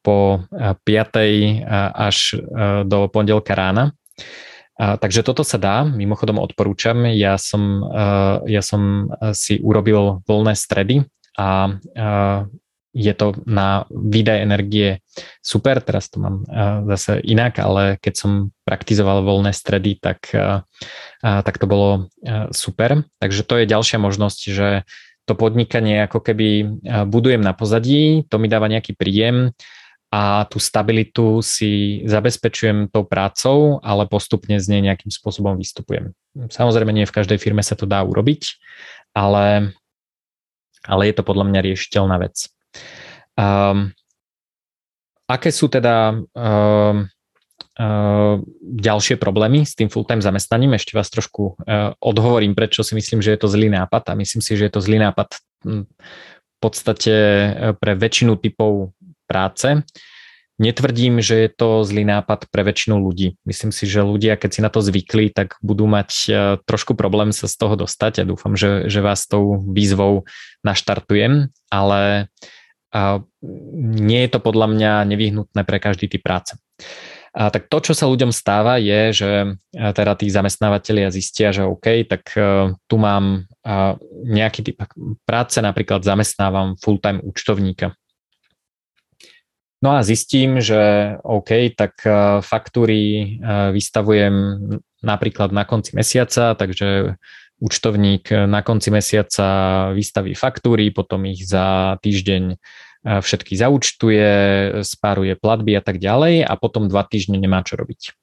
po 0.00 0.18
5. 0.48 0.88
až 1.92 2.40
do 2.88 2.98
pondelka 3.12 3.52
rána. 3.52 3.92
Takže 4.80 5.20
toto 5.20 5.44
sa 5.44 5.60
dá, 5.60 5.84
mimochodom 5.84 6.40
odporúčam. 6.40 7.04
Ja 7.12 7.36
som, 7.36 7.84
ja 8.48 8.64
som 8.64 9.12
si 9.36 9.60
urobil 9.60 10.24
voľné 10.24 10.56
stredy 10.56 11.04
a 11.36 11.76
je 12.90 13.14
to 13.14 13.38
na 13.46 13.86
výdaj 13.90 14.42
energie 14.42 14.98
super, 15.42 15.78
teraz 15.78 16.10
to 16.10 16.18
mám 16.18 16.42
uh, 16.46 16.82
zase 16.94 17.22
inak, 17.22 17.62
ale 17.62 17.98
keď 18.02 18.14
som 18.18 18.30
praktizoval 18.66 19.22
voľné 19.22 19.54
stredy, 19.54 19.98
tak, 19.98 20.30
uh, 20.34 20.66
uh, 21.22 21.40
tak 21.46 21.58
to 21.58 21.66
bolo 21.70 22.10
super. 22.50 23.06
Takže 23.22 23.42
to 23.46 23.54
je 23.62 23.70
ďalšia 23.70 23.98
možnosť, 24.02 24.40
že 24.50 24.68
to 25.28 25.38
podnikanie 25.38 26.10
ako 26.10 26.18
keby 26.26 26.66
budujem 27.06 27.38
na 27.38 27.54
pozadí, 27.54 28.26
to 28.26 28.42
mi 28.42 28.50
dáva 28.50 28.66
nejaký 28.66 28.98
príjem 28.98 29.54
a 30.10 30.42
tú 30.50 30.58
stabilitu 30.58 31.38
si 31.38 32.02
zabezpečujem 32.02 32.90
tou 32.90 33.06
prácou, 33.06 33.78
ale 33.86 34.10
postupne 34.10 34.58
z 34.58 34.66
nej 34.66 34.90
nejakým 34.90 35.06
spôsobom 35.06 35.54
vystupujem. 35.54 36.18
Samozrejme 36.34 36.90
nie 36.90 37.06
v 37.06 37.14
každej 37.14 37.38
firme 37.38 37.62
sa 37.62 37.78
to 37.78 37.86
dá 37.86 38.02
urobiť, 38.02 38.58
ale, 39.14 39.70
ale 40.82 41.02
je 41.06 41.14
to 41.14 41.22
podľa 41.22 41.46
mňa 41.46 41.60
riešiteľná 41.62 42.18
vec. 42.18 42.50
Um, 43.40 43.94
aké 45.30 45.54
sú 45.54 45.70
teda 45.70 46.12
um, 46.12 47.06
uh, 47.78 48.36
ďalšie 48.60 49.16
problémy 49.16 49.64
s 49.64 49.78
tým 49.78 49.88
full-time 49.88 50.20
zamestnaním? 50.20 50.76
Ešte 50.76 50.98
vás 50.98 51.08
trošku 51.08 51.56
uh, 51.56 51.94
odhovorím, 52.02 52.52
prečo 52.52 52.82
si 52.82 52.92
myslím, 52.98 53.22
že 53.22 53.32
je 53.32 53.40
to 53.40 53.48
zlý 53.48 53.70
nápad 53.70 54.12
a 54.12 54.18
myslím 54.18 54.42
si, 54.42 54.58
že 54.58 54.66
je 54.68 54.72
to 54.74 54.84
zlý 54.84 54.98
nápad 55.00 55.28
hm, 55.64 55.84
v 55.88 56.56
podstate 56.60 57.14
pre 57.80 57.96
väčšinu 57.96 58.36
typov 58.36 58.92
práce. 59.24 59.80
Netvrdím, 60.60 61.24
že 61.24 61.48
je 61.48 61.50
to 61.56 61.88
zlý 61.88 62.04
nápad 62.04 62.52
pre 62.52 62.60
väčšinu 62.60 63.00
ľudí. 63.00 63.40
Myslím 63.48 63.72
si, 63.72 63.88
že 63.88 64.04
ľudia, 64.04 64.36
keď 64.36 64.50
si 64.52 64.60
na 64.60 64.68
to 64.68 64.84
zvykli, 64.84 65.32
tak 65.32 65.56
budú 65.64 65.88
mať 65.88 66.28
trošku 66.68 66.92
problém 66.92 67.32
sa 67.32 67.48
z 67.48 67.56
toho 67.56 67.80
dostať 67.80 68.20
a 68.20 68.28
dúfam, 68.28 68.52
že, 68.60 68.84
že 68.92 69.00
vás 69.00 69.24
tou 69.24 69.56
výzvou 69.56 70.28
naštartujem, 70.60 71.48
ale 71.72 72.28
nie 74.02 74.20
je 74.26 74.30
to 74.30 74.38
podľa 74.42 74.66
mňa 74.70 74.92
nevyhnutné 75.06 75.62
pre 75.62 75.78
každý 75.78 76.10
typ 76.10 76.26
práce. 76.26 76.58
A 77.30 77.46
tak 77.46 77.70
to, 77.70 77.78
čo 77.78 77.94
sa 77.94 78.10
ľuďom 78.10 78.34
stáva, 78.34 78.74
je, 78.82 79.14
že 79.14 79.30
teda 79.70 80.18
tí 80.18 80.26
zamestnávateľia 80.26 81.14
zistia, 81.14 81.54
že 81.54 81.62
OK, 81.62 82.02
tak 82.10 82.26
uh, 82.34 82.74
tu 82.90 82.98
mám 82.98 83.46
nejaký 84.26 84.66
typ 84.66 84.82
práce, 85.22 85.62
napríklad 85.62 86.02
zamestnávam 86.02 86.74
full-time 86.82 87.22
účtovníka. 87.22 87.94
No 89.78 89.94
a 89.94 90.02
zistím, 90.02 90.58
že 90.58 91.14
OK, 91.22 91.70
tak 91.78 92.02
uh, 92.02 92.42
faktúry 92.42 93.38
vystavujem 93.70 94.34
napríklad 95.00 95.54
na 95.54 95.62
konci 95.62 95.94
mesiaca, 95.94 96.58
takže 96.58 97.14
účtovník 97.60 98.32
na 98.32 98.64
konci 98.64 98.88
mesiaca 98.88 99.48
vystaví 99.92 100.32
faktúry, 100.32 100.90
potom 100.90 101.28
ich 101.28 101.44
za 101.44 102.00
týždeň 102.00 102.56
všetky 103.00 103.56
zaučtuje, 103.56 104.28
spáruje 104.84 105.36
platby 105.36 105.76
a 105.76 105.82
tak 105.84 106.00
ďalej 106.00 106.44
a 106.44 106.52
potom 106.56 106.88
dva 106.88 107.04
týždne 107.04 107.40
nemá 107.40 107.64
čo 107.64 107.76
robiť. 107.80 108.16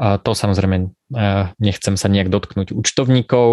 To 0.00 0.30
samozrejme 0.32 0.96
nechcem 1.60 1.94
sa 2.00 2.08
nejak 2.08 2.32
dotknúť 2.32 2.72
účtovníkov. 2.72 3.48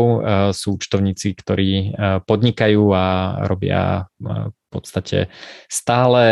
Sú 0.55 0.80
účtovníci, 0.80 1.36
ktorí 1.36 1.95
podnikajú 2.24 2.84
a 2.95 3.07
robia 3.43 4.07
v 4.24 4.67
podstate 4.72 5.28
stále. 5.67 6.24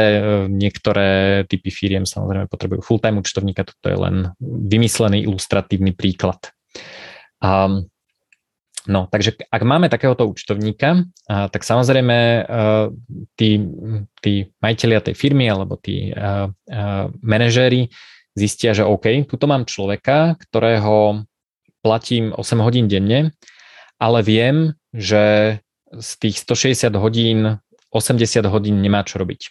Niektoré 0.47 1.43
typy 1.51 1.67
firiem 1.67 2.07
samozrejme 2.07 2.47
potrebujú 2.47 2.79
full-time 2.79 3.19
účtovníka. 3.19 3.67
Toto 3.67 3.91
je 3.91 3.99
len 3.99 4.15
vymyslený 4.43 5.27
ilustratívny 5.27 5.91
príklad. 5.91 6.55
No, 8.87 9.11
takže 9.11 9.35
ak 9.51 9.61
máme 9.67 9.91
takéhoto 9.91 10.23
účtovníka, 10.31 11.03
tak 11.27 11.61
samozrejme 11.61 12.17
a, 12.17 12.87
tí, 13.35 13.59
tí 14.23 14.47
majiteľia 14.63 15.03
tej 15.03 15.15
firmy 15.15 15.51
alebo 15.51 15.75
tí 15.75 16.15
a, 16.15 16.47
a, 16.47 17.11
manažéri 17.19 17.91
zistia, 18.31 18.71
že 18.71 18.87
OK, 18.87 19.27
tuto 19.27 19.45
mám 19.45 19.67
človeka, 19.67 20.39
ktorého 20.39 21.27
platím 21.83 22.31
8 22.31 22.63
hodín 22.63 22.87
denne, 22.87 23.35
ale 23.99 24.19
viem, 24.23 24.77
že 24.95 25.57
z 25.91 26.09
tých 26.19 26.39
160 26.43 26.95
hodín 26.95 27.59
80 27.91 28.43
hodín 28.51 28.83
nemá 28.83 29.03
čo 29.07 29.17
robiť. 29.19 29.41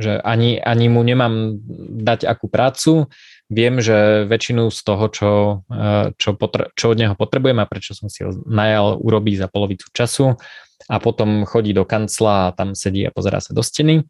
Že 0.00 0.12
ani, 0.24 0.56
ani 0.56 0.86
mu 0.88 1.04
nemám 1.04 1.60
dať 2.00 2.24
akú 2.24 2.48
prácu, 2.48 3.12
viem, 3.52 3.84
že 3.84 4.24
väčšinu 4.24 4.72
z 4.72 4.80
toho, 4.80 5.04
čo, 5.12 5.30
eh, 5.68 6.16
čo, 6.16 6.32
potre- 6.32 6.72
čo 6.72 6.96
od 6.96 6.98
neho 6.98 7.14
potrebujem 7.14 7.60
a 7.60 7.68
prečo 7.68 7.92
som 7.92 8.08
si 8.08 8.24
ho 8.24 8.32
najal, 8.48 8.96
urobí 8.98 9.36
za 9.36 9.46
polovicu 9.46 9.92
času 9.92 10.40
a 10.88 10.96
potom 10.98 11.44
chodí 11.44 11.76
do 11.76 11.84
kancla 11.84 12.50
a 12.50 12.52
tam 12.56 12.72
sedí 12.72 13.04
a 13.04 13.14
pozerá 13.14 13.38
sa 13.38 13.52
do 13.52 13.60
steny. 13.60 14.08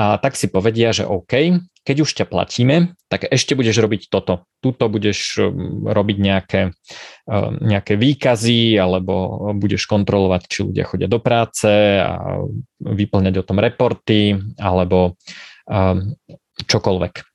A 0.00 0.16
tak 0.16 0.32
si 0.32 0.48
povedia, 0.48 0.96
že 0.96 1.04
OK, 1.04 1.60
keď 1.84 1.96
už 2.00 2.10
ťa 2.16 2.26
platíme, 2.30 2.96
tak 3.12 3.28
ešte 3.28 3.52
budeš 3.52 3.84
robiť 3.84 4.08
toto. 4.08 4.48
Tuto 4.64 4.88
budeš 4.88 5.36
hm, 5.36 5.84
robiť 5.84 6.16
nejaké, 6.16 6.60
eh, 7.28 7.50
nejaké 7.60 8.00
výkazy 8.00 8.80
alebo 8.80 9.52
budeš 9.60 9.84
kontrolovať, 9.84 10.42
či 10.48 10.58
ľudia 10.64 10.88
chodia 10.88 11.06
do 11.06 11.20
práce 11.20 11.68
a 12.00 12.40
vyplňať 12.80 13.34
o 13.44 13.46
tom 13.46 13.60
reporty 13.60 14.34
alebo 14.58 15.20
čokoľvek 16.66 17.29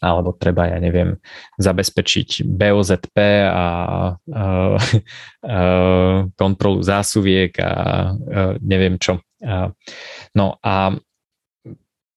alebo 0.00 0.36
treba, 0.36 0.68
ja 0.68 0.78
neviem, 0.78 1.16
zabezpečiť 1.56 2.44
BOZP 2.44 3.16
a, 3.48 3.48
a, 3.48 3.66
a 4.28 4.44
kontrolu 6.36 6.84
zásuviek 6.84 7.56
a, 7.58 7.64
a 7.64 7.72
neviem 8.60 9.00
čo. 9.00 9.24
A, 9.40 9.72
no 10.36 10.60
a 10.60 10.92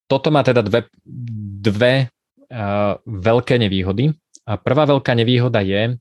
toto 0.10 0.28
má 0.34 0.44
teda 0.44 0.60
dve, 0.60 0.92
dve 1.64 1.94
a, 2.52 3.00
veľké 3.08 3.56
nevýhody. 3.56 4.12
A 4.50 4.58
prvá 4.58 4.90
veľká 4.90 5.14
nevýhoda 5.14 5.62
je, 5.64 5.96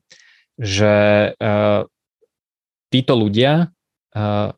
že 0.59 0.93
a, 1.39 1.87
títo 2.91 3.13
ľudia 3.15 3.71
a, 4.11 4.51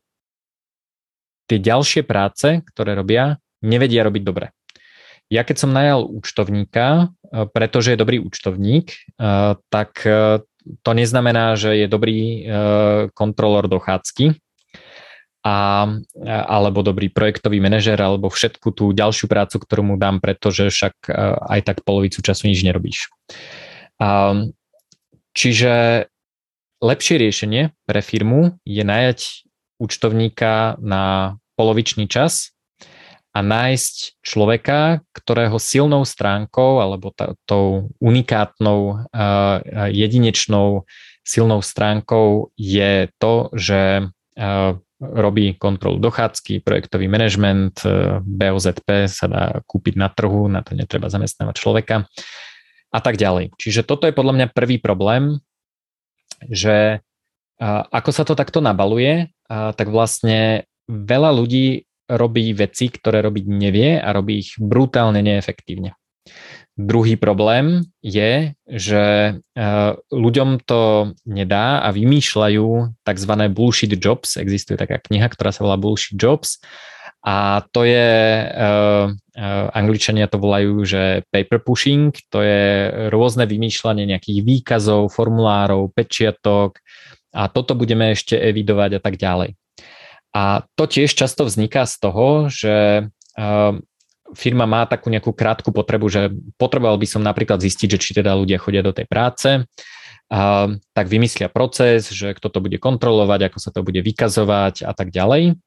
tie 1.46 1.58
ďalšie 1.60 2.02
práce, 2.02 2.64
ktoré 2.72 2.96
robia, 2.96 3.36
nevedia 3.62 4.02
robiť 4.02 4.22
dobre. 4.24 4.50
Ja 5.32 5.48
keď 5.48 5.56
som 5.64 5.72
najal 5.72 6.04
účtovníka, 6.04 7.08
e, 7.32 7.48
pretože 7.48 7.96
je 7.96 8.02
dobrý 8.02 8.20
účtovník, 8.20 8.92
e, 8.92 8.96
tak 9.72 10.04
e, 10.04 10.44
to 10.84 10.90
neznamená, 10.92 11.56
že 11.58 11.74
je 11.74 11.90
dobrý 11.90 12.46
kontrolor 13.18 13.66
dochádzky 13.66 14.38
a, 15.42 15.90
alebo 16.22 16.86
dobrý 16.86 17.10
projektový 17.10 17.58
manažer 17.58 17.98
alebo 17.98 18.30
všetku 18.30 18.70
tú 18.70 18.94
ďalšiu 18.94 19.26
prácu, 19.26 19.58
ktorú 19.58 19.82
mu 19.82 19.94
dám, 19.98 20.22
pretože 20.22 20.70
však 20.70 21.10
aj 21.50 21.60
tak 21.66 21.82
polovicu 21.82 22.22
času 22.22 22.46
nič 22.46 22.62
nerobíš. 22.62 23.10
Čiže 25.34 25.72
lepšie 26.78 27.16
riešenie 27.18 27.74
pre 27.82 28.00
firmu 28.06 28.62
je 28.62 28.86
najať 28.86 29.50
účtovníka 29.82 30.78
na 30.78 31.34
polovičný 31.58 32.06
čas 32.06 32.51
a 33.32 33.40
nájsť 33.40 34.20
človeka, 34.20 35.00
ktorého 35.16 35.56
silnou 35.56 36.04
stránkou 36.04 36.84
alebo 36.84 37.16
t- 37.16 37.32
tou 37.48 37.88
unikátnou, 37.96 39.08
uh, 39.08 39.88
jedinečnou 39.88 40.84
silnou 41.24 41.64
stránkou 41.64 42.52
je 42.60 43.08
to, 43.16 43.48
že 43.56 44.04
uh, 44.04 44.76
robí 45.00 45.56
kontrolu 45.56 45.96
dochádzky, 45.96 46.60
projektový 46.60 47.08
manažment, 47.08 47.80
uh, 47.88 48.20
BOZP 48.20 49.08
sa 49.08 49.26
dá 49.26 49.44
kúpiť 49.64 49.96
na 49.96 50.12
trhu, 50.12 50.52
na 50.52 50.60
to 50.60 50.76
netreba 50.76 51.08
zamestnávať 51.08 51.56
človeka 51.56 52.04
a 52.92 53.00
tak 53.00 53.16
ďalej. 53.16 53.56
Čiže 53.56 53.88
toto 53.88 54.04
je 54.04 54.12
podľa 54.12 54.36
mňa 54.36 54.46
prvý 54.52 54.76
problém, 54.76 55.40
že 56.52 57.00
ako 57.62 58.10
sa 58.10 58.26
to 58.26 58.34
takto 58.34 58.58
nabaluje, 58.58 59.30
tak 59.46 59.86
vlastne 59.88 60.66
veľa 60.90 61.30
ľudí 61.30 61.86
robí 62.16 62.52
veci, 62.52 62.92
ktoré 62.92 63.24
robiť 63.24 63.44
nevie 63.48 63.96
a 63.96 64.08
robí 64.12 64.44
ich 64.44 64.56
brutálne 64.60 65.24
neefektívne. 65.24 65.96
Druhý 66.72 67.20
problém 67.20 67.84
je, 68.00 68.56
že 68.64 69.04
e, 69.04 69.32
ľuďom 70.08 70.64
to 70.64 71.12
nedá 71.28 71.84
a 71.84 71.92
vymýšľajú 71.92 72.68
tzv. 73.04 73.32
bullshit 73.52 73.92
jobs. 74.00 74.40
Existuje 74.40 74.80
taká 74.80 74.96
kniha, 74.96 75.28
ktorá 75.28 75.52
sa 75.52 75.68
volá 75.68 75.76
Bullshit 75.76 76.16
Jobs 76.16 76.64
a 77.22 77.62
to 77.70 77.86
je, 77.86 78.10
uh, 78.50 79.06
uh, 79.14 79.66
angličania 79.70 80.26
to 80.26 80.42
volajú, 80.42 80.82
že 80.82 81.22
paper 81.30 81.62
pushing, 81.62 82.10
to 82.26 82.42
je 82.42 82.90
rôzne 83.14 83.46
vymýšľanie 83.46 84.10
nejakých 84.10 84.42
výkazov, 84.42 85.14
formulárov, 85.14 85.94
pečiatok 85.94 86.82
a 87.30 87.46
toto 87.46 87.78
budeme 87.78 88.10
ešte 88.10 88.34
evidovať 88.34 88.98
a 88.98 89.00
tak 89.00 89.22
ďalej. 89.22 89.54
A 90.32 90.64
to 90.76 90.84
tiež 90.88 91.12
často 91.12 91.44
vzniká 91.44 91.84
z 91.84 91.94
toho, 92.00 92.48
že 92.48 93.06
firma 94.32 94.64
má 94.64 94.88
takú 94.88 95.12
nejakú 95.12 95.32
krátku 95.36 95.70
potrebu, 95.72 96.08
že 96.08 96.32
potreboval 96.56 96.96
by 96.96 97.06
som 97.08 97.20
napríklad 97.20 97.60
zistiť, 97.60 97.88
že 97.96 98.00
či 98.00 98.10
teda 98.16 98.32
ľudia 98.32 98.56
chodia 98.56 98.80
do 98.80 98.92
tej 98.92 99.04
práce, 99.04 99.48
a, 100.32 100.72
tak 100.96 101.06
vymyslia 101.12 101.52
proces, 101.52 102.08
že 102.08 102.32
kto 102.32 102.48
to 102.48 102.58
bude 102.64 102.80
kontrolovať, 102.80 103.52
ako 103.52 103.58
sa 103.60 103.70
to 103.70 103.84
bude 103.84 104.00
vykazovať 104.00 104.88
a 104.88 104.92
tak 104.96 105.12
ďalej. 105.12 105.60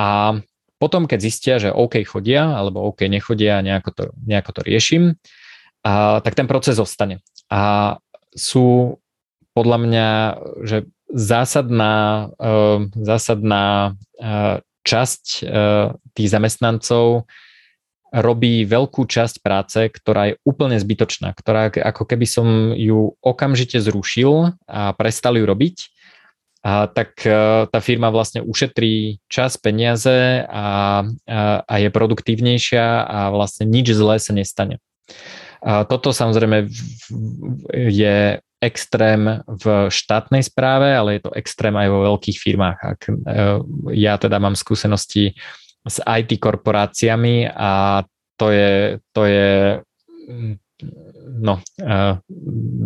A 0.00 0.40
potom, 0.80 1.04
keď 1.04 1.18
zistia, 1.20 1.54
že 1.60 1.70
OK 1.72 2.02
chodia, 2.08 2.56
alebo 2.56 2.88
OK 2.88 3.06
nechodia, 3.06 3.60
nejako 3.60 3.90
to, 3.92 4.04
nejako 4.24 4.50
to 4.56 4.60
riešim, 4.64 5.04
a, 5.84 6.24
tak 6.24 6.32
ten 6.32 6.48
proces 6.48 6.80
zostane. 6.80 7.20
A 7.52 7.96
sú 8.32 8.96
podľa 9.52 9.78
mňa, 9.78 10.08
že 10.64 10.88
zásadná, 11.10 12.28
uh, 12.38 12.86
zásadná 12.96 13.94
uh, 14.20 14.60
časť 14.84 15.24
uh, 15.44 15.96
tých 16.12 16.28
zamestnancov 16.30 17.26
robí 18.14 18.62
veľkú 18.62 19.10
časť 19.10 19.42
práce, 19.42 19.90
ktorá 19.90 20.30
je 20.30 20.38
úplne 20.46 20.78
zbytočná, 20.78 21.34
ktorá 21.34 21.66
ako 21.74 22.06
keby 22.06 22.26
som 22.30 22.70
ju 22.70 23.18
okamžite 23.18 23.82
zrušil 23.82 24.54
a 24.70 24.94
prestal 24.94 25.34
ju 25.34 25.42
robiť, 25.42 25.90
a 26.64 26.88
tak 26.88 27.20
tá 27.68 27.78
firma 27.84 28.08
vlastne 28.08 28.40
ušetrí 28.40 29.20
čas, 29.28 29.60
peniaze 29.60 30.48
a, 30.48 31.04
a, 31.28 31.60
a 31.60 31.74
je 31.76 31.92
produktívnejšia 31.92 33.04
a 33.04 33.28
vlastne 33.28 33.68
nič 33.68 33.92
zlé 33.92 34.16
sa 34.16 34.32
nestane. 34.32 34.80
A 35.60 35.84
toto 35.84 36.16
samozrejme 36.16 36.72
je 37.68 38.40
extrém 38.64 39.44
v 39.44 39.92
štátnej 39.92 40.40
správe, 40.40 40.88
ale 40.88 41.20
je 41.20 41.28
to 41.28 41.36
extrém 41.36 41.76
aj 41.76 41.88
vo 41.92 42.00
veľkých 42.08 42.38
firmách. 42.40 42.78
Ak, 42.80 43.00
e, 43.04 43.12
ja 43.92 44.16
teda 44.16 44.40
mám 44.40 44.56
skúsenosti 44.56 45.36
s 45.84 46.00
IT 46.00 46.40
korporáciami 46.40 47.52
a 47.52 48.00
to 48.40 48.48
je, 48.48 48.98
to 49.12 49.22
je 49.28 49.48
no, 51.24 51.60
uh, 51.82 52.14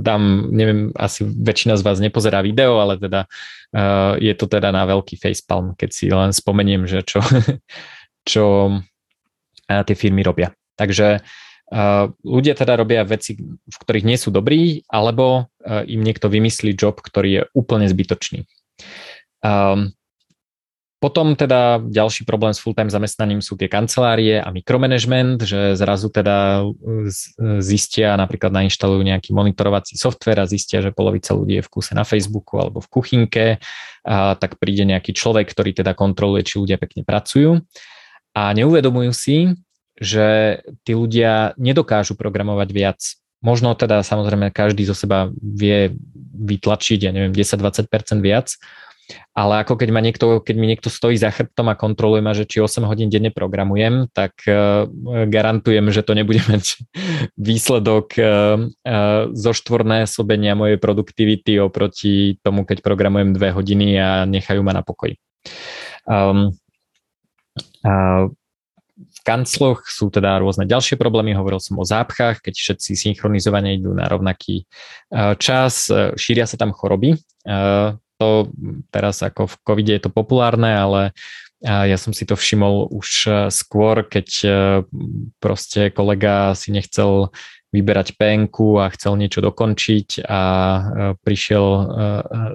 dám, 0.02 0.50
neviem, 0.50 0.90
asi 0.94 1.24
väčšina 1.24 1.78
z 1.78 1.82
vás 1.84 1.98
nepozerá 2.02 2.42
video, 2.42 2.78
ale 2.82 2.98
teda 2.98 3.24
uh, 3.24 4.14
je 4.18 4.34
to 4.34 4.46
teda 4.50 4.74
na 4.74 4.84
veľký 4.88 5.18
facepalm, 5.18 5.74
keď 5.78 5.90
si 5.94 6.06
len 6.10 6.34
spomeniem, 6.34 6.84
že 6.84 7.04
čo, 7.06 7.20
čo 8.30 8.44
uh, 9.68 9.82
tie 9.84 9.96
firmy 9.96 10.22
robia. 10.26 10.52
Takže 10.78 11.22
ľudia 12.24 12.56
teda 12.56 12.80
robia 12.80 13.04
veci, 13.04 13.36
v 13.36 13.76
ktorých 13.76 14.08
nie 14.08 14.16
sú 14.16 14.32
dobrí, 14.32 14.88
alebo 14.88 15.52
im 15.84 16.00
niekto 16.00 16.32
vymyslí 16.32 16.72
job, 16.72 16.96
ktorý 17.04 17.28
je 17.28 17.42
úplne 17.52 17.84
zbytočný. 17.84 18.48
Um, 19.44 19.92
potom 20.98 21.38
teda 21.38 21.78
ďalší 21.78 22.26
problém 22.26 22.50
s 22.50 22.58
full-time 22.58 22.90
zamestnaním 22.90 23.38
sú 23.38 23.54
tie 23.54 23.70
kancelárie 23.70 24.42
a 24.42 24.50
mikromanagement, 24.50 25.46
že 25.46 25.78
zrazu 25.78 26.10
teda 26.10 26.66
zistia, 27.62 28.18
napríklad 28.18 28.50
nainštalujú 28.50 29.06
nejaký 29.06 29.30
monitorovací 29.30 29.94
software 29.94 30.42
a 30.42 30.50
zistia, 30.50 30.82
že 30.82 30.90
polovica 30.90 31.38
ľudí 31.38 31.62
je 31.62 31.64
v 31.64 31.70
kuse 31.70 31.94
na 31.94 32.02
Facebooku 32.02 32.58
alebo 32.58 32.82
v 32.82 32.90
kuchynke, 32.90 33.62
a 34.02 34.34
tak 34.34 34.58
príde 34.58 34.82
nejaký 34.90 35.14
človek, 35.14 35.54
ktorý 35.54 35.70
teda 35.70 35.94
kontroluje, 35.94 36.42
či 36.42 36.58
ľudia 36.58 36.82
pekne 36.82 37.06
pracujú 37.06 37.62
a 38.34 38.50
neuvedomujú 38.58 39.14
si, 39.14 39.54
že 39.98 40.60
tí 40.82 40.92
ľudia 40.94 41.54
nedokážu 41.58 42.14
programovať 42.14 42.68
viac. 42.70 43.00
Možno 43.38 43.70
teda 43.78 44.02
samozrejme 44.02 44.50
každý 44.50 44.82
zo 44.82 44.98
seba 44.98 45.30
vie 45.38 45.94
vytlačiť, 46.38 47.06
ja 47.06 47.14
neviem, 47.14 47.30
10-20% 47.30 48.18
viac, 48.18 48.54
ale 49.32 49.64
ako 49.64 49.80
keď, 49.80 49.88
ma 49.88 50.04
niekto, 50.04 50.42
keď 50.44 50.56
mi 50.58 50.66
niekto 50.68 50.92
stojí 50.92 51.16
za 51.16 51.32
chrbtom 51.32 51.72
a 51.72 51.78
kontroluje 51.78 52.20
ma, 52.20 52.36
že 52.36 52.44
či 52.44 52.60
8 52.60 52.84
hodín 52.84 53.08
denne 53.08 53.32
programujem, 53.32 54.10
tak 54.12 54.36
uh, 54.44 54.84
garantujem, 55.24 55.88
že 55.88 56.04
to 56.04 56.12
nebude 56.12 56.42
mať 56.50 56.84
výsledok 57.40 58.06
uh, 58.20 58.68
uh, 58.84 59.32
zo 59.32 59.52
štvornásobenia 59.56 60.52
mojej 60.58 60.76
produktivity 60.76 61.56
oproti 61.56 62.36
tomu, 62.44 62.68
keď 62.68 62.84
programujem 62.84 63.32
2 63.32 63.56
hodiny 63.56 63.96
a 63.96 64.08
nechajú 64.28 64.60
ma 64.60 64.76
na 64.76 64.82
pokoji. 64.84 65.16
Um, 66.04 66.52
uh, 67.86 68.28
v 68.28 68.47
kancloch 69.28 69.84
sú 69.84 70.08
teda 70.08 70.40
rôzne 70.40 70.64
ďalšie 70.64 70.96
problémy, 70.96 71.36
hovoril 71.36 71.60
som 71.60 71.76
o 71.76 71.84
zápchách, 71.84 72.40
keď 72.40 72.54
všetci 72.56 72.96
synchronizovane 72.96 73.76
idú 73.76 73.92
na 73.92 74.08
rovnaký 74.08 74.64
čas, 75.36 75.92
šíria 76.16 76.48
sa 76.48 76.56
tam 76.56 76.72
choroby. 76.72 77.20
To 78.18 78.48
teraz 78.88 79.20
ako 79.20 79.52
v 79.52 79.54
covide 79.60 79.92
je 80.00 80.08
to 80.08 80.10
populárne, 80.10 80.72
ale 80.72 81.12
ja 81.60 81.98
som 82.00 82.16
si 82.16 82.24
to 82.24 82.40
všimol 82.40 82.88
už 82.88 83.28
skôr, 83.52 84.08
keď 84.08 84.28
proste 85.38 85.92
kolega 85.92 86.56
si 86.56 86.72
nechcel 86.72 87.28
vyberať 87.68 88.16
penku 88.16 88.80
a 88.80 88.88
chcel 88.96 89.20
niečo 89.20 89.44
dokončiť 89.44 90.24
a 90.24 90.42
prišiel 91.20 91.66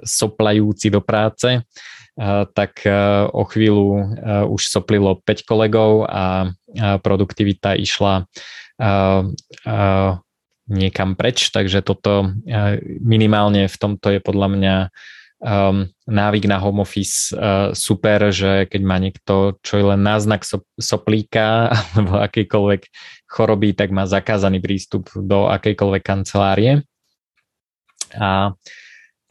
soplajúci 0.02 0.90
do 0.90 0.98
práce 0.98 1.62
tak 2.54 2.86
o 3.34 3.42
chvíľu 3.42 3.88
už 4.54 4.70
soplilo 4.70 5.18
5 5.26 5.50
kolegov 5.50 6.06
a 6.06 6.54
produktivita 7.02 7.74
išla 7.74 8.30
niekam 10.70 11.10
preč, 11.18 11.50
takže 11.50 11.82
toto 11.82 12.30
minimálne 13.02 13.66
v 13.66 13.76
tomto 13.76 14.14
je 14.14 14.20
podľa 14.22 14.48
mňa 14.54 14.76
um, 15.44 15.84
návyk 16.08 16.48
na 16.48 16.58
home 16.58 16.80
office 16.80 17.30
uh, 17.36 17.76
super, 17.76 18.32
že 18.32 18.64
keď 18.68 18.82
má 18.82 18.96
niekto 18.96 19.60
čo 19.60 19.76
je 19.76 19.84
len 19.84 20.00
náznak 20.00 20.42
so, 20.42 20.64
soplíka 20.80 21.68
alebo 21.94 22.18
akýkoľvek 22.24 22.82
choroby, 23.28 23.76
tak 23.76 23.92
má 23.92 24.08
zakázaný 24.08 24.64
prístup 24.64 25.12
do 25.12 25.50
akejkoľvek 25.52 26.02
kancelárie. 26.02 26.72
A, 28.14 28.54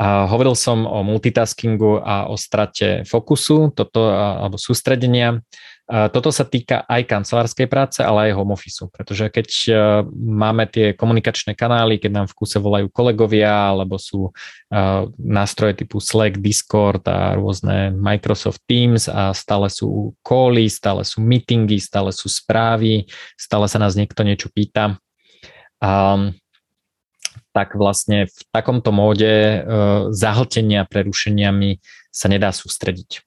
a 0.04 0.28
hovoril 0.28 0.51
som 0.51 0.84
o 0.84 0.99
multitaskingu 0.99 2.04
a 2.04 2.28
o 2.28 2.36
strate 2.36 3.08
fokusu 3.08 3.72
toto, 3.72 4.12
alebo 4.12 4.60
sústredenia. 4.60 5.39
Toto 5.84 6.32
sa 6.32 6.47
týka 6.47 6.88
aj 6.88 7.08
kancelárskej 7.12 7.68
práce, 7.68 7.99
ale 7.99 8.32
aj 8.32 8.39
home 8.39 8.56
office, 8.56 8.88
pretože 8.88 9.28
keď 9.28 9.47
e, 9.68 9.72
máme 10.16 10.64
tie 10.72 10.95
komunikačné 10.95 11.60
kanály, 11.60 11.99
keď 11.99 12.24
nám 12.24 12.28
v 12.32 12.39
kuse 12.39 12.56
volajú 12.56 12.88
kolegovia, 12.88 13.51
alebo 13.76 13.99
sú 13.99 14.32
e, 14.32 14.82
nástroje 15.20 15.84
typu 15.84 15.99
Slack, 15.99 16.39
Discord 16.39 17.04
a 17.12 17.36
rôzne 17.36 17.91
Microsoft 17.91 18.64
Teams 18.64 19.12
a 19.12 19.36
stále 19.36 19.68
sú 19.68 20.16
cally, 20.24 20.72
stále 20.72 21.04
sú 21.04 21.20
meetingy, 21.20 21.84
stále 21.84 22.16
sú 22.16 22.32
správy, 22.32 23.04
stále 23.36 23.68
sa 23.68 23.76
nás 23.76 23.99
niekto 23.99 24.24
niečo 24.24 24.47
pýta. 24.56 24.95
Um, 25.84 26.32
tak 27.54 27.78
vlastne 27.78 28.26
v 28.28 28.39
takomto 28.49 28.89
móde 28.89 29.62
uh, 29.62 30.10
zahltenia 30.10 30.89
prerušeniami 30.89 31.80
sa 32.10 32.28
nedá 32.28 32.49
sústrediť. 32.49 33.22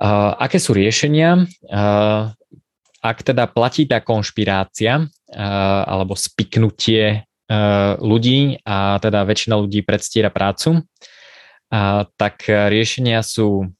Uh, 0.00 0.32
aké 0.40 0.56
sú 0.56 0.72
riešenia? 0.72 1.44
Uh, 1.68 2.32
ak 2.98 3.22
teda 3.22 3.46
platí 3.46 3.86
tá 3.86 4.02
konšpirácia 4.02 5.06
alebo 5.30 6.18
spiknutie 6.18 7.30
ľudí 8.02 8.58
a 8.66 8.98
teda 8.98 9.22
väčšina 9.22 9.54
ľudí 9.54 9.86
predstiera 9.86 10.34
prácu, 10.34 10.82
tak 12.18 12.34
riešenia 12.48 13.22
sú 13.22 13.70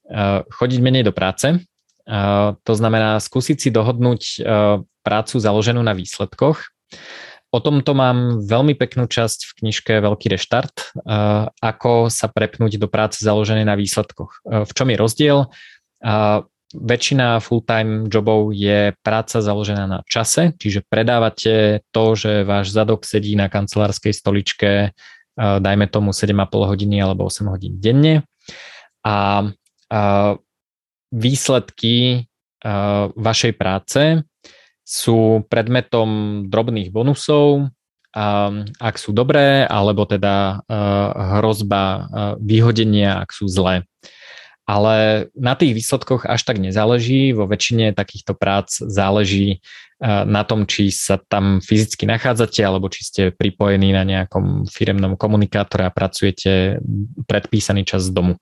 chodiť 0.47 0.79
menej 0.79 1.03
do 1.03 1.11
práce, 1.11 1.59
to 2.63 2.73
znamená 2.73 3.19
skúsiť 3.19 3.57
si 3.59 3.69
dohodnúť 3.69 4.21
prácu 5.03 5.35
založenú 5.35 5.83
na 5.83 5.91
výsledkoch. 5.91 6.63
O 7.49 7.57
tomto 7.57 7.97
mám 7.97 8.45
veľmi 8.45 8.77
peknú 8.77 9.09
časť 9.09 9.49
v 9.49 9.51
knižke 9.63 9.93
Veľký 10.05 10.29
reštart, 10.29 10.93
ako 11.57 12.13
sa 12.13 12.29
prepnúť 12.29 12.77
do 12.77 12.85
práce 12.85 13.25
založenej 13.25 13.65
na 13.65 13.73
výsledkoch. 13.73 14.45
V 14.45 14.71
čom 14.73 14.87
je 14.93 14.97
rozdiel? 15.01 15.37
A 16.05 16.45
väčšina 16.69 17.41
full-time 17.41 18.05
jobov 18.05 18.53
je 18.53 18.93
práca 19.01 19.41
založená 19.41 19.89
na 19.89 20.05
čase, 20.05 20.53
čiže 20.61 20.85
predávate 20.85 21.81
to, 21.89 22.13
že 22.13 22.45
váš 22.45 22.69
zadok 22.69 23.09
sedí 23.09 23.33
na 23.33 23.49
kancelárskej 23.49 24.13
stoličke, 24.13 24.93
dajme 25.39 25.89
tomu 25.89 26.13
7,5 26.13 26.69
hodiny 26.69 27.01
alebo 27.01 27.25
8 27.25 27.49
hodín 27.49 27.81
denne 27.81 28.21
a, 29.01 29.49
výsledky 31.09 32.29
vašej 33.17 33.53
práce 33.57 34.21
sú 34.89 35.45
predmetom 35.45 36.41
drobných 36.49 36.89
bonusov, 36.89 37.69
ak 38.81 38.95
sú 38.97 39.13
dobré, 39.13 39.69
alebo 39.69 40.09
teda 40.09 40.65
hrozba 41.37 42.09
vyhodenia, 42.41 43.21
ak 43.21 43.29
sú 43.29 43.45
zlé 43.45 43.85
ale 44.69 45.25
na 45.33 45.57
tých 45.57 45.73
výsledkoch 45.73 46.29
až 46.29 46.45
tak 46.45 46.61
nezáleží. 46.61 47.33
Vo 47.33 47.49
väčšine 47.49 47.97
takýchto 47.97 48.37
prác 48.37 48.77
záleží 48.77 49.57
eh, 49.57 50.23
na 50.29 50.45
tom, 50.45 50.69
či 50.69 50.93
sa 50.93 51.17
tam 51.17 51.57
fyzicky 51.57 52.05
nachádzate 52.05 52.61
alebo 52.61 52.85
či 52.93 53.01
ste 53.01 53.21
pripojení 53.33 53.89
na 53.89 54.05
nejakom 54.05 54.69
firemnom 54.69 55.17
komunikátore 55.17 55.89
a 55.89 55.95
pracujete 55.95 56.77
predpísaný 57.25 57.89
čas 57.89 58.05
z 58.05 58.13
domu. 58.13 58.37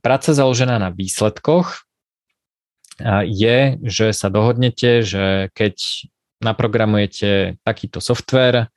Práca 0.00 0.30
založená 0.30 0.78
na 0.78 0.94
výsledkoch 0.94 1.89
je, 3.24 3.80
že 3.82 4.12
sa 4.12 4.28
dohodnete, 4.28 5.00
že 5.02 5.48
keď 5.56 5.76
naprogramujete 6.40 7.60
takýto 7.64 8.00
software 8.00 8.72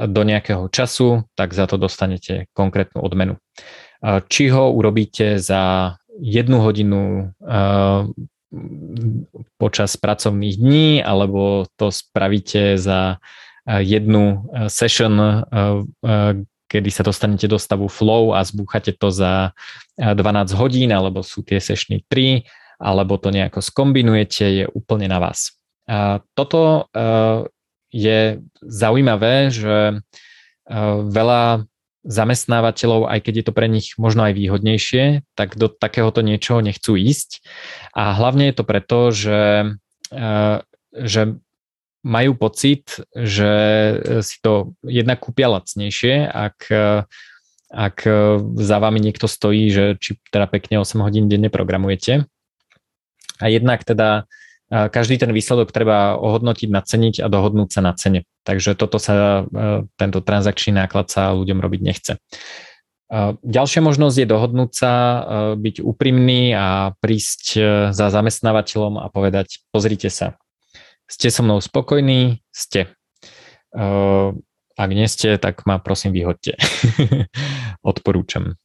do 0.00 0.22
nejakého 0.26 0.66
času, 0.72 1.28
tak 1.38 1.54
za 1.54 1.70
to 1.70 1.78
dostanete 1.78 2.50
konkrétnu 2.56 3.04
odmenu. 3.04 3.38
Či 4.02 4.50
ho 4.50 4.72
urobíte 4.74 5.38
za 5.38 5.94
jednu 6.16 6.58
hodinu 6.64 7.30
počas 9.60 9.94
pracovných 10.00 10.56
dní, 10.56 10.88
alebo 11.04 11.70
to 11.76 11.92
spravíte 11.92 12.80
za 12.80 13.22
jednu 13.66 14.48
session, 14.66 15.44
kedy 16.66 16.88
sa 16.90 17.06
dostanete 17.06 17.46
do 17.46 17.62
stavu 17.62 17.86
flow 17.86 18.34
a 18.34 18.42
zbúchate 18.42 18.90
to 18.96 19.14
za 19.14 19.54
12 19.98 20.18
hodín, 20.58 20.90
alebo 20.90 21.22
sú 21.22 21.46
tie 21.46 21.62
sešny 21.62 22.02
3, 22.10 22.42
alebo 22.76 23.16
to 23.16 23.32
nejako 23.32 23.64
skombinujete, 23.64 24.44
je 24.44 24.64
úplne 24.70 25.08
na 25.08 25.18
vás. 25.22 25.56
Toto 26.34 26.90
je 27.94 28.20
zaujímavé, 28.60 29.54
že 29.54 30.02
veľa 31.06 31.64
zamestnávateľov, 32.06 33.10
aj 33.10 33.20
keď 33.26 33.34
je 33.42 33.44
to 33.44 33.52
pre 33.52 33.66
nich 33.66 33.98
možno 33.98 34.30
aj 34.30 34.38
výhodnejšie, 34.38 35.26
tak 35.34 35.58
do 35.58 35.66
takéhoto 35.66 36.22
niečoho 36.22 36.62
nechcú 36.62 36.94
ísť. 36.94 37.42
A 37.92 38.14
hlavne 38.14 38.48
je 38.48 38.54
to 38.54 38.64
preto, 38.64 38.98
že, 39.10 39.74
eh, 40.14 40.58
že 40.94 41.22
majú 42.06 42.38
pocit, 42.38 43.02
že 43.10 43.50
si 44.22 44.38
to 44.38 44.78
jednak 44.86 45.18
kúpia 45.18 45.50
lacnejšie, 45.50 46.30
ak, 46.30 46.70
ak 47.66 47.96
za 48.62 48.76
vami 48.78 49.02
niekto 49.02 49.26
stojí, 49.26 49.74
že 49.74 49.84
či 49.98 50.14
teda 50.30 50.46
pekne 50.46 50.78
8 50.78 51.02
hodín 51.02 51.26
denne 51.26 51.50
programujete. 51.50 52.30
A 53.40 53.52
jednak 53.52 53.84
teda 53.84 54.24
každý 54.70 55.22
ten 55.22 55.30
výsledok 55.30 55.70
treba 55.70 56.18
ohodnotiť, 56.18 56.68
naceniť 56.70 57.14
a 57.22 57.30
dohodnúť 57.30 57.70
sa 57.70 57.80
na 57.86 57.94
cene. 57.94 58.26
Takže 58.42 58.74
toto 58.74 58.98
sa, 58.98 59.46
e, 59.46 59.86
tento 59.94 60.18
transakčný 60.18 60.74
náklad 60.74 61.06
sa 61.06 61.30
ľuďom 61.38 61.62
robiť 61.62 61.80
nechce. 61.86 62.12
E, 62.14 62.18
ďalšia 63.38 63.78
možnosť 63.86 64.16
je 64.18 64.26
dohodnúť 64.26 64.70
sa, 64.74 64.92
e, 64.92 65.18
byť 65.54 65.76
úprimný 65.86 66.50
a 66.58 66.98
prísť 66.98 67.44
za 67.94 68.06
zamestnávateľom 68.10 68.98
a 68.98 69.06
povedať, 69.06 69.62
pozrite 69.70 70.10
sa, 70.10 70.34
ste 71.06 71.30
so 71.30 71.46
mnou 71.46 71.62
spokojní? 71.62 72.42
Ste. 72.50 72.90
Ak 74.76 74.90
nie 74.90 75.06
ste, 75.06 75.38
tak 75.38 75.62
ma 75.62 75.78
prosím 75.78 76.10
vyhodte. 76.10 76.58
Odporúčam. 77.86 78.58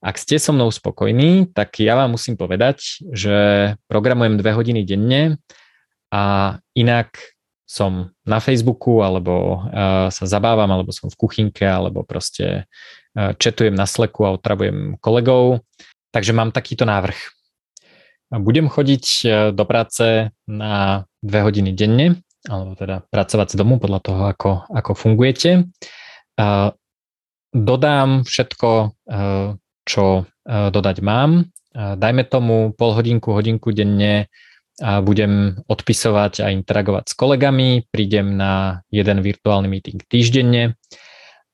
Ak 0.00 0.16
ste 0.18 0.42
so 0.42 0.50
mnou 0.50 0.74
spokojní, 0.74 1.54
tak 1.54 1.78
ja 1.78 1.94
vám 1.94 2.18
musím 2.18 2.34
povedať, 2.34 3.06
že 3.14 3.36
programujem 3.86 4.34
dve 4.34 4.50
hodiny 4.58 4.82
denne 4.82 5.38
a 6.10 6.56
inak 6.74 7.14
som 7.70 8.10
na 8.26 8.42
Facebooku, 8.42 8.98
alebo 8.98 9.62
uh, 9.62 10.10
sa 10.10 10.24
zabávam, 10.26 10.66
alebo 10.74 10.90
som 10.90 11.06
v 11.06 11.14
kuchynke, 11.14 11.62
alebo 11.62 12.02
proste 12.02 12.66
uh, 13.14 13.30
četujem 13.38 13.78
na 13.78 13.86
Slacku 13.86 14.26
a 14.26 14.34
otravujem 14.34 14.98
kolegov. 14.98 15.62
Takže 16.10 16.34
mám 16.34 16.50
takýto 16.50 16.82
návrh. 16.82 17.14
Budem 18.42 18.66
chodiť 18.66 19.04
do 19.54 19.64
práce 19.66 20.34
na 20.50 21.06
dve 21.22 21.46
hodiny 21.46 21.70
denne, 21.70 22.18
alebo 22.46 22.74
teda 22.74 23.06
pracovať 23.06 23.54
z 23.54 23.56
domu 23.58 23.78
podľa 23.78 24.00
toho, 24.02 24.22
ako, 24.26 24.50
ako 24.70 24.90
fungujete. 24.94 25.70
Dodám 27.50 28.22
všetko, 28.22 28.70
eh, 29.10 29.48
čo 29.84 30.04
eh, 30.22 30.68
dodať 30.70 30.98
mám. 31.02 31.50
Dajme 31.70 32.26
tomu 32.26 32.74
pol 32.74 32.98
hodinku, 32.98 33.30
hodinku 33.30 33.70
denne 33.70 34.26
a 34.82 34.98
budem 34.98 35.54
odpisovať 35.70 36.42
a 36.42 36.50
interagovať 36.50 37.04
s 37.06 37.14
kolegami, 37.14 37.86
prídem 37.94 38.34
na 38.34 38.82
jeden 38.90 39.22
virtuálny 39.22 39.70
meeting 39.70 40.02
týždenne 40.10 40.74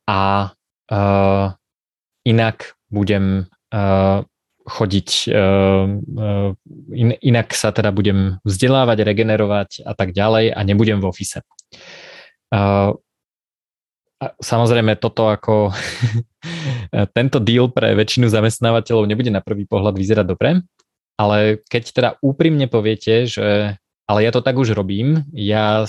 a 0.08 0.48
inak 2.24 2.56
budem 2.88 3.44
chodiť, 4.64 5.08
in, 6.96 7.08
inak 7.20 7.48
sa 7.52 7.76
teda 7.76 7.92
budem 7.92 8.40
vzdelávať, 8.40 9.04
regenerovať 9.04 9.84
a 9.84 9.92
tak 9.92 10.16
ďalej 10.16 10.56
a 10.56 10.60
nebudem 10.64 11.04
v 11.04 11.12
ofise. 11.12 11.44
Samozrejme, 14.16 14.96
toto 14.96 15.28
ako 15.28 15.76
tento 17.16 17.38
deal 17.40 17.68
pre 17.68 17.92
väčšinu 17.92 18.32
zamestnávateľov 18.32 19.04
nebude 19.04 19.28
na 19.28 19.44
prvý 19.44 19.68
pohľad 19.68 19.92
vyzerať 19.92 20.26
dobre, 20.26 20.64
ale 21.20 21.60
keď 21.68 21.82
teda 21.92 22.10
úprimne 22.24 22.64
poviete, 22.64 23.28
že 23.28 23.76
ale 24.06 24.18
ja 24.22 24.30
to 24.30 24.40
tak 24.40 24.54
už 24.56 24.72
robím, 24.72 25.26
ja 25.34 25.82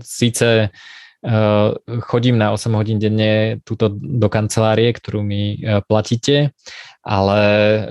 síce 0.00 0.72
uh, 0.72 1.68
chodím 2.00 2.40
na 2.40 2.50
8 2.56 2.72
hodín 2.72 2.96
denne 2.96 3.60
túto 3.62 3.92
do 3.92 4.28
kancelárie, 4.32 4.88
ktorú 4.96 5.20
mi 5.20 5.60
uh, 5.60 5.84
platíte, 5.84 6.56
ale 7.04 7.40
uh, 7.44 7.82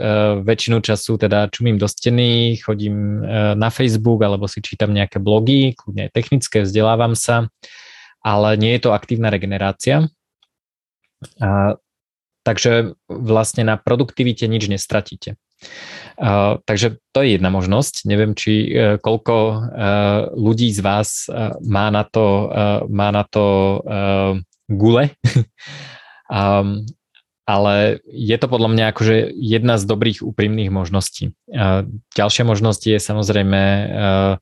väčšinu 0.41 0.81
času 0.81 1.21
teda 1.21 1.47
čumím 1.53 1.77
do 1.77 1.85
steny, 1.85 2.57
chodím 2.57 3.21
uh, 3.21 3.53
na 3.53 3.69
Facebook 3.69 4.25
alebo 4.25 4.49
si 4.49 4.65
čítam 4.65 4.91
nejaké 4.97 5.21
blogy, 5.21 5.77
kľudne 5.77 6.09
technické, 6.09 6.65
vzdelávam 6.65 7.13
sa 7.13 7.47
ale 8.21 8.57
nie 8.57 8.77
je 8.77 8.87
to 8.87 8.95
aktívna 8.95 9.29
regenerácia, 9.29 10.09
a 11.37 11.77
takže 12.41 12.97
vlastne 13.05 13.61
na 13.65 13.77
produktivite 13.77 14.49
nič 14.49 14.65
nestratíte. 14.65 15.37
Uh, 16.17 16.57
takže 16.65 16.97
to 17.13 17.21
je 17.21 17.37
jedna 17.37 17.53
možnosť. 17.53 18.09
Neviem, 18.09 18.33
či 18.33 18.73
uh, 18.73 18.97
koľko 18.97 19.35
uh, 19.37 19.59
ľudí 20.33 20.73
z 20.73 20.81
vás 20.81 21.29
uh, 21.29 21.53
má 21.61 21.93
na 21.93 22.01
to, 22.01 22.49
uh, 22.49 22.81
má 22.89 23.13
na 23.13 23.21
to 23.29 23.77
uh, 23.85 24.33
gule. 24.65 25.13
um, 26.33 26.81
ale 27.45 28.01
je 28.09 28.37
to 28.37 28.47
podľa 28.49 28.69
mňa 28.73 28.85
akože 28.89 29.15
jedna 29.37 29.77
z 29.77 29.83
dobrých 29.85 30.25
úprimných 30.25 30.73
možností. 30.73 31.37
Uh, 31.45 31.85
ďalšia 32.17 32.41
možnosť 32.41 32.81
je 32.89 32.97
samozrejme 32.97 33.61
uh, 33.61 34.33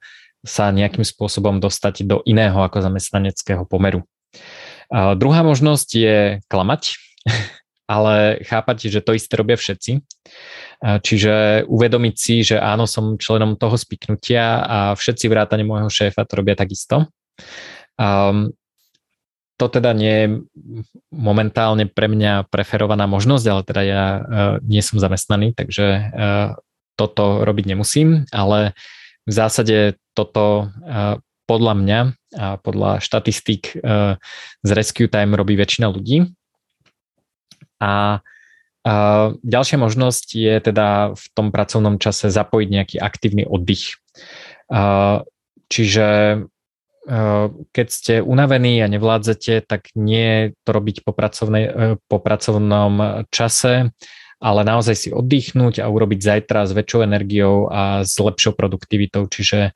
sa 0.45 0.71
nejakým 0.71 1.03
spôsobom 1.03 1.59
dostať 1.59 2.07
do 2.07 2.23
iného 2.23 2.55
ako 2.59 2.83
zamestnaneckého 2.83 3.67
pomeru. 3.67 4.03
Uh, 4.89 5.13
druhá 5.13 5.43
možnosť 5.43 5.89
je 5.93 6.17
klamať, 6.47 6.95
ale 7.93 8.45
chápať, 8.45 8.93
že 8.93 9.01
to 9.01 9.17
isté 9.17 9.33
robia 9.33 9.57
všetci. 9.57 10.05
Čiže 10.79 11.65
uvedomiť 11.67 12.15
si, 12.15 12.45
že 12.45 12.61
áno, 12.61 12.87
som 12.87 13.19
členom 13.19 13.59
toho 13.59 13.75
spiknutia 13.75 14.63
a 14.63 14.77
všetci 14.95 15.25
vrátane 15.27 15.67
môjho 15.67 15.91
šéfa 15.91 16.23
to 16.23 16.39
robia 16.39 16.55
takisto. 16.55 17.09
Um, 17.99 18.55
to 19.59 19.67
teda 19.67 19.91
nie 19.91 20.15
je 20.15 20.27
momentálne 21.11 21.83
pre 21.91 22.07
mňa 22.07 22.47
preferovaná 22.47 23.11
možnosť, 23.11 23.45
ale 23.51 23.61
teda 23.67 23.81
ja 23.83 24.03
uh, 24.05 24.21
nie 24.63 24.79
som 24.79 25.03
zamestnaný, 25.03 25.51
takže 25.51 25.85
uh, 26.15 26.55
toto 26.95 27.43
robiť 27.43 27.75
nemusím, 27.75 28.23
ale 28.31 28.71
v 29.29 29.33
zásade 29.33 29.77
toto 30.17 30.73
uh, 30.73 31.21
podľa 31.45 31.73
mňa 31.77 31.99
a 32.37 32.57
podľa 32.61 33.01
štatistík 33.01 33.77
uh, 33.77 34.17
z 34.65 34.69
Rescue 34.73 35.09
Time 35.09 35.37
robí 35.37 35.53
väčšina 35.53 35.89
ľudí. 35.89 36.33
A 37.79 38.21
a 38.79 39.35
ďalšia 39.43 39.75
možnosť 39.75 40.27
je 40.39 40.55
teda 40.63 41.11
v 41.11 41.25
tom 41.35 41.51
pracovnom 41.51 41.99
čase 41.99 42.31
zapojiť 42.31 42.67
nejaký 42.71 42.97
aktívny 42.97 43.43
oddych. 43.43 43.99
Čiže 45.67 46.07
keď 47.73 47.87
ste 47.89 48.13
unavení 48.21 48.79
a 48.85 48.91
nevládzete, 48.91 49.65
tak 49.65 49.89
nie 49.97 50.53
to 50.63 50.69
robiť 50.69 51.01
po, 51.01 51.11
pracovnej, 51.11 51.65
e, 51.65 51.71
po 52.05 52.17
pracovnom 52.21 53.25
čase, 53.33 53.89
ale 54.39 54.63
naozaj 54.63 54.95
si 54.95 55.09
oddychnúť 55.11 55.83
a 55.83 55.91
urobiť 55.91 56.19
zajtra 56.23 56.63
s 56.63 56.71
väčšou 56.71 57.03
energiou 57.03 57.67
a 57.67 58.07
s 58.07 58.15
lepšou 58.15 58.55
produktivitou. 58.55 59.27
Čiže 59.27 59.75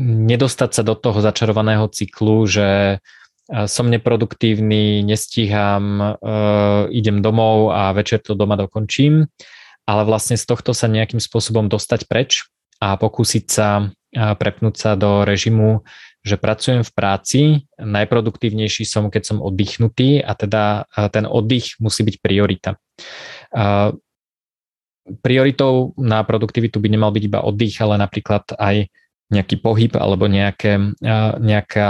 nedostať 0.00 0.70
sa 0.76 0.82
do 0.84 0.96
toho 0.96 1.20
začarovaného 1.20 1.88
cyklu, 1.92 2.48
že 2.48 3.00
som 3.50 3.90
neproduktívny, 3.92 5.04
nestíham, 5.04 6.16
idem 6.88 7.20
domov 7.20 7.76
a 7.76 7.92
večer 7.92 8.24
to 8.24 8.38
doma 8.38 8.56
dokončím, 8.56 9.28
ale 9.84 10.02
vlastne 10.06 10.38
z 10.38 10.44
tohto 10.46 10.72
sa 10.72 10.86
nejakým 10.88 11.18
spôsobom 11.18 11.66
dostať 11.68 12.06
preč 12.06 12.46
a 12.80 12.96
pokúsiť 12.96 13.44
sa 13.48 13.90
prepnúť 14.10 14.74
sa 14.74 14.98
do 14.98 15.22
režimu, 15.22 15.86
že 16.20 16.36
pracujem 16.36 16.84
v 16.84 16.92
práci, 16.92 17.40
najproduktívnejší 17.80 18.84
som, 18.84 19.08
keď 19.08 19.22
som 19.24 19.38
oddychnutý 19.40 20.20
a 20.20 20.36
teda 20.36 20.84
ten 21.08 21.24
oddych 21.24 21.80
musí 21.80 22.04
byť 22.04 22.16
priorita. 22.20 22.76
Prioritou 25.24 25.96
na 25.96 26.20
produktivitu 26.22 26.76
by 26.76 26.88
nemal 26.92 27.10
byť 27.10 27.24
iba 27.24 27.40
oddych, 27.40 27.80
ale 27.80 27.96
napríklad 27.96 28.52
aj 28.60 28.92
nejaký 29.30 29.56
pohyb 29.62 29.94
alebo 29.96 30.28
nejaké, 30.28 30.76
nejaká, 31.40 31.88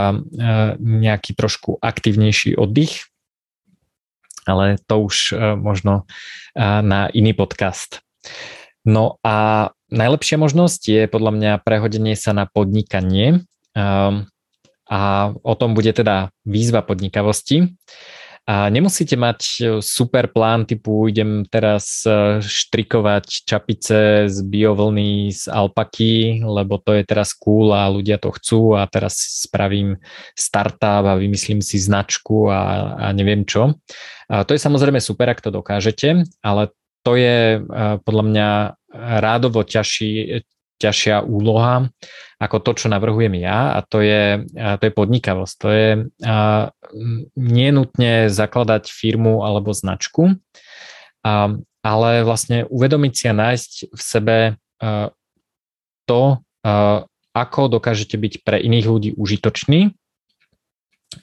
nejaký 0.78 1.32
trošku 1.34 1.80
aktivnejší 1.82 2.54
oddych, 2.54 3.10
ale 4.46 4.78
to 4.86 4.94
už 5.10 5.34
možno 5.58 6.06
na 6.56 7.10
iný 7.12 7.34
podcast. 7.34 7.98
No 8.86 9.18
a 9.20 9.68
najlepšia 9.92 10.40
možnosť 10.40 10.80
je 10.88 11.02
podľa 11.10 11.32
mňa 11.36 11.52
prehodenie 11.60 12.16
sa 12.16 12.32
na 12.32 12.48
podnikanie 12.48 13.44
a 14.90 15.00
o 15.30 15.54
tom 15.54 15.74
bude 15.74 15.94
teda 15.94 16.34
výzva 16.42 16.82
podnikavosti. 16.82 17.70
A 18.50 18.66
nemusíte 18.66 19.14
mať 19.14 19.40
e, 19.40 19.62
super 19.78 20.26
plán 20.26 20.66
typu 20.66 21.06
idem 21.06 21.46
teraz 21.46 22.02
e, 22.02 22.42
štrikovať 22.42 23.46
čapice 23.46 24.26
z 24.26 24.36
biovlny 24.42 25.30
z 25.30 25.46
alpaky, 25.46 26.42
lebo 26.42 26.82
to 26.82 26.98
je 26.98 27.06
teraz 27.06 27.30
cool 27.36 27.70
a 27.70 27.86
ľudia 27.86 28.18
to 28.18 28.34
chcú 28.34 28.74
a 28.74 28.88
teraz 28.90 29.44
spravím 29.46 30.02
startup 30.34 31.06
a 31.06 31.20
vymyslím 31.20 31.62
si 31.62 31.78
značku 31.78 32.50
a, 32.50 32.96
a 32.98 33.06
neviem 33.14 33.46
čo. 33.46 33.78
A 34.26 34.42
to 34.42 34.56
je 34.56 34.64
samozrejme 34.66 34.98
super, 34.98 35.30
ak 35.30 35.44
to 35.44 35.54
dokážete, 35.54 36.26
ale 36.42 36.74
to 37.06 37.14
je 37.14 37.60
e, 37.60 37.78
podľa 38.02 38.24
mňa 38.24 38.48
rádovo 39.22 39.62
ťažší, 39.62 40.42
ťažšia 40.80 41.20
úloha 41.28 41.92
ako 42.40 42.56
to, 42.64 42.70
čo 42.72 42.86
navrhujem 42.88 43.36
ja 43.36 43.76
a 43.76 43.84
to 43.84 44.00
je, 44.00 44.48
to 44.56 44.82
je 44.88 44.92
podnikavosť. 44.96 45.54
To 45.60 45.68
je 45.68 45.88
a, 46.24 46.72
nenutne 47.36 48.32
zakladať 48.32 48.88
firmu 48.88 49.44
alebo 49.44 49.76
značku, 49.76 50.40
a, 51.20 51.52
ale 51.84 52.10
vlastne 52.24 52.64
uvedomiť 52.72 53.12
si 53.12 53.24
a 53.28 53.34
nájsť 53.36 53.72
v 53.92 54.00
sebe 54.00 54.36
a, 54.56 55.12
to, 56.08 56.22
a, 56.64 57.04
ako 57.36 57.60
dokážete 57.76 58.16
byť 58.16 58.32
pre 58.40 58.56
iných 58.56 58.86
ľudí 58.88 59.10
užitočný 59.20 59.92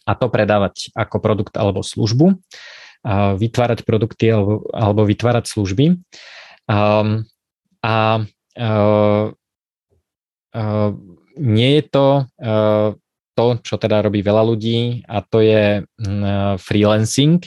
a 0.05 0.12
to 0.14 0.30
predávať 0.30 0.93
ako 0.93 1.18
produkt 1.18 1.58
alebo 1.58 1.82
službu, 1.82 2.38
a 3.08 3.34
vytvárať 3.34 3.88
produkty 3.88 4.30
alebo, 4.30 4.68
alebo 4.70 5.01
vytvárať 5.08 5.49
služby. 5.49 5.97
A, 6.70 6.78
a, 7.82 7.95
Ehm, 8.58 9.36
nie 11.38 11.72
je 11.78 11.84
to 11.86 12.08
ehm, 12.41 12.97
to, 13.38 13.45
čo 13.62 13.78
teda 13.78 14.01
robí 14.01 14.26
veľa 14.26 14.43
ľudí 14.49 15.05
a 15.05 15.22
to 15.22 15.45
je 15.45 15.86
mm, 15.86 16.58
freelancing. 16.58 17.45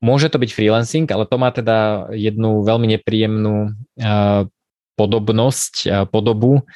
Môže 0.00 0.30
to 0.30 0.38
byť 0.38 0.50
freelancing, 0.54 1.06
ale 1.10 1.26
to 1.26 1.36
má 1.36 1.50
teda 1.50 2.08
jednu 2.14 2.62
veľmi 2.62 2.86
nepríjemnú 2.94 3.74
ehm, 3.98 4.46
podobnosť, 4.94 6.06
podobu 6.12 6.68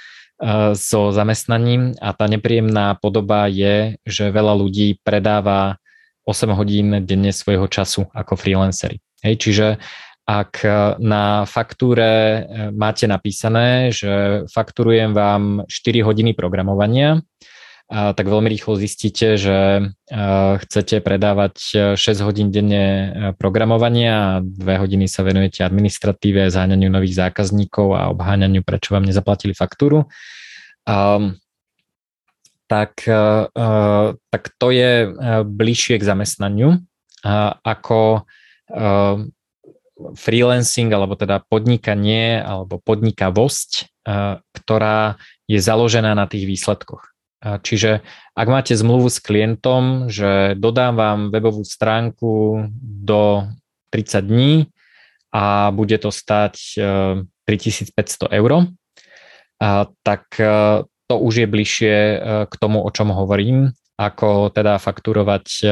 so 0.74 1.12
zamestnaním 1.14 1.94
a 2.02 2.10
tá 2.16 2.26
nepríjemná 2.26 2.96
podoba 2.98 3.46
je, 3.46 4.00
že 4.02 4.32
veľa 4.34 4.56
ľudí 4.58 4.98
predáva 5.04 5.78
8 6.24 6.50
hodín 6.56 7.04
denne 7.04 7.30
svojho 7.30 7.68
času 7.68 8.08
ako 8.10 8.34
freelancery. 8.34 8.98
Hej, 9.20 9.34
čiže 9.40 9.66
ak 10.24 10.64
e, 10.64 10.68
na 11.04 11.44
faktúre 11.44 12.08
e, 12.08 12.40
máte 12.72 13.04
napísané, 13.04 13.92
že 13.92 14.44
fakturujem 14.48 15.12
vám 15.12 15.68
4 15.68 16.00
hodiny 16.00 16.32
programovania, 16.32 17.20
tak 17.84 18.24
veľmi 18.24 18.48
rýchlo 18.48 18.80
zistíte, 18.80 19.36
že 19.36 19.58
e, 19.76 19.82
chcete 20.64 21.04
predávať 21.04 21.54
6 22.00 22.00
hodín 22.24 22.48
denne 22.48 23.12
programovania 23.36 24.40
a 24.40 24.42
2 24.42 24.64
hodiny 24.80 25.04
sa 25.04 25.20
venujete 25.20 25.60
administratíve, 25.60 26.48
zháňaniu 26.48 26.88
nových 26.88 27.20
zákazníkov 27.28 27.92
a 27.92 28.08
obháňaniu, 28.16 28.64
prečo 28.64 28.96
vám 28.96 29.04
nezaplatili 29.04 29.52
faktúru. 29.52 30.08
Tak, 32.64 32.92
tak 34.32 34.42
to 34.56 34.68
je 34.72 34.92
bližšie 35.44 36.00
k 36.00 36.08
zamestnaniu 36.08 36.80
ako 37.60 38.24
freelancing 39.94 40.90
alebo 40.90 41.14
teda 41.14 41.42
podnikanie 41.46 42.42
alebo 42.42 42.82
podnikavosť, 42.82 43.70
eh, 44.06 44.42
ktorá 44.54 45.16
je 45.46 45.60
založená 45.60 46.16
na 46.16 46.26
tých 46.26 46.48
výsledkoch. 46.48 47.14
Čiže 47.44 48.00
ak 48.32 48.48
máte 48.48 48.72
zmluvu 48.72 49.12
s 49.12 49.20
klientom, 49.20 50.08
že 50.08 50.56
dodám 50.56 50.96
vám 50.96 51.18
webovú 51.28 51.60
stránku 51.60 52.64
do 52.80 53.44
30 53.92 54.24
dní 54.24 54.52
a 55.28 55.68
bude 55.68 56.00
to 56.00 56.08
stať 56.08 56.80
3500 57.44 58.00
eh, 58.00 58.40
eur, 58.40 58.72
tak 60.00 60.24
eh, 60.40 60.88
to 61.04 61.14
už 61.20 61.44
je 61.44 61.46
bližšie 61.46 61.94
k 62.48 62.54
tomu, 62.56 62.80
o 62.80 62.88
čom 62.88 63.12
hovorím 63.12 63.76
ako 63.94 64.50
teda 64.50 64.82
fakturovať 64.82 65.46
e, 65.62 65.66
e, 65.66 65.70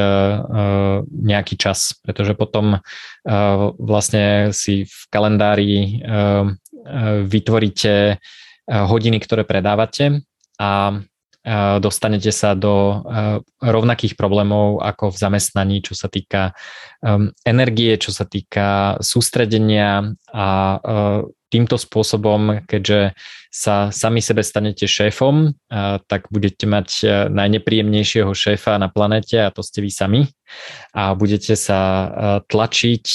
nejaký 1.11 1.59
čas, 1.59 1.91
pretože 1.99 2.39
potom 2.39 2.79
e, 2.79 2.79
vlastne 3.75 4.55
si 4.55 4.87
v 4.87 4.99
kalendári 5.11 6.03
vytvoríte 7.23 8.19
hodiny, 8.67 9.17
ktoré 9.23 9.47
predávate 9.47 10.19
a 10.59 10.99
dostanete 11.79 12.27
sa 12.35 12.59
do 12.59 13.07
rovnakých 13.63 14.19
problémov 14.19 14.83
ako 14.83 15.15
v 15.15 15.19
zamestnaní, 15.23 15.79
čo 15.79 15.95
sa 15.95 16.11
týka 16.11 16.51
energie, 17.47 17.95
čo 17.95 18.11
sa 18.11 18.27
týka 18.27 18.99
sústredenia 18.99 20.11
a 20.35 20.47
týmto 21.53 21.77
spôsobom, 21.77 22.65
keďže 22.65 23.13
sa 23.53 23.93
sami 23.93 24.17
sebe 24.17 24.41
stanete 24.41 24.89
šéfom, 24.89 25.53
tak 26.09 26.25
budete 26.33 26.65
mať 26.65 27.05
najnepríjemnejšieho 27.29 28.33
šéfa 28.33 28.81
na 28.81 28.89
planete 28.89 29.37
a 29.37 29.53
to 29.53 29.61
ste 29.61 29.85
vy 29.85 29.93
sami 29.93 30.21
a 30.89 31.13
budete 31.13 31.53
sa 31.53 32.09
tlačiť 32.49 33.05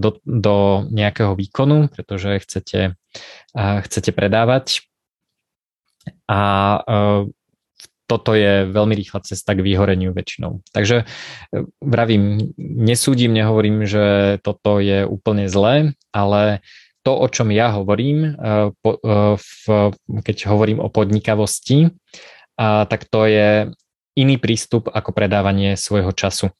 do, 0.00 0.16
do 0.24 0.56
nejakého 0.88 1.36
výkonu, 1.36 1.92
pretože 1.92 2.40
chcete, 2.40 2.96
chcete 3.60 4.10
predávať 4.16 4.88
a 6.24 6.40
toto 8.12 8.36
je 8.36 8.68
veľmi 8.68 8.92
rýchla 8.92 9.24
cesta 9.24 9.56
k 9.56 9.64
vyhoreniu 9.64 10.12
väčšinou. 10.12 10.60
Takže 10.76 10.96
e, 11.00 11.64
vravím, 11.80 12.52
nesúdim, 12.60 13.32
nehovorím, 13.32 13.88
že 13.88 14.36
toto 14.44 14.84
je 14.84 15.08
úplne 15.08 15.48
zlé, 15.48 15.96
ale 16.12 16.60
to, 17.02 17.12
o 17.18 17.26
čom 17.28 17.50
ja 17.50 17.74
hovorím, 17.74 18.18
e, 18.24 18.30
e, 18.72 19.76
keď 20.22 20.36
hovorím 20.50 20.78
o 20.82 20.88
podnikavosti, 20.88 21.90
tak 22.62 23.08
to 23.08 23.26
je 23.26 23.72
iný 24.14 24.36
prístup 24.36 24.92
ako 24.92 25.10
predávanie 25.16 25.74
svojho 25.74 26.12
času. 26.12 26.52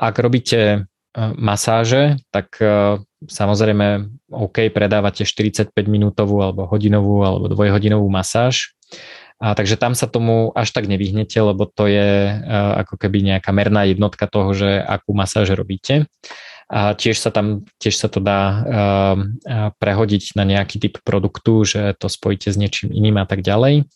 Ak 0.00 0.14
robíte 0.18 0.88
masáže, 1.36 2.18
tak 2.32 2.58
samozrejme 3.28 4.08
OK, 4.32 4.72
predávate 4.72 5.28
45 5.28 5.70
minútovú 5.84 6.42
alebo 6.42 6.64
hodinovú 6.64 7.22
alebo 7.22 7.52
dvojhodinovú 7.52 8.08
masáž, 8.08 8.74
a 9.42 9.52
takže 9.52 9.76
tam 9.76 9.92
sa 9.98 10.06
tomu 10.06 10.54
až 10.54 10.70
tak 10.70 10.86
nevyhnete, 10.86 11.36
lebo 11.36 11.66
to 11.66 11.90
je 11.90 12.38
ako 12.86 12.94
keby 12.96 13.34
nejaká 13.34 13.50
merná 13.50 13.84
jednotka 13.84 14.30
toho, 14.30 14.54
že 14.54 14.78
akú 14.78 15.10
masáž 15.10 15.52
robíte. 15.52 16.06
A 16.74 16.98
tiež 16.98 17.22
sa 17.22 17.30
tam, 17.30 17.62
tiež 17.78 17.94
sa 17.94 18.10
to 18.10 18.18
dá 18.18 18.40
uh, 18.42 19.14
prehodiť 19.78 20.34
na 20.34 20.42
nejaký 20.42 20.82
typ 20.82 20.98
produktu, 21.06 21.62
že 21.62 21.94
to 22.02 22.10
spojíte 22.10 22.50
s 22.50 22.58
niečím 22.58 22.90
iným 22.90 23.22
a 23.22 23.26
tak 23.30 23.46
ďalej. 23.46 23.86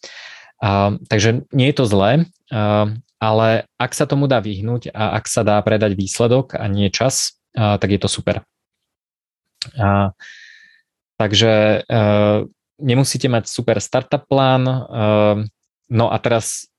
Uh, 0.62 1.02
takže 1.10 1.42
nie 1.50 1.74
je 1.74 1.76
to 1.76 1.90
zlé, 1.90 2.30
uh, 2.54 2.86
ale 3.18 3.66
ak 3.82 3.92
sa 3.98 4.06
tomu 4.06 4.30
dá 4.30 4.38
vyhnúť 4.38 4.94
a 4.94 5.18
ak 5.18 5.26
sa 5.26 5.42
dá 5.42 5.58
predať 5.58 5.98
výsledok 5.98 6.54
a 6.54 6.70
nie 6.70 6.86
čas, 6.94 7.42
uh, 7.58 7.82
tak 7.82 7.90
je 7.90 7.98
to 7.98 8.06
super. 8.06 8.46
Uh, 9.74 10.14
takže 11.18 11.82
uh, 11.82 12.46
nemusíte 12.78 13.26
mať 13.26 13.50
super 13.50 13.82
startup 13.82 14.24
plán. 14.30 14.64
Ehm, 14.64 15.38
no 15.90 16.06
a 16.14 16.16
teraz 16.22 16.70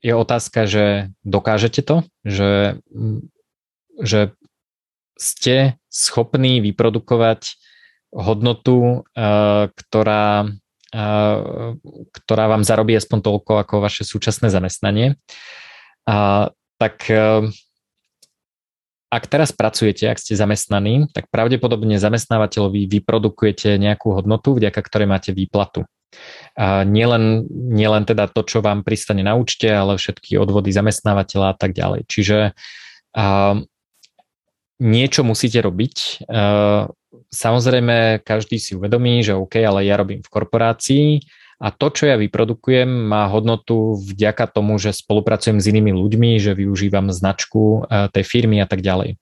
je 0.00 0.14
otázka, 0.14 0.64
že 0.64 1.12
dokážete 1.26 1.84
to, 1.84 2.06
že, 2.24 2.80
že 4.00 4.32
ste 5.20 5.76
schopní 5.92 6.64
vyprodukovať 6.64 7.60
hodnotu, 8.16 9.04
ehm, 9.12 9.68
ktorá, 9.76 10.48
ehm, 10.96 11.76
ktorá 12.16 12.44
vám 12.48 12.64
zarobí 12.64 12.96
aspoň 12.96 13.18
toľko 13.20 13.52
ako 13.60 13.74
vaše 13.84 14.08
súčasné 14.08 14.48
zamestnanie. 14.48 15.20
Tak 16.80 16.96
ak 19.10 19.24
teraz 19.26 19.50
pracujete, 19.50 20.06
ak 20.06 20.22
ste 20.22 20.38
zamestnaní, 20.38 21.10
tak 21.10 21.26
pravdepodobne 21.34 21.98
zamestnávateľovi 21.98 22.86
vyprodukujete 22.86 23.74
nejakú 23.74 24.14
hodnotu, 24.14 24.54
vďaka 24.54 24.78
ktorej 24.78 25.10
máte 25.10 25.30
výplatu. 25.34 25.82
A 26.54 26.86
nielen, 26.86 27.46
nielen 27.50 28.06
teda 28.06 28.30
to, 28.30 28.46
čo 28.46 28.62
vám 28.62 28.86
pristane 28.86 29.26
na 29.26 29.34
účte, 29.34 29.66
ale 29.66 29.98
všetky 29.98 30.38
odvody 30.38 30.70
zamestnávateľa 30.70 31.54
a 31.54 31.56
tak 31.58 31.74
ďalej. 31.74 32.06
Čiže 32.06 32.54
niečo 34.80 35.22
musíte 35.22 35.60
robiť. 35.60 36.26
A, 36.26 36.88
samozrejme, 37.30 38.24
každý 38.24 38.56
si 38.58 38.74
uvedomí, 38.74 39.20
že 39.20 39.36
OK, 39.36 39.60
ale 39.60 39.86
ja 39.86 40.00
robím 40.00 40.24
v 40.24 40.32
korporácii, 40.32 41.06
a 41.60 41.68
to, 41.68 41.92
čo 41.92 42.08
ja 42.08 42.16
vyprodukujem, 42.16 42.88
má 42.88 43.28
hodnotu 43.28 44.00
vďaka 44.00 44.48
tomu, 44.48 44.80
že 44.80 44.96
spolupracujem 44.96 45.60
s 45.60 45.68
inými 45.68 45.92
ľuďmi, 45.92 46.40
že 46.40 46.56
využívam 46.56 47.12
značku 47.12 47.84
e, 47.84 48.08
tej 48.08 48.24
firmy 48.24 48.64
a 48.64 48.66
tak 48.66 48.80
ďalej. 48.80 49.20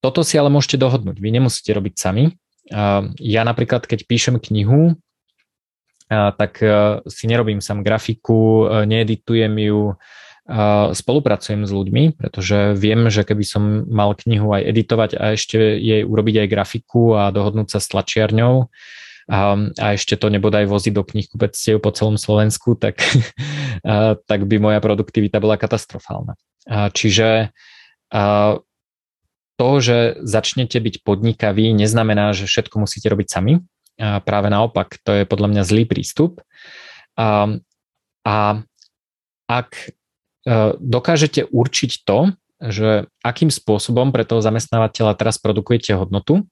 Toto 0.00 0.20
si 0.24 0.38
ale 0.38 0.52
môžete 0.52 0.80
dohodnúť. 0.80 1.16
Vy 1.20 1.28
nemusíte 1.32 1.72
robiť 1.72 1.94
sami. 1.96 2.36
Ja 3.20 3.42
napríklad, 3.44 3.88
keď 3.88 4.04
píšem 4.04 4.36
knihu, 4.36 4.96
tak 6.12 6.60
si 7.08 7.24
nerobím 7.24 7.60
sám 7.64 7.80
grafiku, 7.80 8.68
needitujem 8.84 9.52
ju, 9.60 9.96
spolupracujem 10.90 11.62
s 11.62 11.70
ľuďmi, 11.70 12.18
pretože 12.18 12.74
viem, 12.74 13.06
že 13.06 13.22
keby 13.22 13.44
som 13.46 13.62
mal 13.86 14.18
knihu 14.18 14.50
aj 14.50 14.66
editovať 14.66 15.10
a 15.14 15.24
ešte 15.38 15.58
jej 15.78 16.02
urobiť 16.02 16.42
aj 16.42 16.48
grafiku 16.50 17.14
a 17.14 17.30
dohodnúť 17.30 17.70
sa 17.70 17.78
s 17.78 17.86
tlačiarňou, 17.94 18.66
a, 19.30 19.54
a 19.78 19.86
ešte 19.94 20.18
to 20.18 20.26
nebodaj 20.26 20.66
voziť 20.66 20.90
do 20.90 21.06
knihkupectiev 21.06 21.78
po 21.78 21.94
celom 21.94 22.18
Slovensku, 22.18 22.74
tak, 22.74 22.98
a, 23.86 24.18
tak 24.18 24.50
by 24.50 24.58
moja 24.58 24.82
produktivita 24.82 25.38
bola 25.38 25.54
katastrofálna. 25.54 26.34
A, 26.66 26.90
čiže 26.90 27.54
a, 28.10 28.22
to, 29.54 29.70
že 29.78 30.18
začnete 30.26 30.82
byť 30.82 31.06
podnikaví, 31.06 31.70
neznamená, 31.76 32.34
že 32.34 32.50
všetko 32.50 32.82
musíte 32.82 33.06
robiť 33.06 33.28
sami. 33.30 33.62
A 34.00 34.18
práve 34.18 34.50
naopak, 34.50 34.98
to 35.04 35.12
je 35.12 35.28
podľa 35.28 35.48
mňa 35.52 35.62
zlý 35.62 35.84
prístup. 35.86 36.42
A, 37.14 37.54
a 38.26 38.36
ak 39.46 39.94
dokážete 40.80 41.44
určiť 41.48 42.04
to, 42.08 42.32
že 42.60 43.08
akým 43.24 43.48
spôsobom 43.48 44.12
pre 44.12 44.28
toho 44.28 44.44
zamestnávateľa 44.44 45.16
teraz 45.16 45.40
produkujete 45.40 45.96
hodnotu, 45.96 46.44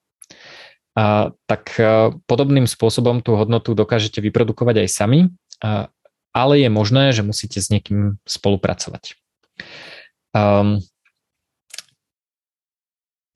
a, 0.97 1.31
tak 1.45 1.77
a, 1.79 2.11
e, 2.11 2.19
podobným 2.25 2.65
spôsobom 2.65 3.21
tú 3.21 3.37
hodnotu 3.37 3.77
dokážete 3.77 4.25
vyprodukovať 4.25 4.83
aj 4.83 4.89
sami, 4.89 5.21
a, 5.61 5.93
ale 6.33 6.65
je 6.65 6.71
možné, 6.73 7.13
že 7.13 7.21
musíte 7.21 7.61
s 7.61 7.69
niekým 7.69 8.17
spolupracovať. 8.25 9.17
Um, 10.33 10.85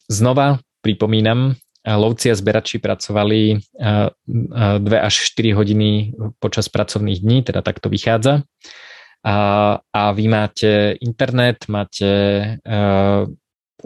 znova 0.09 0.61
pripomínam, 0.85 1.57
lovci 1.83 2.31
a 2.31 2.39
zberači 2.39 2.79
pracovali 2.79 3.59
2 3.75 4.87
až 4.87 5.15
4 5.35 5.51
hodiny 5.59 6.15
počas 6.39 6.71
pracovných 6.71 7.19
dní, 7.19 7.43
teda 7.43 7.59
takto 7.59 7.91
vychádza. 7.91 8.47
A, 9.23 9.37
a 9.79 10.03
vy 10.11 10.27
máte 10.27 10.99
internet, 10.99 11.71
máte 11.71 12.09
uh, 12.67 13.23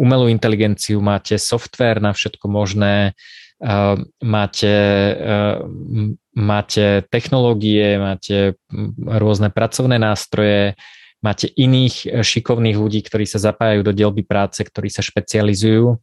umelú 0.00 0.32
inteligenciu, 0.32 1.04
máte 1.04 1.36
software 1.36 2.00
na 2.00 2.16
všetko 2.16 2.48
možné, 2.48 3.12
Ehm, 3.56 4.12
máte, 4.20 4.68
ehm, 5.16 6.20
máte 6.36 7.08
technológie, 7.08 7.96
máte 7.96 8.60
rôzne 9.00 9.48
pracovné 9.48 9.96
nástroje, 9.96 10.76
máte 11.24 11.48
iných 11.56 12.20
šikovných 12.20 12.76
ľudí, 12.76 13.00
ktorí 13.00 13.24
sa 13.24 13.40
zapájajú 13.40 13.80
do 13.80 13.96
dielby 13.96 14.28
práce, 14.28 14.60
ktorí 14.60 14.92
sa 14.92 15.00
špecializujú. 15.00 15.96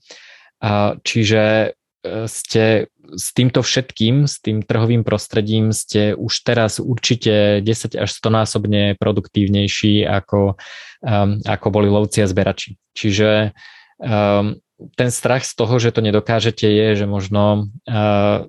Čiže 1.05 1.75
ste 2.03 2.91
s 3.15 3.27
týmto 3.31 3.63
všetkým, 3.63 4.27
s 4.27 4.43
tým 4.43 4.63
trhovým 4.63 5.07
prostredím 5.07 5.71
ste 5.71 6.15
už 6.15 6.43
teraz 6.43 6.79
určite 6.79 7.63
10 7.63 7.95
až 7.95 8.09
100 8.11 8.27
násobne 8.31 8.83
produktívnejší 8.99 10.03
ako, 10.07 10.59
um, 11.03 11.39
ako 11.43 11.67
boli 11.71 11.87
lovci 11.87 12.23
a 12.23 12.27
zberači. 12.27 12.75
Čiže 12.95 13.55
um, 13.99 14.59
ten 14.99 15.09
strach 15.15 15.47
z 15.47 15.53
toho, 15.55 15.79
že 15.79 15.95
to 15.95 16.03
nedokážete 16.03 16.67
je, 16.67 16.87
že 17.03 17.05
možno 17.07 17.71
uh, 17.87 18.43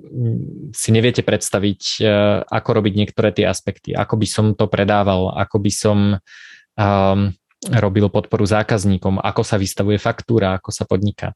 si 0.75 0.91
neviete 0.91 1.23
predstaviť, 1.23 1.83
uh, 2.03 2.09
ako 2.49 2.69
robiť 2.83 2.93
niektoré 2.95 3.31
tie 3.31 3.47
aspekty, 3.47 3.95
ako 3.95 4.19
by 4.19 4.27
som 4.27 4.47
to 4.59 4.67
predával, 4.67 5.31
ako 5.31 5.63
by 5.63 5.71
som 5.71 5.99
um, 6.75 7.35
robil 7.73 8.13
podporu 8.13 8.45
zákazníkom, 8.45 9.23
ako 9.25 9.43
sa 9.47 9.57
vystavuje 9.57 9.97
faktúra, 9.97 10.61
ako 10.61 10.69
sa 10.69 10.85
podniká. 10.85 11.33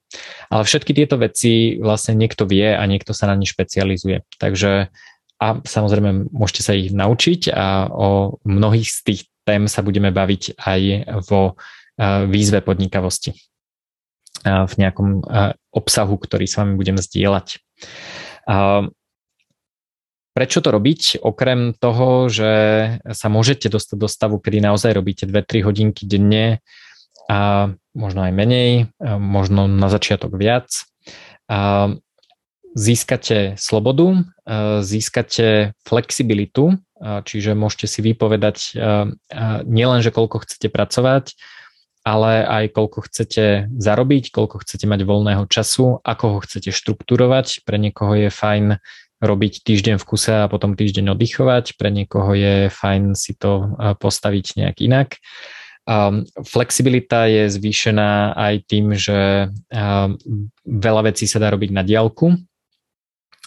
Ale 0.52 0.62
všetky 0.66 0.92
tieto 0.92 1.16
veci 1.16 1.80
vlastne 1.80 2.18
niekto 2.18 2.44
vie 2.44 2.76
a 2.76 2.82
niekto 2.84 3.16
sa 3.16 3.30
na 3.30 3.38
ne 3.38 3.48
špecializuje. 3.48 4.28
Takže 4.36 4.92
a 5.38 5.46
samozrejme 5.62 6.34
môžete 6.34 6.62
sa 6.66 6.74
ich 6.74 6.90
naučiť 6.90 7.54
a 7.54 7.86
o 7.88 8.42
mnohých 8.42 8.90
z 8.90 8.98
tých 9.06 9.20
tém 9.46 9.70
sa 9.70 9.86
budeme 9.86 10.10
baviť 10.10 10.58
aj 10.58 10.80
vo 11.30 11.54
výzve 12.26 12.60
podnikavosti 12.60 13.38
v 14.44 14.72
nejakom 14.78 15.22
obsahu, 15.70 16.14
ktorý 16.18 16.46
s 16.46 16.58
vami 16.58 16.74
budem 16.74 16.98
zdieľať. 16.98 17.62
Prečo 20.38 20.62
to 20.62 20.70
robiť? 20.70 21.18
Okrem 21.18 21.74
toho, 21.74 22.30
že 22.30 22.52
sa 23.10 23.26
môžete 23.26 23.66
dostať 23.66 23.96
do 23.98 24.06
stavu, 24.06 24.38
kedy 24.38 24.62
naozaj 24.62 24.94
robíte 24.94 25.26
2-3 25.26 25.66
hodinky 25.66 26.06
denne 26.06 26.62
a 27.26 27.74
možno 27.90 28.22
aj 28.22 28.30
menej, 28.38 28.86
možno 29.02 29.66
na 29.66 29.90
začiatok 29.90 30.38
viac. 30.38 30.70
Získate 32.70 33.58
slobodu, 33.58 34.30
získate 34.78 35.74
flexibilitu, 35.82 36.78
čiže 37.02 37.58
môžete 37.58 37.90
si 37.90 37.98
vypovedať 38.06 38.78
nielen, 39.66 40.06
že 40.06 40.14
koľko 40.14 40.46
chcete 40.46 40.70
pracovať, 40.70 41.34
ale 42.06 42.46
aj 42.46 42.78
koľko 42.78 43.10
chcete 43.10 43.74
zarobiť, 43.74 44.30
koľko 44.30 44.62
chcete 44.62 44.86
mať 44.86 45.02
voľného 45.02 45.50
času, 45.50 45.98
ako 46.06 46.24
ho 46.30 46.38
chcete 46.46 46.70
štrukturovať. 46.70 47.66
Pre 47.66 47.74
niekoho 47.74 48.14
je 48.14 48.30
fajn 48.30 48.78
robiť 49.18 49.66
týždeň 49.66 49.96
v 49.98 50.06
kuse 50.06 50.46
a 50.46 50.50
potom 50.50 50.78
týždeň 50.78 51.14
oddychovať, 51.14 51.74
pre 51.74 51.90
niekoho 51.90 52.34
je 52.34 52.70
fajn 52.70 53.18
si 53.18 53.34
to 53.34 53.74
postaviť 53.98 54.62
nejak 54.62 54.76
inak. 54.78 55.08
Um, 55.88 56.28
flexibilita 56.44 57.32
je 57.32 57.48
zvýšená 57.48 58.36
aj 58.36 58.54
tým, 58.68 58.92
že 58.92 59.48
um, 59.72 60.20
veľa 60.68 61.08
vecí 61.08 61.24
sa 61.24 61.40
dá 61.40 61.48
robiť 61.48 61.72
na 61.72 61.80
diálku, 61.80 62.36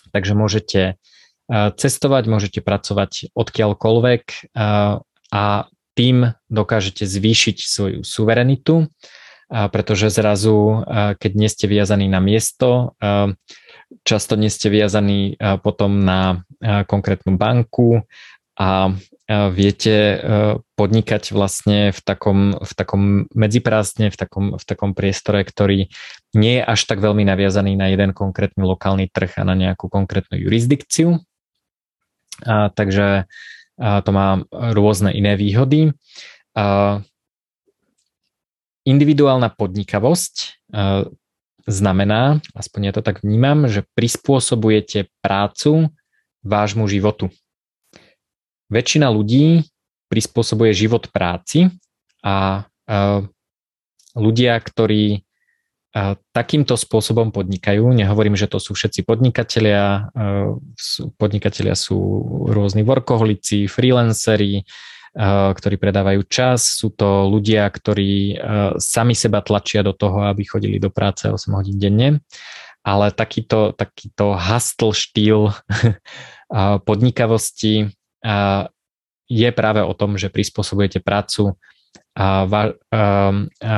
takže 0.10 0.34
môžete 0.34 0.82
uh, 0.98 1.70
cestovať, 1.78 2.24
môžete 2.26 2.66
pracovať 2.66 3.30
odkiaľkoľvek 3.38 4.24
uh, 4.58 5.06
a 5.30 5.46
tým 5.94 6.34
dokážete 6.50 7.06
zvýšiť 7.06 7.62
svoju 7.62 8.00
suverenitu, 8.02 8.90
uh, 8.90 9.70
pretože 9.70 10.10
zrazu, 10.10 10.82
keď 11.22 11.32
nie 11.38 11.46
ste 11.46 11.70
viazaní 11.70 12.10
na 12.10 12.18
miesto, 12.18 12.98
často 14.08 14.36
nie 14.40 14.50
ste 14.50 14.72
viazaní 14.72 15.36
potom 15.64 16.02
na 16.02 16.44
konkrétnu 16.88 17.36
banku 17.38 18.06
a 18.58 18.94
viete 19.52 19.96
e, 19.96 20.18
podnikať 20.76 21.32
vlastne 21.32 21.96
v 21.96 22.00
takom, 22.04 22.60
v 22.60 22.72
takom 22.76 23.04
medziprázdne, 23.32 24.12
v 24.12 24.18
takom, 24.18 24.46
v 24.60 24.64
takom 24.64 24.92
priestore, 24.92 25.46
ktorý 25.48 25.88
nie 26.36 26.54
je 26.60 26.64
až 26.64 26.82
tak 26.84 27.00
veľmi 27.00 27.24
naviazaný 27.24 27.80
na 27.80 27.88
jeden 27.88 28.12
konkrétny 28.12 28.64
lokálny 28.68 29.08
trh 29.08 29.40
a 29.40 29.48
na 29.48 29.56
nejakú 29.56 29.88
konkrétnu 29.88 30.36
jurisdikciu. 30.36 31.24
A, 32.44 32.74
takže 32.76 33.24
a, 33.80 34.04
to 34.04 34.12
má 34.12 34.44
rôzne 34.52 35.16
iné 35.16 35.40
výhody. 35.40 35.96
A, 36.58 37.00
individuálna 38.82 39.54
podnikavosť 39.54 40.66
znamená, 41.70 42.42
aspoň 42.54 42.82
ja 42.90 42.94
to 42.94 43.02
tak 43.06 43.22
vnímam, 43.26 43.70
že 43.70 43.86
prispôsobujete 43.94 45.12
prácu 45.22 45.94
vášmu 46.42 46.90
životu. 46.90 47.30
Väčšina 48.72 49.12
ľudí 49.12 49.68
prispôsobuje 50.10 50.74
život 50.74 51.12
práci 51.12 51.70
a 52.24 52.66
ľudia, 54.16 54.54
ktorí 54.60 55.24
takýmto 56.32 56.80
spôsobom 56.80 57.36
podnikajú, 57.36 57.84
nehovorím, 57.92 58.40
že 58.40 58.48
to 58.48 58.64
sú 58.64 58.72
všetci 58.72 59.04
podnikatelia, 59.04 60.08
podnikatelia 61.20 61.76
sú 61.76 62.00
rôzni 62.48 62.88
workoholici, 62.88 63.68
freelanceri, 63.68 64.64
ktorí 65.18 65.76
predávajú 65.76 66.24
čas, 66.32 66.80
sú 66.80 66.96
to 66.96 67.28
ľudia, 67.28 67.68
ktorí 67.68 68.40
sami 68.80 69.12
seba 69.12 69.44
tlačia 69.44 69.84
do 69.84 69.92
toho, 69.92 70.24
aby 70.24 70.48
chodili 70.48 70.80
do 70.80 70.88
práce 70.88 71.28
8 71.28 71.52
hodín 71.52 71.76
denne, 71.76 72.24
ale 72.80 73.12
takýto, 73.12 73.76
takýto 73.76 74.40
hustle 74.40 74.96
štýl 74.96 75.52
podnikavosti 76.88 77.92
je 79.32 79.50
práve 79.52 79.82
o 79.84 79.94
tom, 79.96 80.16
že 80.16 80.32
prispôsobujete 80.32 81.04
prácu 81.04 81.60
a 82.16 82.44
vá, 82.48 82.72
a, 82.72 82.72
a, 82.92 83.78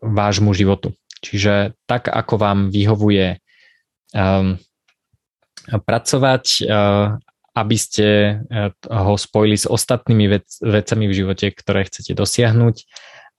vášmu 0.00 0.52
životu. 0.56 0.96
Čiže 1.20 1.76
tak, 1.84 2.08
ako 2.08 2.40
vám 2.40 2.58
vyhovuje 2.72 3.36
pracovať, 5.68 6.44
aby 7.54 7.76
ste 7.76 8.38
ho 8.86 9.14
spojili 9.18 9.58
s 9.58 9.66
ostatnými 9.66 10.26
vec, 10.30 10.46
vecami 10.62 11.04
v 11.10 11.16
živote, 11.16 11.50
ktoré 11.50 11.86
chcete 11.90 12.14
dosiahnuť 12.14 12.76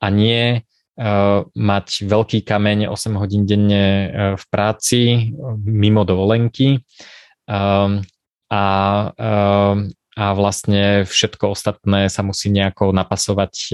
a 0.04 0.08
nie 0.12 0.60
uh, 0.60 1.48
mať 1.56 1.88
veľký 2.10 2.44
kameň 2.44 2.92
8 2.92 3.22
hodín 3.22 3.48
denne 3.48 3.86
uh, 3.86 4.08
v 4.36 4.44
práci 4.52 5.32
mimo 5.64 6.04
dovolenky 6.04 6.84
um, 7.48 8.04
a 8.52 8.64
um, 9.16 9.92
a 10.12 10.36
vlastne 10.36 11.08
všetko 11.08 11.56
ostatné 11.56 12.12
sa 12.12 12.20
musí 12.20 12.52
nejako 12.52 12.92
napasovať 12.92 13.72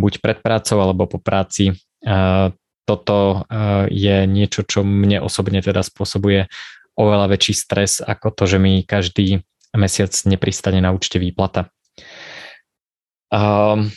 buď 0.00 0.12
pred 0.24 0.38
prácou 0.40 0.80
alebo 0.80 1.04
po 1.04 1.20
práci. 1.20 1.76
Toto 2.88 3.44
je 3.92 4.16
niečo, 4.24 4.64
čo 4.64 4.80
mne 4.80 5.20
osobne 5.20 5.60
teda 5.60 5.84
spôsobuje 5.84 6.48
oveľa 7.00 7.32
väčší 7.32 7.54
stres 7.56 8.04
ako 8.04 8.30
to, 8.36 8.44
že 8.44 8.58
mi 8.60 8.84
každý 8.84 9.40
mesiac 9.72 10.12
nepristane 10.28 10.84
na 10.84 10.92
účte 10.92 11.16
výplata. 11.16 11.72
Um, 13.30 13.88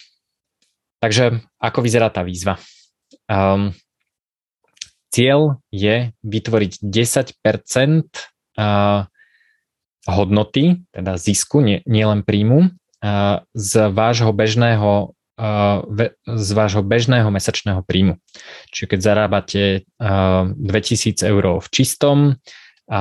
takže 1.01 1.41
ako 1.59 1.79
vyzerá 1.83 2.07
tá 2.13 2.21
výzva? 2.21 2.61
Um, 3.27 3.73
cieľ 5.11 5.59
je 5.73 6.13
vytvoriť 6.23 6.79
10% 6.79 7.35
uh, 7.43 9.05
hodnoty, 10.07 10.83
teda 10.91 11.15
zisku, 11.15 11.63
nie, 11.63 11.79
nielen 11.87 12.23
príjmu, 12.23 12.75
z 13.51 13.71
vášho 13.91 14.31
bežného 14.31 15.11
z 16.23 16.49
vášho 16.53 16.85
bežného 16.85 17.25
mesačného 17.33 17.81
príjmu. 17.81 18.21
Čiže 18.69 18.85
keď 18.85 18.99
zarábate 19.01 19.61
2000 19.97 21.25
eur 21.25 21.57
v 21.57 21.67
čistom, 21.73 22.37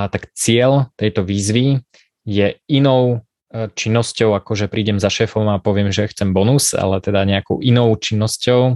tak 0.09 0.32
cieľ 0.32 0.88
tejto 0.97 1.26
výzvy 1.26 1.84
je 2.24 2.57
inou 2.70 3.26
činnosťou, 3.53 4.32
ako 4.32 4.57
že 4.57 4.66
prídem 4.72 4.97
za 4.97 5.12
šéfom 5.12 5.45
a 5.53 5.61
poviem, 5.61 5.93
že 5.93 6.09
chcem 6.09 6.32
bonus, 6.32 6.72
ale 6.72 7.05
teda 7.05 7.28
nejakou 7.28 7.61
inou 7.61 7.93
činnosťou 7.93 8.72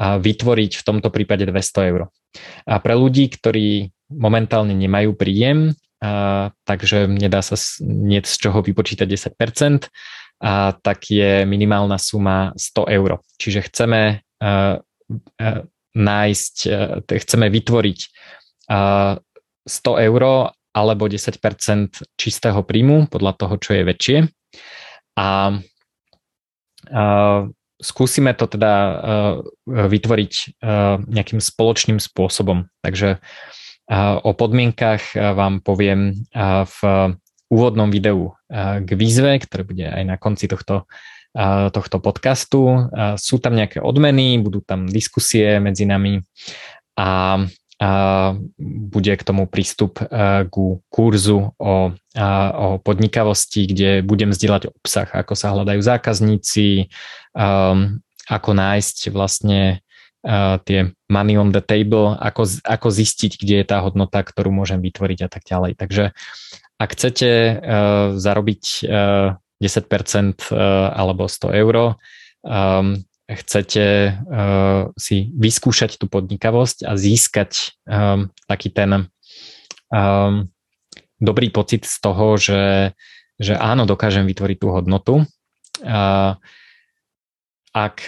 vytvoriť 0.00 0.72
v 0.80 0.82
tomto 0.82 1.08
prípade 1.12 1.46
200 1.46 1.90
eur. 1.94 2.10
A 2.66 2.74
pre 2.80 2.94
ľudí, 2.96 3.28
ktorí 3.28 3.92
momentálne 4.10 4.72
nemajú 4.72 5.14
príjem, 5.14 5.76
a, 6.00 6.50
takže 6.64 7.06
nedá 7.06 7.44
sa 7.44 7.60
nie 7.84 8.24
z 8.24 8.34
čoho 8.40 8.64
vypočítať 8.64 9.06
10%, 9.06 9.92
a 10.40 10.72
tak 10.72 11.12
je 11.12 11.44
minimálna 11.44 12.00
suma 12.00 12.56
100 12.56 12.96
eur. 12.96 13.20
Čiže 13.36 13.60
chceme 13.68 14.00
a, 14.40 14.80
a, 14.80 15.48
nájsť, 15.92 16.54
a, 16.64 17.04
chceme 17.04 17.46
vytvoriť 17.52 18.00
a, 18.72 18.78
100 19.66 20.06
eur 20.08 20.52
alebo 20.70 21.04
10% 21.10 22.14
čistého 22.14 22.60
príjmu 22.62 23.10
podľa 23.10 23.32
toho, 23.34 23.54
čo 23.58 23.74
je 23.74 23.82
väčšie. 23.82 24.18
A, 25.18 25.20
a 25.20 25.28
skúsime 27.82 28.32
to 28.38 28.46
teda 28.46 28.72
vytvoriť 29.66 30.62
nejakým 31.10 31.40
spoločným 31.42 31.98
spôsobom. 31.98 32.70
Takže 32.84 33.18
O 34.22 34.30
podmienkach 34.38 35.18
vám 35.18 35.66
poviem 35.66 36.22
v 36.62 36.78
úvodnom 37.50 37.90
videu 37.90 38.38
k 38.86 38.86
výzve, 38.94 39.42
ktoré 39.42 39.66
bude 39.66 39.82
aj 39.82 40.02
na 40.06 40.14
konci 40.14 40.46
tohto, 40.46 40.86
tohto 41.74 41.98
podcastu. 41.98 42.86
Sú 43.18 43.42
tam 43.42 43.58
nejaké 43.58 43.82
odmeny, 43.82 44.38
budú 44.38 44.62
tam 44.62 44.86
diskusie 44.86 45.58
medzi 45.58 45.90
nami 45.90 46.22
a 46.94 47.42
bude 48.60 49.12
k 49.16 49.22
tomu 49.24 49.48
prístup 49.48 50.04
ku 50.52 50.84
kurzu 50.92 51.56
o, 51.56 51.74
o 51.96 52.66
podnikavosti, 52.84 53.64
kde 53.72 53.90
budem 54.04 54.36
zdieľať 54.36 54.68
obsah, 54.68 55.08
ako 55.08 55.32
sa 55.32 55.56
hľadajú 55.56 55.80
zákazníci, 55.80 56.92
ako 58.28 58.50
nájsť 58.52 58.96
vlastne 59.16 59.80
tie 60.68 60.92
money 61.08 61.40
on 61.40 61.48
the 61.56 61.64
table, 61.64 62.12
ako, 62.20 62.44
ako 62.68 62.88
zistiť, 62.92 63.40
kde 63.40 63.64
je 63.64 63.66
tá 63.66 63.80
hodnota, 63.80 64.20
ktorú 64.20 64.52
môžem 64.52 64.84
vytvoriť 64.84 65.18
a 65.24 65.28
tak 65.32 65.48
ďalej. 65.48 65.72
Takže 65.80 66.04
ak 66.80 66.88
chcete 66.96 67.28
uh, 67.28 68.16
zarobiť 68.16 68.62
uh, 68.88 69.36
10% 69.60 70.48
uh, 70.48 70.92
alebo 70.96 71.28
100 71.28 71.60
eur, 71.60 71.76
um, 72.44 72.96
chcete 73.38 73.84
uh, 74.10 74.90
si 74.98 75.30
vyskúšať 75.34 76.00
tú 76.00 76.10
podnikavosť 76.10 76.86
a 76.86 76.98
získať 76.98 77.78
um, 77.86 78.30
taký 78.50 78.74
ten 78.74 79.06
um, 79.90 80.50
dobrý 81.22 81.50
pocit 81.54 81.86
z 81.86 81.96
toho, 82.02 82.34
že, 82.40 82.94
že 83.38 83.54
áno, 83.54 83.86
dokážem 83.86 84.26
vytvoriť 84.26 84.58
tú 84.58 84.68
hodnotu. 84.74 85.14
Uh, 85.80 86.34
ak 87.70 88.02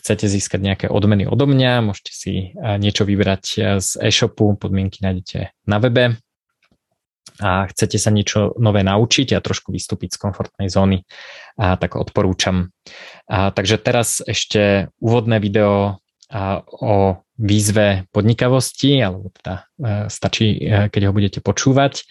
chcete 0.00 0.24
získať 0.32 0.64
nejaké 0.64 0.86
odmeny 0.88 1.28
odo 1.28 1.44
mňa, 1.44 1.84
môžete 1.84 2.12
si 2.16 2.32
niečo 2.56 3.04
vybrať 3.04 3.76
z 3.84 3.88
e-shopu, 4.00 4.56
podmienky 4.56 5.04
nájdete 5.04 5.52
na 5.68 5.76
webe 5.76 6.16
a 7.40 7.66
chcete 7.68 7.96
sa 7.96 8.08
niečo 8.08 8.54
nové 8.56 8.80
naučiť 8.80 9.34
a 9.34 9.44
trošku 9.44 9.72
vystúpiť 9.72 10.14
z 10.14 10.20
komfortnej 10.20 10.68
zóny, 10.68 11.02
a 11.56 11.76
tak 11.76 11.96
odporúčam. 11.96 12.72
A, 13.28 13.52
takže 13.52 13.76
teraz 13.78 14.20
ešte 14.24 14.88
úvodné 14.98 15.38
video 15.38 15.98
a, 16.32 16.64
o 16.66 17.20
výzve 17.42 18.06
podnikavosti, 18.14 19.02
alebo 19.02 19.34
teda 19.34 19.54
e, 19.58 19.62
stačí, 20.06 20.62
e, 20.62 20.88
keď 20.88 21.10
ho 21.10 21.12
budete 21.12 21.40
počúvať. 21.42 22.06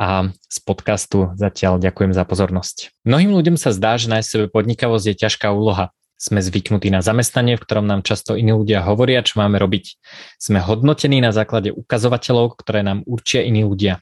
A 0.00 0.32
z 0.48 0.58
podcastu 0.64 1.30
zatiaľ 1.36 1.78
ďakujem 1.78 2.16
za 2.16 2.24
pozornosť. 2.24 2.96
Mnohým 3.04 3.36
ľuďom 3.38 3.56
sa 3.60 3.70
zdá, 3.70 4.00
že 4.00 4.10
nájsť 4.10 4.28
sebe 4.28 4.46
podnikavosť 4.48 5.04
je 5.12 5.20
ťažká 5.20 5.52
úloha 5.52 5.92
sme 6.22 6.38
zvyknutí 6.38 6.86
na 6.94 7.02
zamestnanie, 7.02 7.58
v 7.58 7.64
ktorom 7.66 7.82
nám 7.82 8.06
často 8.06 8.38
iní 8.38 8.54
ľudia 8.54 8.86
hovoria, 8.86 9.26
čo 9.26 9.42
máme 9.42 9.58
robiť. 9.58 9.98
Sme 10.38 10.62
hodnotení 10.62 11.18
na 11.18 11.34
základe 11.34 11.74
ukazovateľov, 11.74 12.54
ktoré 12.62 12.86
nám 12.86 13.02
určia 13.10 13.42
iní 13.42 13.66
ľudia. 13.66 13.98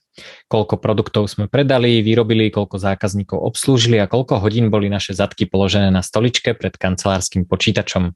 Koľko 0.52 0.76
produktov 0.76 1.32
sme 1.32 1.48
predali, 1.48 2.05
vyrobili, 2.05 2.52
koľko 2.52 2.76
zákazníkov 2.76 3.40
obslúžili 3.40 3.97
a 3.97 4.05
koľko 4.05 4.36
hodín 4.36 4.68
boli 4.68 4.92
naše 4.92 5.16
zadky 5.16 5.48
položené 5.48 5.88
na 5.88 6.05
stoličke 6.05 6.52
pred 6.52 6.76
kancelárským 6.76 7.48
počítačom. 7.48 8.12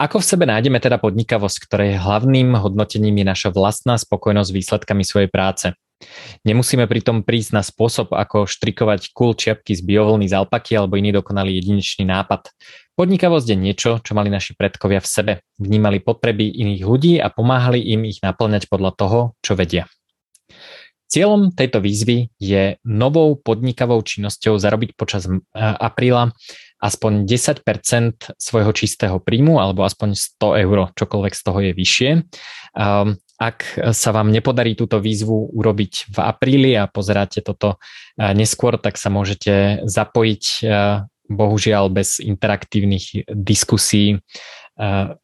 Ako 0.00 0.18
v 0.18 0.26
sebe 0.26 0.48
nájdeme 0.48 0.82
teda 0.82 0.98
podnikavosť, 0.98 1.70
ktorej 1.70 2.00
hlavným 2.00 2.58
hodnotením 2.58 3.22
je 3.22 3.26
naša 3.30 3.48
vlastná 3.54 4.00
spokojnosť 4.00 4.48
s 4.50 4.56
výsledkami 4.56 5.04
svojej 5.06 5.30
práce? 5.30 5.76
Nemusíme 6.48 6.88
pritom 6.88 7.20
prísť 7.22 7.50
na 7.52 7.62
spôsob, 7.64 8.16
ako 8.16 8.48
štrikovať 8.48 9.12
cool 9.12 9.36
čiapky 9.36 9.76
z 9.76 9.84
biovolny 9.84 10.26
z 10.28 10.36
alpaky 10.40 10.76
alebo 10.76 10.96
iný 10.96 11.12
dokonalý 11.12 11.60
jedinečný 11.60 12.08
nápad. 12.08 12.48
Podnikavosť 12.96 13.46
je 13.48 13.56
niečo, 13.56 13.90
čo 14.04 14.12
mali 14.12 14.28
naši 14.28 14.52
predkovia 14.52 15.00
v 15.00 15.08
sebe. 15.08 15.32
Vnímali 15.56 16.04
potreby 16.04 16.52
iných 16.52 16.82
ľudí 16.84 17.14
a 17.16 17.32
pomáhali 17.32 17.80
im 17.96 18.04
ich 18.08 18.20
naplňať 18.20 18.68
podľa 18.68 18.92
toho, 18.96 19.18
čo 19.40 19.56
vedia. 19.56 19.88
Cieľom 21.10 21.50
tejto 21.50 21.82
výzvy 21.82 22.30
je 22.38 22.78
novou 22.86 23.34
podnikavou 23.34 23.98
činnosťou 23.98 24.62
zarobiť 24.62 24.94
počas 24.94 25.26
apríla 25.58 26.30
aspoň 26.78 27.26
10% 27.26 28.38
svojho 28.38 28.72
čistého 28.72 29.18
príjmu 29.18 29.58
alebo 29.58 29.82
aspoň 29.82 30.14
100 30.38 30.62
eur, 30.64 30.78
čokoľvek 30.94 31.34
z 31.34 31.42
toho 31.42 31.58
je 31.66 31.72
vyššie. 31.74 32.10
Ak 33.40 33.64
sa 33.96 34.12
vám 34.12 34.28
nepodarí 34.28 34.76
túto 34.76 35.00
výzvu 35.00 35.56
urobiť 35.56 36.12
v 36.12 36.18
apríli 36.20 36.76
a 36.76 36.84
pozeráte 36.84 37.40
toto 37.40 37.80
eh, 37.80 38.36
neskôr, 38.36 38.76
tak 38.76 39.00
sa 39.00 39.08
môžete 39.08 39.80
zapojiť 39.88 40.44
eh, 40.60 41.08
bohužiaľ 41.30 41.88
bez 41.88 42.20
interaktívnych 42.20 43.24
diskusí, 43.32 44.20
eh, 44.20 44.20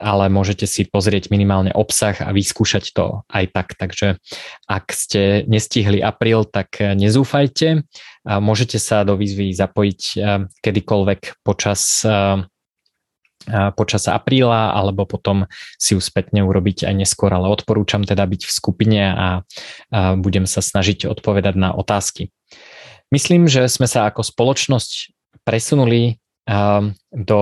ale 0.01 0.25
môžete 0.33 0.65
si 0.65 0.89
pozrieť 0.89 1.29
minimálne 1.29 1.77
obsah 1.77 2.17
a 2.25 2.33
vyskúšať 2.33 2.97
to 2.97 3.21
aj 3.29 3.53
tak. 3.53 3.77
Takže 3.77 4.17
ak 4.65 4.97
ste 4.97 5.45
nestihli 5.45 6.01
apríl, 6.01 6.49
tak 6.49 6.81
nezúfajte. 6.81 7.85
Môžete 8.25 8.81
sa 8.81 9.05
do 9.05 9.21
výzvy 9.21 9.53
zapojiť 9.53 10.01
kedykoľvek 10.65 11.47
počas 11.47 12.03
počas 13.79 14.11
apríla 14.11 14.75
alebo 14.75 15.07
potom 15.07 15.47
si 15.79 15.95
ju 15.95 16.01
spätne 16.03 16.43
urobiť 16.43 16.85
aj 16.87 16.95
neskôr, 16.95 17.31
ale 17.31 17.49
odporúčam 17.49 18.03
teda 18.03 18.27
byť 18.27 18.43
v 18.45 18.53
skupine 18.53 19.03
a, 19.11 19.29
budem 20.19 20.45
sa 20.45 20.61
snažiť 20.61 21.07
odpovedať 21.07 21.55
na 21.55 21.71
otázky. 21.73 22.35
Myslím, 23.15 23.47
že 23.47 23.71
sme 23.71 23.87
sa 23.87 24.11
ako 24.11 24.27
spoločnosť 24.27 25.15
presunuli 25.47 26.19
do 27.15 27.41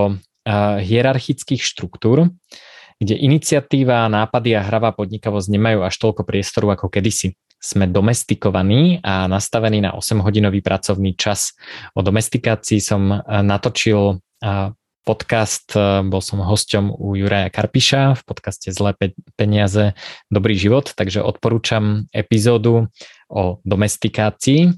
hierarchických 0.81 1.65
štruktúr, 1.65 2.29
kde 3.01 3.17
iniciatíva, 3.17 4.13
nápady 4.13 4.55
a 4.55 4.63
hravá 4.63 4.93
podnikavosť 4.93 5.49
nemajú 5.51 5.83
až 5.83 5.97
toľko 5.99 6.23
priestoru 6.29 6.73
ako 6.77 6.93
kedysi. 6.93 7.33
Sme 7.65 7.89
domestikovaní 7.89 9.01
a 9.01 9.25
nastavení 9.25 9.81
na 9.81 9.97
8-hodinový 9.97 10.61
pracovný 10.61 11.17
čas. 11.17 11.57
O 11.97 12.05
domestikácii 12.05 12.77
som 12.77 13.25
natočil 13.25 14.21
podcast. 15.05 15.71
Eh, 15.77 16.03
bol 16.09 16.25
som 16.25 16.41
hosťom 16.41 16.91
u 16.91 17.15
Juraja 17.15 17.53
Karpiša 17.53 18.19
v 18.19 18.23
podcaste 18.25 18.73
Zlé 18.73 18.97
peniaze, 19.37 19.93
dobrý 20.33 20.57
život, 20.57 20.91
takže 20.97 21.21
odporúčam 21.21 22.09
epizódu 22.11 22.89
o 23.29 23.61
domestikácii. 23.63 24.73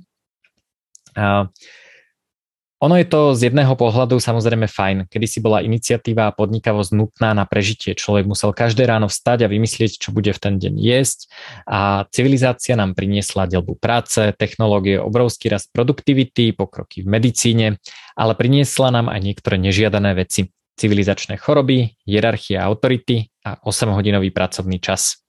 Ono 2.84 2.92
je 3.00 3.08
to 3.08 3.32
z 3.32 3.48
jedného 3.48 3.72
pohľadu 3.72 4.20
samozrejme 4.20 4.68
fajn. 4.68 5.08
Kedy 5.08 5.26
si 5.26 5.40
bola 5.40 5.64
iniciatíva 5.64 6.28
a 6.28 6.36
podnikavosť 6.36 6.92
nutná 6.92 7.32
na 7.32 7.48
prežitie. 7.48 7.96
Človek 7.96 8.28
musel 8.28 8.52
každé 8.52 8.84
ráno 8.84 9.08
vstať 9.08 9.48
a 9.48 9.50
vymyslieť, 9.50 9.96
čo 9.96 10.12
bude 10.12 10.28
v 10.28 10.36
ten 10.36 10.60
deň 10.60 10.76
jesť. 10.76 11.32
A 11.64 12.04
civilizácia 12.12 12.76
nám 12.76 12.92
priniesla 12.92 13.48
delbu 13.48 13.80
práce, 13.80 14.20
technológie, 14.36 15.00
obrovský 15.00 15.48
rast 15.48 15.72
produktivity, 15.72 16.52
pokroky 16.52 17.00
v 17.00 17.08
medicíne, 17.08 17.80
ale 18.12 18.36
priniesla 18.36 18.92
nám 18.92 19.08
aj 19.08 19.24
niektoré 19.24 19.56
nežiadané 19.56 20.12
veci. 20.12 20.52
Civilizačné 20.76 21.40
choroby, 21.40 21.96
hierarchia 22.04 22.60
autority 22.60 23.32
a 23.40 23.56
8-hodinový 23.64 24.28
pracovný 24.28 24.76
čas. 24.84 25.25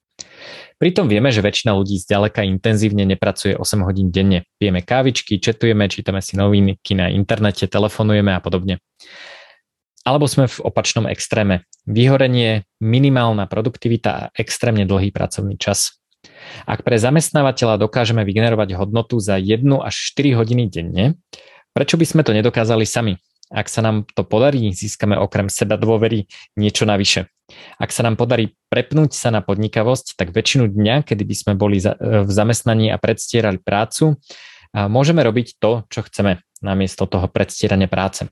Pritom 0.78 1.10
vieme, 1.10 1.34
že 1.34 1.42
väčšina 1.42 1.74
ľudí 1.74 1.98
zďaleka 1.98 2.46
intenzívne 2.46 3.02
nepracuje 3.10 3.58
8 3.58 3.82
hodín 3.82 4.14
denne. 4.14 4.46
Pijeme 4.62 4.86
kávičky, 4.86 5.42
četujeme, 5.42 5.90
čítame 5.90 6.22
si 6.22 6.38
novinky 6.38 6.94
na 6.94 7.10
internete, 7.10 7.66
telefonujeme 7.66 8.38
a 8.38 8.40
podobne. 8.40 8.78
Alebo 10.06 10.30
sme 10.30 10.48
v 10.48 10.58
opačnom 10.64 11.10
extréme. 11.10 11.68
Vyhorenie, 11.84 12.70
minimálna 12.80 13.50
produktivita 13.50 14.10
a 14.14 14.30
extrémne 14.38 14.88
dlhý 14.88 15.12
pracovný 15.12 15.58
čas. 15.60 16.00
Ak 16.64 16.86
pre 16.86 16.96
zamestnávateľa 16.96 17.82
dokážeme 17.82 18.24
vygenerovať 18.24 18.78
hodnotu 18.78 19.20
za 19.20 19.36
1 19.36 19.66
až 19.84 19.96
4 20.16 20.38
hodiny 20.38 20.70
denne, 20.70 21.20
prečo 21.76 22.00
by 22.00 22.06
sme 22.06 22.22
to 22.24 22.32
nedokázali 22.32 22.86
sami? 22.86 23.18
Ak 23.48 23.72
sa 23.72 23.80
nám 23.80 24.04
to 24.12 24.28
podarí, 24.28 24.76
získame 24.76 25.16
okrem 25.16 25.48
seba 25.48 25.80
dôvery 25.80 26.28
niečo 26.60 26.84
navyše. 26.84 27.32
Ak 27.80 27.96
sa 27.96 28.04
nám 28.04 28.20
podarí 28.20 28.60
prepnúť 28.68 29.16
sa 29.16 29.32
na 29.32 29.40
podnikavosť, 29.40 30.20
tak 30.20 30.36
väčšinu 30.36 30.68
dňa, 30.68 31.08
kedy 31.08 31.24
by 31.24 31.36
sme 31.36 31.54
boli 31.56 31.80
v 31.80 32.30
zamestnaní 32.30 32.92
a 32.92 33.00
predstierali 33.00 33.58
prácu, 33.64 34.20
môžeme 34.76 35.24
robiť 35.24 35.58
to, 35.64 35.88
čo 35.88 36.04
chceme, 36.04 36.44
namiesto 36.60 37.08
toho 37.08 37.32
predstierania 37.32 37.88
práce. 37.88 38.28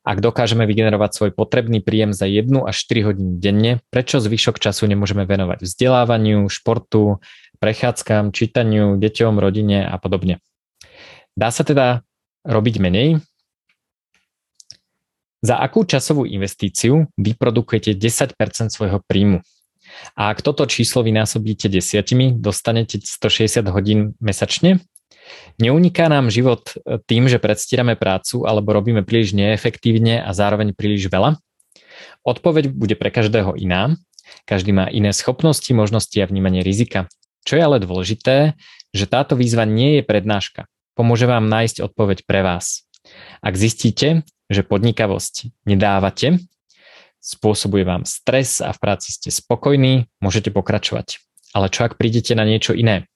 Ak 0.00 0.24
dokážeme 0.24 0.64
vygenerovať 0.64 1.10
svoj 1.12 1.30
potrebný 1.36 1.84
príjem 1.84 2.16
za 2.16 2.24
1 2.24 2.48
až 2.64 2.76
4 2.88 3.12
hodiny 3.12 3.32
denne, 3.36 3.72
prečo 3.92 4.16
zvyšok 4.16 4.56
času 4.56 4.88
nemôžeme 4.88 5.28
venovať 5.28 5.60
vzdelávaniu, 5.60 6.48
športu, 6.48 7.20
prechádzkam, 7.60 8.32
čítaniu, 8.32 8.96
deťom, 8.96 9.36
rodine 9.36 9.84
a 9.84 9.96
podobne. 10.00 10.40
Dá 11.36 11.52
sa 11.52 11.68
teda 11.68 12.00
robiť 12.48 12.80
menej, 12.80 13.20
za 15.40 15.56
akú 15.56 15.88
časovú 15.88 16.28
investíciu 16.28 17.08
vyprodukujete 17.16 17.96
10% 17.96 18.36
svojho 18.68 19.00
príjmu? 19.04 19.40
A 20.14 20.30
ak 20.32 20.44
toto 20.44 20.64
číslo 20.68 21.02
vynásobíte 21.02 21.66
desiatimi, 21.66 22.36
dostanete 22.36 23.00
160 23.02 23.64
hodín 23.72 24.14
mesačne? 24.22 24.80
Neuniká 25.60 26.10
nám 26.10 26.32
život 26.32 26.74
e, 26.74 26.98
tým, 27.04 27.30
že 27.30 27.38
predstierame 27.38 27.94
prácu 27.94 28.42
alebo 28.48 28.74
robíme 28.74 29.06
príliš 29.06 29.36
neefektívne 29.36 30.22
a 30.22 30.30
zároveň 30.34 30.74
príliš 30.74 31.06
veľa? 31.06 31.38
Odpoveď 32.24 32.72
bude 32.72 32.94
pre 32.96 33.08
každého 33.12 33.56
iná. 33.56 33.94
Každý 34.46 34.72
má 34.74 34.86
iné 34.90 35.10
schopnosti, 35.14 35.68
možnosti 35.70 36.16
a 36.18 36.28
vnímanie 36.28 36.62
rizika. 36.62 37.10
Čo 37.44 37.56
je 37.58 37.62
ale 37.62 37.78
dôležité, 37.82 38.54
že 38.92 39.04
táto 39.06 39.38
výzva 39.38 39.64
nie 39.64 40.00
je 40.00 40.02
prednáška. 40.04 40.66
Pomôže 40.98 41.24
vám 41.24 41.48
nájsť 41.48 41.86
odpoveď 41.86 42.28
pre 42.28 42.44
vás. 42.44 42.89
Ak 43.40 43.54
zistíte, 43.56 44.22
že 44.50 44.66
podnikavosť 44.66 45.64
nedávate, 45.64 46.42
spôsobuje 47.20 47.84
vám 47.84 48.08
stres 48.08 48.64
a 48.64 48.72
v 48.72 48.78
práci 48.80 49.12
ste 49.12 49.28
spokojní, 49.28 50.08
môžete 50.18 50.50
pokračovať. 50.50 51.20
Ale 51.52 51.68
čo 51.68 51.86
ak 51.86 51.98
prídete 51.98 52.32
na 52.34 52.46
niečo 52.46 52.72
iné? 52.72 53.10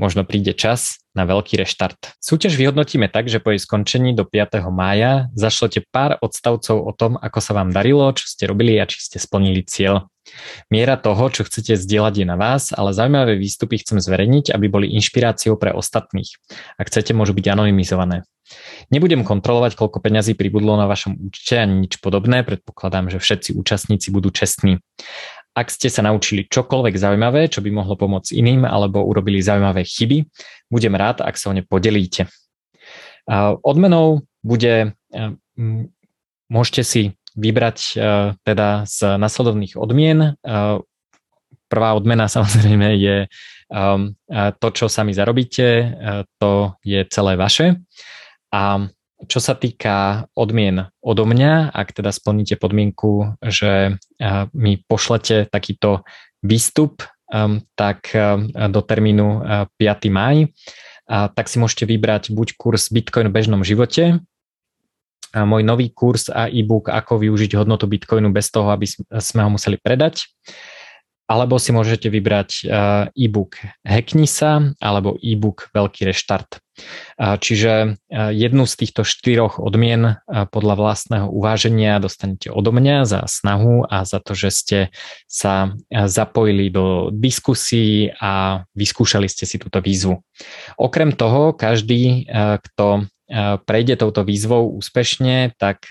Možno 0.00 0.24
príde 0.24 0.56
čas 0.56 0.96
na 1.12 1.28
veľký 1.28 1.60
reštart. 1.60 2.16
Súťaž 2.24 2.56
vyhodnotíme 2.56 3.12
tak, 3.12 3.28
že 3.28 3.36
po 3.36 3.52
jej 3.52 3.60
skončení 3.60 4.16
do 4.16 4.24
5. 4.24 4.64
mája 4.72 5.28
zašlete 5.36 5.84
pár 5.92 6.16
odstavcov 6.24 6.80
o 6.80 6.92
tom, 6.96 7.20
ako 7.20 7.38
sa 7.44 7.52
vám 7.52 7.68
darilo, 7.68 8.08
čo 8.16 8.24
ste 8.24 8.48
robili 8.48 8.80
a 8.80 8.88
či 8.88 8.96
ste 8.96 9.20
splnili 9.20 9.60
cieľ. 9.60 10.08
Miera 10.72 10.96
toho, 10.96 11.28
čo 11.28 11.44
chcete 11.44 11.76
zdieľať 11.76 12.24
je 12.24 12.26
na 12.26 12.40
vás, 12.40 12.72
ale 12.72 12.96
zaujímavé 12.96 13.36
výstupy 13.36 13.76
chcem 13.76 14.00
zverejniť, 14.00 14.56
aby 14.56 14.72
boli 14.72 14.88
inšpiráciou 14.96 15.60
pre 15.60 15.76
ostatných. 15.76 16.32
Ak 16.80 16.88
chcete, 16.88 17.12
môžu 17.12 17.36
byť 17.36 17.46
anonymizované. 17.52 18.24
Nebudem 18.90 19.22
kontrolovať, 19.22 19.78
koľko 19.78 20.02
peňazí 20.02 20.34
pribudlo 20.34 20.74
na 20.74 20.90
vašom 20.90 21.14
účte 21.22 21.54
ani 21.60 21.86
nič 21.86 22.02
podobné, 22.02 22.42
predpokladám, 22.42 23.12
že 23.12 23.22
všetci 23.22 23.54
účastníci 23.54 24.10
budú 24.10 24.34
čestní. 24.34 24.82
Ak 25.50 25.68
ste 25.74 25.90
sa 25.90 26.06
naučili 26.06 26.46
čokoľvek 26.46 26.94
zaujímavé, 26.94 27.50
čo 27.50 27.58
by 27.58 27.70
mohlo 27.74 27.98
pomôcť 27.98 28.38
iným, 28.38 28.62
alebo 28.62 29.02
urobili 29.02 29.42
zaujímavé 29.42 29.82
chyby, 29.82 30.22
budem 30.70 30.94
rád, 30.94 31.26
ak 31.26 31.34
sa 31.34 31.50
o 31.50 31.56
ne 31.56 31.66
podelíte. 31.66 32.30
Odmenou 33.66 34.22
bude, 34.46 34.94
môžete 36.46 36.82
si 36.86 37.02
vybrať 37.34 37.78
teda 38.46 38.68
z 38.86 38.98
nasledovných 39.18 39.74
odmien. 39.74 40.38
Prvá 41.70 41.88
odmena 41.94 42.26
samozrejme 42.36 42.98
je 42.98 43.16
to, 44.58 44.68
čo 44.74 44.86
sami 44.90 45.14
zarobíte, 45.14 45.94
to 46.38 46.74
je 46.82 47.06
celé 47.10 47.34
vaše. 47.38 47.78
A 48.50 48.90
čo 49.28 49.40
sa 49.42 49.52
týka 49.52 50.24
odmien 50.32 50.88
odo 51.04 51.28
mňa, 51.28 51.76
ak 51.76 51.92
teda 51.92 52.08
splníte 52.14 52.56
podmienku, 52.56 53.36
že 53.44 54.00
mi 54.56 54.80
pošlete 54.80 55.50
takýto 55.52 56.08
výstup, 56.40 57.04
tak 57.76 58.10
do 58.54 58.80
termínu 58.80 59.26
5. 59.76 60.08
maj, 60.08 60.48
tak 61.10 61.46
si 61.50 61.60
môžete 61.60 61.84
vybrať 61.84 62.32
buď 62.32 62.54
kurz 62.56 62.88
Bitcoin 62.88 63.28
v 63.28 63.36
bežnom 63.36 63.62
živote, 63.66 64.24
môj 65.30 65.62
nový 65.62 65.94
kurz 65.94 66.26
a 66.26 66.50
e-book 66.50 66.90
Ako 66.90 67.22
využiť 67.22 67.54
hodnotu 67.54 67.86
Bitcoinu 67.86 68.34
bez 68.34 68.50
toho, 68.50 68.74
aby 68.74 68.88
sme 69.20 69.40
ho 69.46 69.50
museli 69.54 69.78
predať. 69.78 70.26
Alebo 71.30 71.62
si 71.62 71.70
môžete 71.70 72.10
vybrať 72.10 72.66
e-book 73.14 73.62
Hackni 73.86 74.26
sa 74.26 74.74
alebo 74.82 75.14
e-book 75.22 75.70
Veľký 75.70 76.10
reštart. 76.10 76.58
Čiže 77.20 78.02
jednu 78.10 78.64
z 78.66 78.74
týchto 78.74 79.06
štyroch 79.06 79.62
odmien 79.62 80.18
podľa 80.26 80.74
vlastného 80.74 81.26
uváženia 81.30 82.02
dostanete 82.02 82.50
odo 82.50 82.74
mňa 82.74 83.06
za 83.06 83.20
snahu 83.30 83.86
a 83.86 84.02
za 84.02 84.18
to, 84.18 84.34
že 84.34 84.50
ste 84.50 84.78
sa 85.30 85.70
zapojili 85.92 86.66
do 86.72 87.14
diskusí 87.14 88.10
a 88.18 88.64
vyskúšali 88.74 89.30
ste 89.30 89.46
si 89.46 89.62
túto 89.62 89.78
výzvu. 89.78 90.18
Okrem 90.82 91.14
toho, 91.14 91.54
každý, 91.54 92.26
kto 92.64 93.06
prejde 93.62 93.94
touto 93.94 94.26
výzvou 94.26 94.74
úspešne, 94.74 95.54
tak 95.54 95.86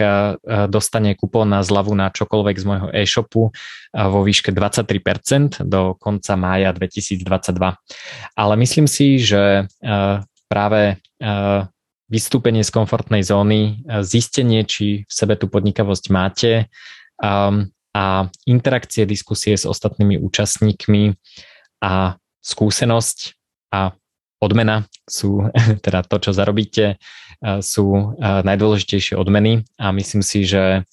dostane 0.68 1.16
kupón 1.16 1.56
na 1.56 1.64
zľavu 1.64 1.96
na 1.96 2.12
čokoľvek 2.12 2.56
z 2.60 2.66
môjho 2.68 2.88
e-shopu 2.92 3.56
vo 3.96 4.20
výške 4.28 4.52
23% 4.52 5.64
do 5.64 5.96
konca 5.96 6.36
mája 6.36 6.76
2022. 6.76 7.24
Ale 8.36 8.54
myslím 8.60 8.92
si, 8.92 9.24
že 9.24 9.72
práve 10.52 11.00
vystúpenie 12.10 12.66
z 12.66 12.74
komfortnej 12.74 13.24
zóny, 13.24 13.88
zistenie, 14.04 14.68
či 14.68 15.08
v 15.08 15.12
sebe 15.14 15.40
tú 15.40 15.48
podnikavosť 15.48 16.06
máte 16.12 16.68
a 17.96 18.06
interakcie, 18.46 19.08
diskusie 19.08 19.56
s 19.56 19.64
ostatnými 19.64 20.20
účastníkmi 20.20 21.16
a 21.86 22.20
skúsenosť 22.44 23.18
a 23.72 23.94
odmena 24.40 24.88
sú 25.08 25.48
teda 25.86 26.04
to, 26.04 26.18
čo 26.20 26.32
zarobíte, 26.36 27.00
sú 27.64 28.20
najdôležitejšie 28.20 29.16
odmeny 29.16 29.64
a 29.80 29.96
myslím 29.96 30.20
si, 30.20 30.44
že, 30.44 30.84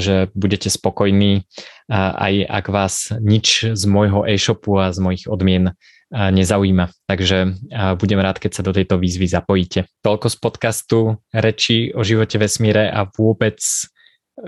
že 0.00 0.32
budete 0.32 0.72
spokojní 0.72 1.44
aj 1.92 2.34
ak 2.48 2.66
vás 2.72 3.12
nič 3.20 3.76
z 3.76 3.82
môjho 3.84 4.24
e-shopu 4.24 4.80
a 4.80 4.88
z 4.96 4.98
mojich 5.04 5.24
odmien 5.28 5.76
nezaujíma. 6.08 6.88
Takže 7.04 7.52
budem 8.00 8.20
rád, 8.20 8.40
keď 8.40 8.52
sa 8.56 8.62
do 8.64 8.72
tejto 8.72 8.96
výzvy 8.96 9.28
zapojíte. 9.28 9.84
Toľko 10.00 10.26
z 10.32 10.36
podcastu 10.40 10.98
reči 11.36 11.92
o 11.92 12.00
živote 12.00 12.40
vesmíre 12.40 12.88
a 12.88 13.04
vôbec 13.04 13.60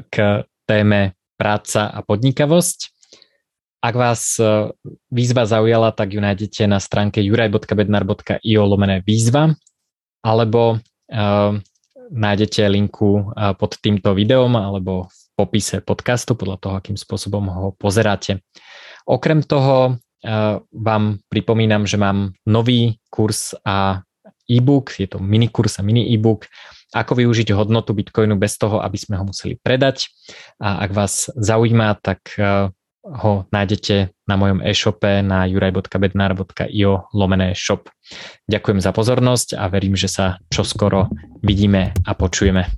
k 0.08 0.44
téme 0.64 1.20
práca 1.36 1.88
a 1.88 2.00
podnikavosť. 2.00 2.99
Ak 3.80 3.96
vás 3.96 4.36
e, 4.36 4.76
výzva 5.08 5.48
zaujala, 5.48 5.88
tak 5.96 6.12
ju 6.12 6.20
nájdete 6.20 6.68
na 6.68 6.76
stránke 6.76 7.24
juraj.bednar.io 7.24 8.62
lomené 8.68 9.00
výzva 9.00 9.56
alebo 10.20 10.76
uh, 10.76 11.56
nájdete 12.12 12.68
linku 12.68 13.32
uh, 13.32 13.56
pod 13.56 13.80
týmto 13.80 14.12
videom 14.12 14.52
alebo 14.52 15.08
v 15.08 15.20
popise 15.32 15.80
podcastu 15.80 16.36
podľa 16.36 16.60
toho, 16.60 16.74
akým 16.76 17.00
spôsobom 17.00 17.48
ho 17.48 17.66
pozeráte. 17.72 18.44
Okrem 19.08 19.40
toho 19.40 19.96
uh, 19.96 20.60
vám 20.76 21.24
pripomínam, 21.32 21.88
že 21.88 21.96
mám 21.96 22.36
nový 22.44 23.00
kurz 23.08 23.56
a 23.64 24.04
e-book, 24.44 24.92
je 25.00 25.08
to 25.08 25.16
mini 25.16 25.48
kurz 25.48 25.80
a 25.80 25.82
mini 25.88 26.12
e-book, 26.12 26.44
ako 26.92 27.16
využiť 27.16 27.56
hodnotu 27.56 27.96
Bitcoinu 27.96 28.36
bez 28.36 28.60
toho, 28.60 28.84
aby 28.84 29.00
sme 29.00 29.16
ho 29.16 29.24
museli 29.24 29.56
predať. 29.56 30.12
A 30.60 30.84
ak 30.84 30.90
vás 30.92 31.32
zaujíma, 31.32 31.96
tak 32.04 32.28
ho 33.04 33.48
nájdete 33.48 34.12
na 34.28 34.34
mojom 34.36 34.60
e-shope 34.60 35.24
na 35.24 35.48
juraj.bednar.io 35.48 36.92
lomené 37.16 37.56
shop. 37.56 37.88
Ďakujem 38.46 38.80
za 38.80 38.92
pozornosť 38.92 39.48
a 39.56 39.68
verím, 39.72 39.96
že 39.96 40.08
sa 40.08 40.38
čoskoro 40.52 41.08
vidíme 41.40 41.96
a 42.04 42.12
počujeme. 42.12 42.68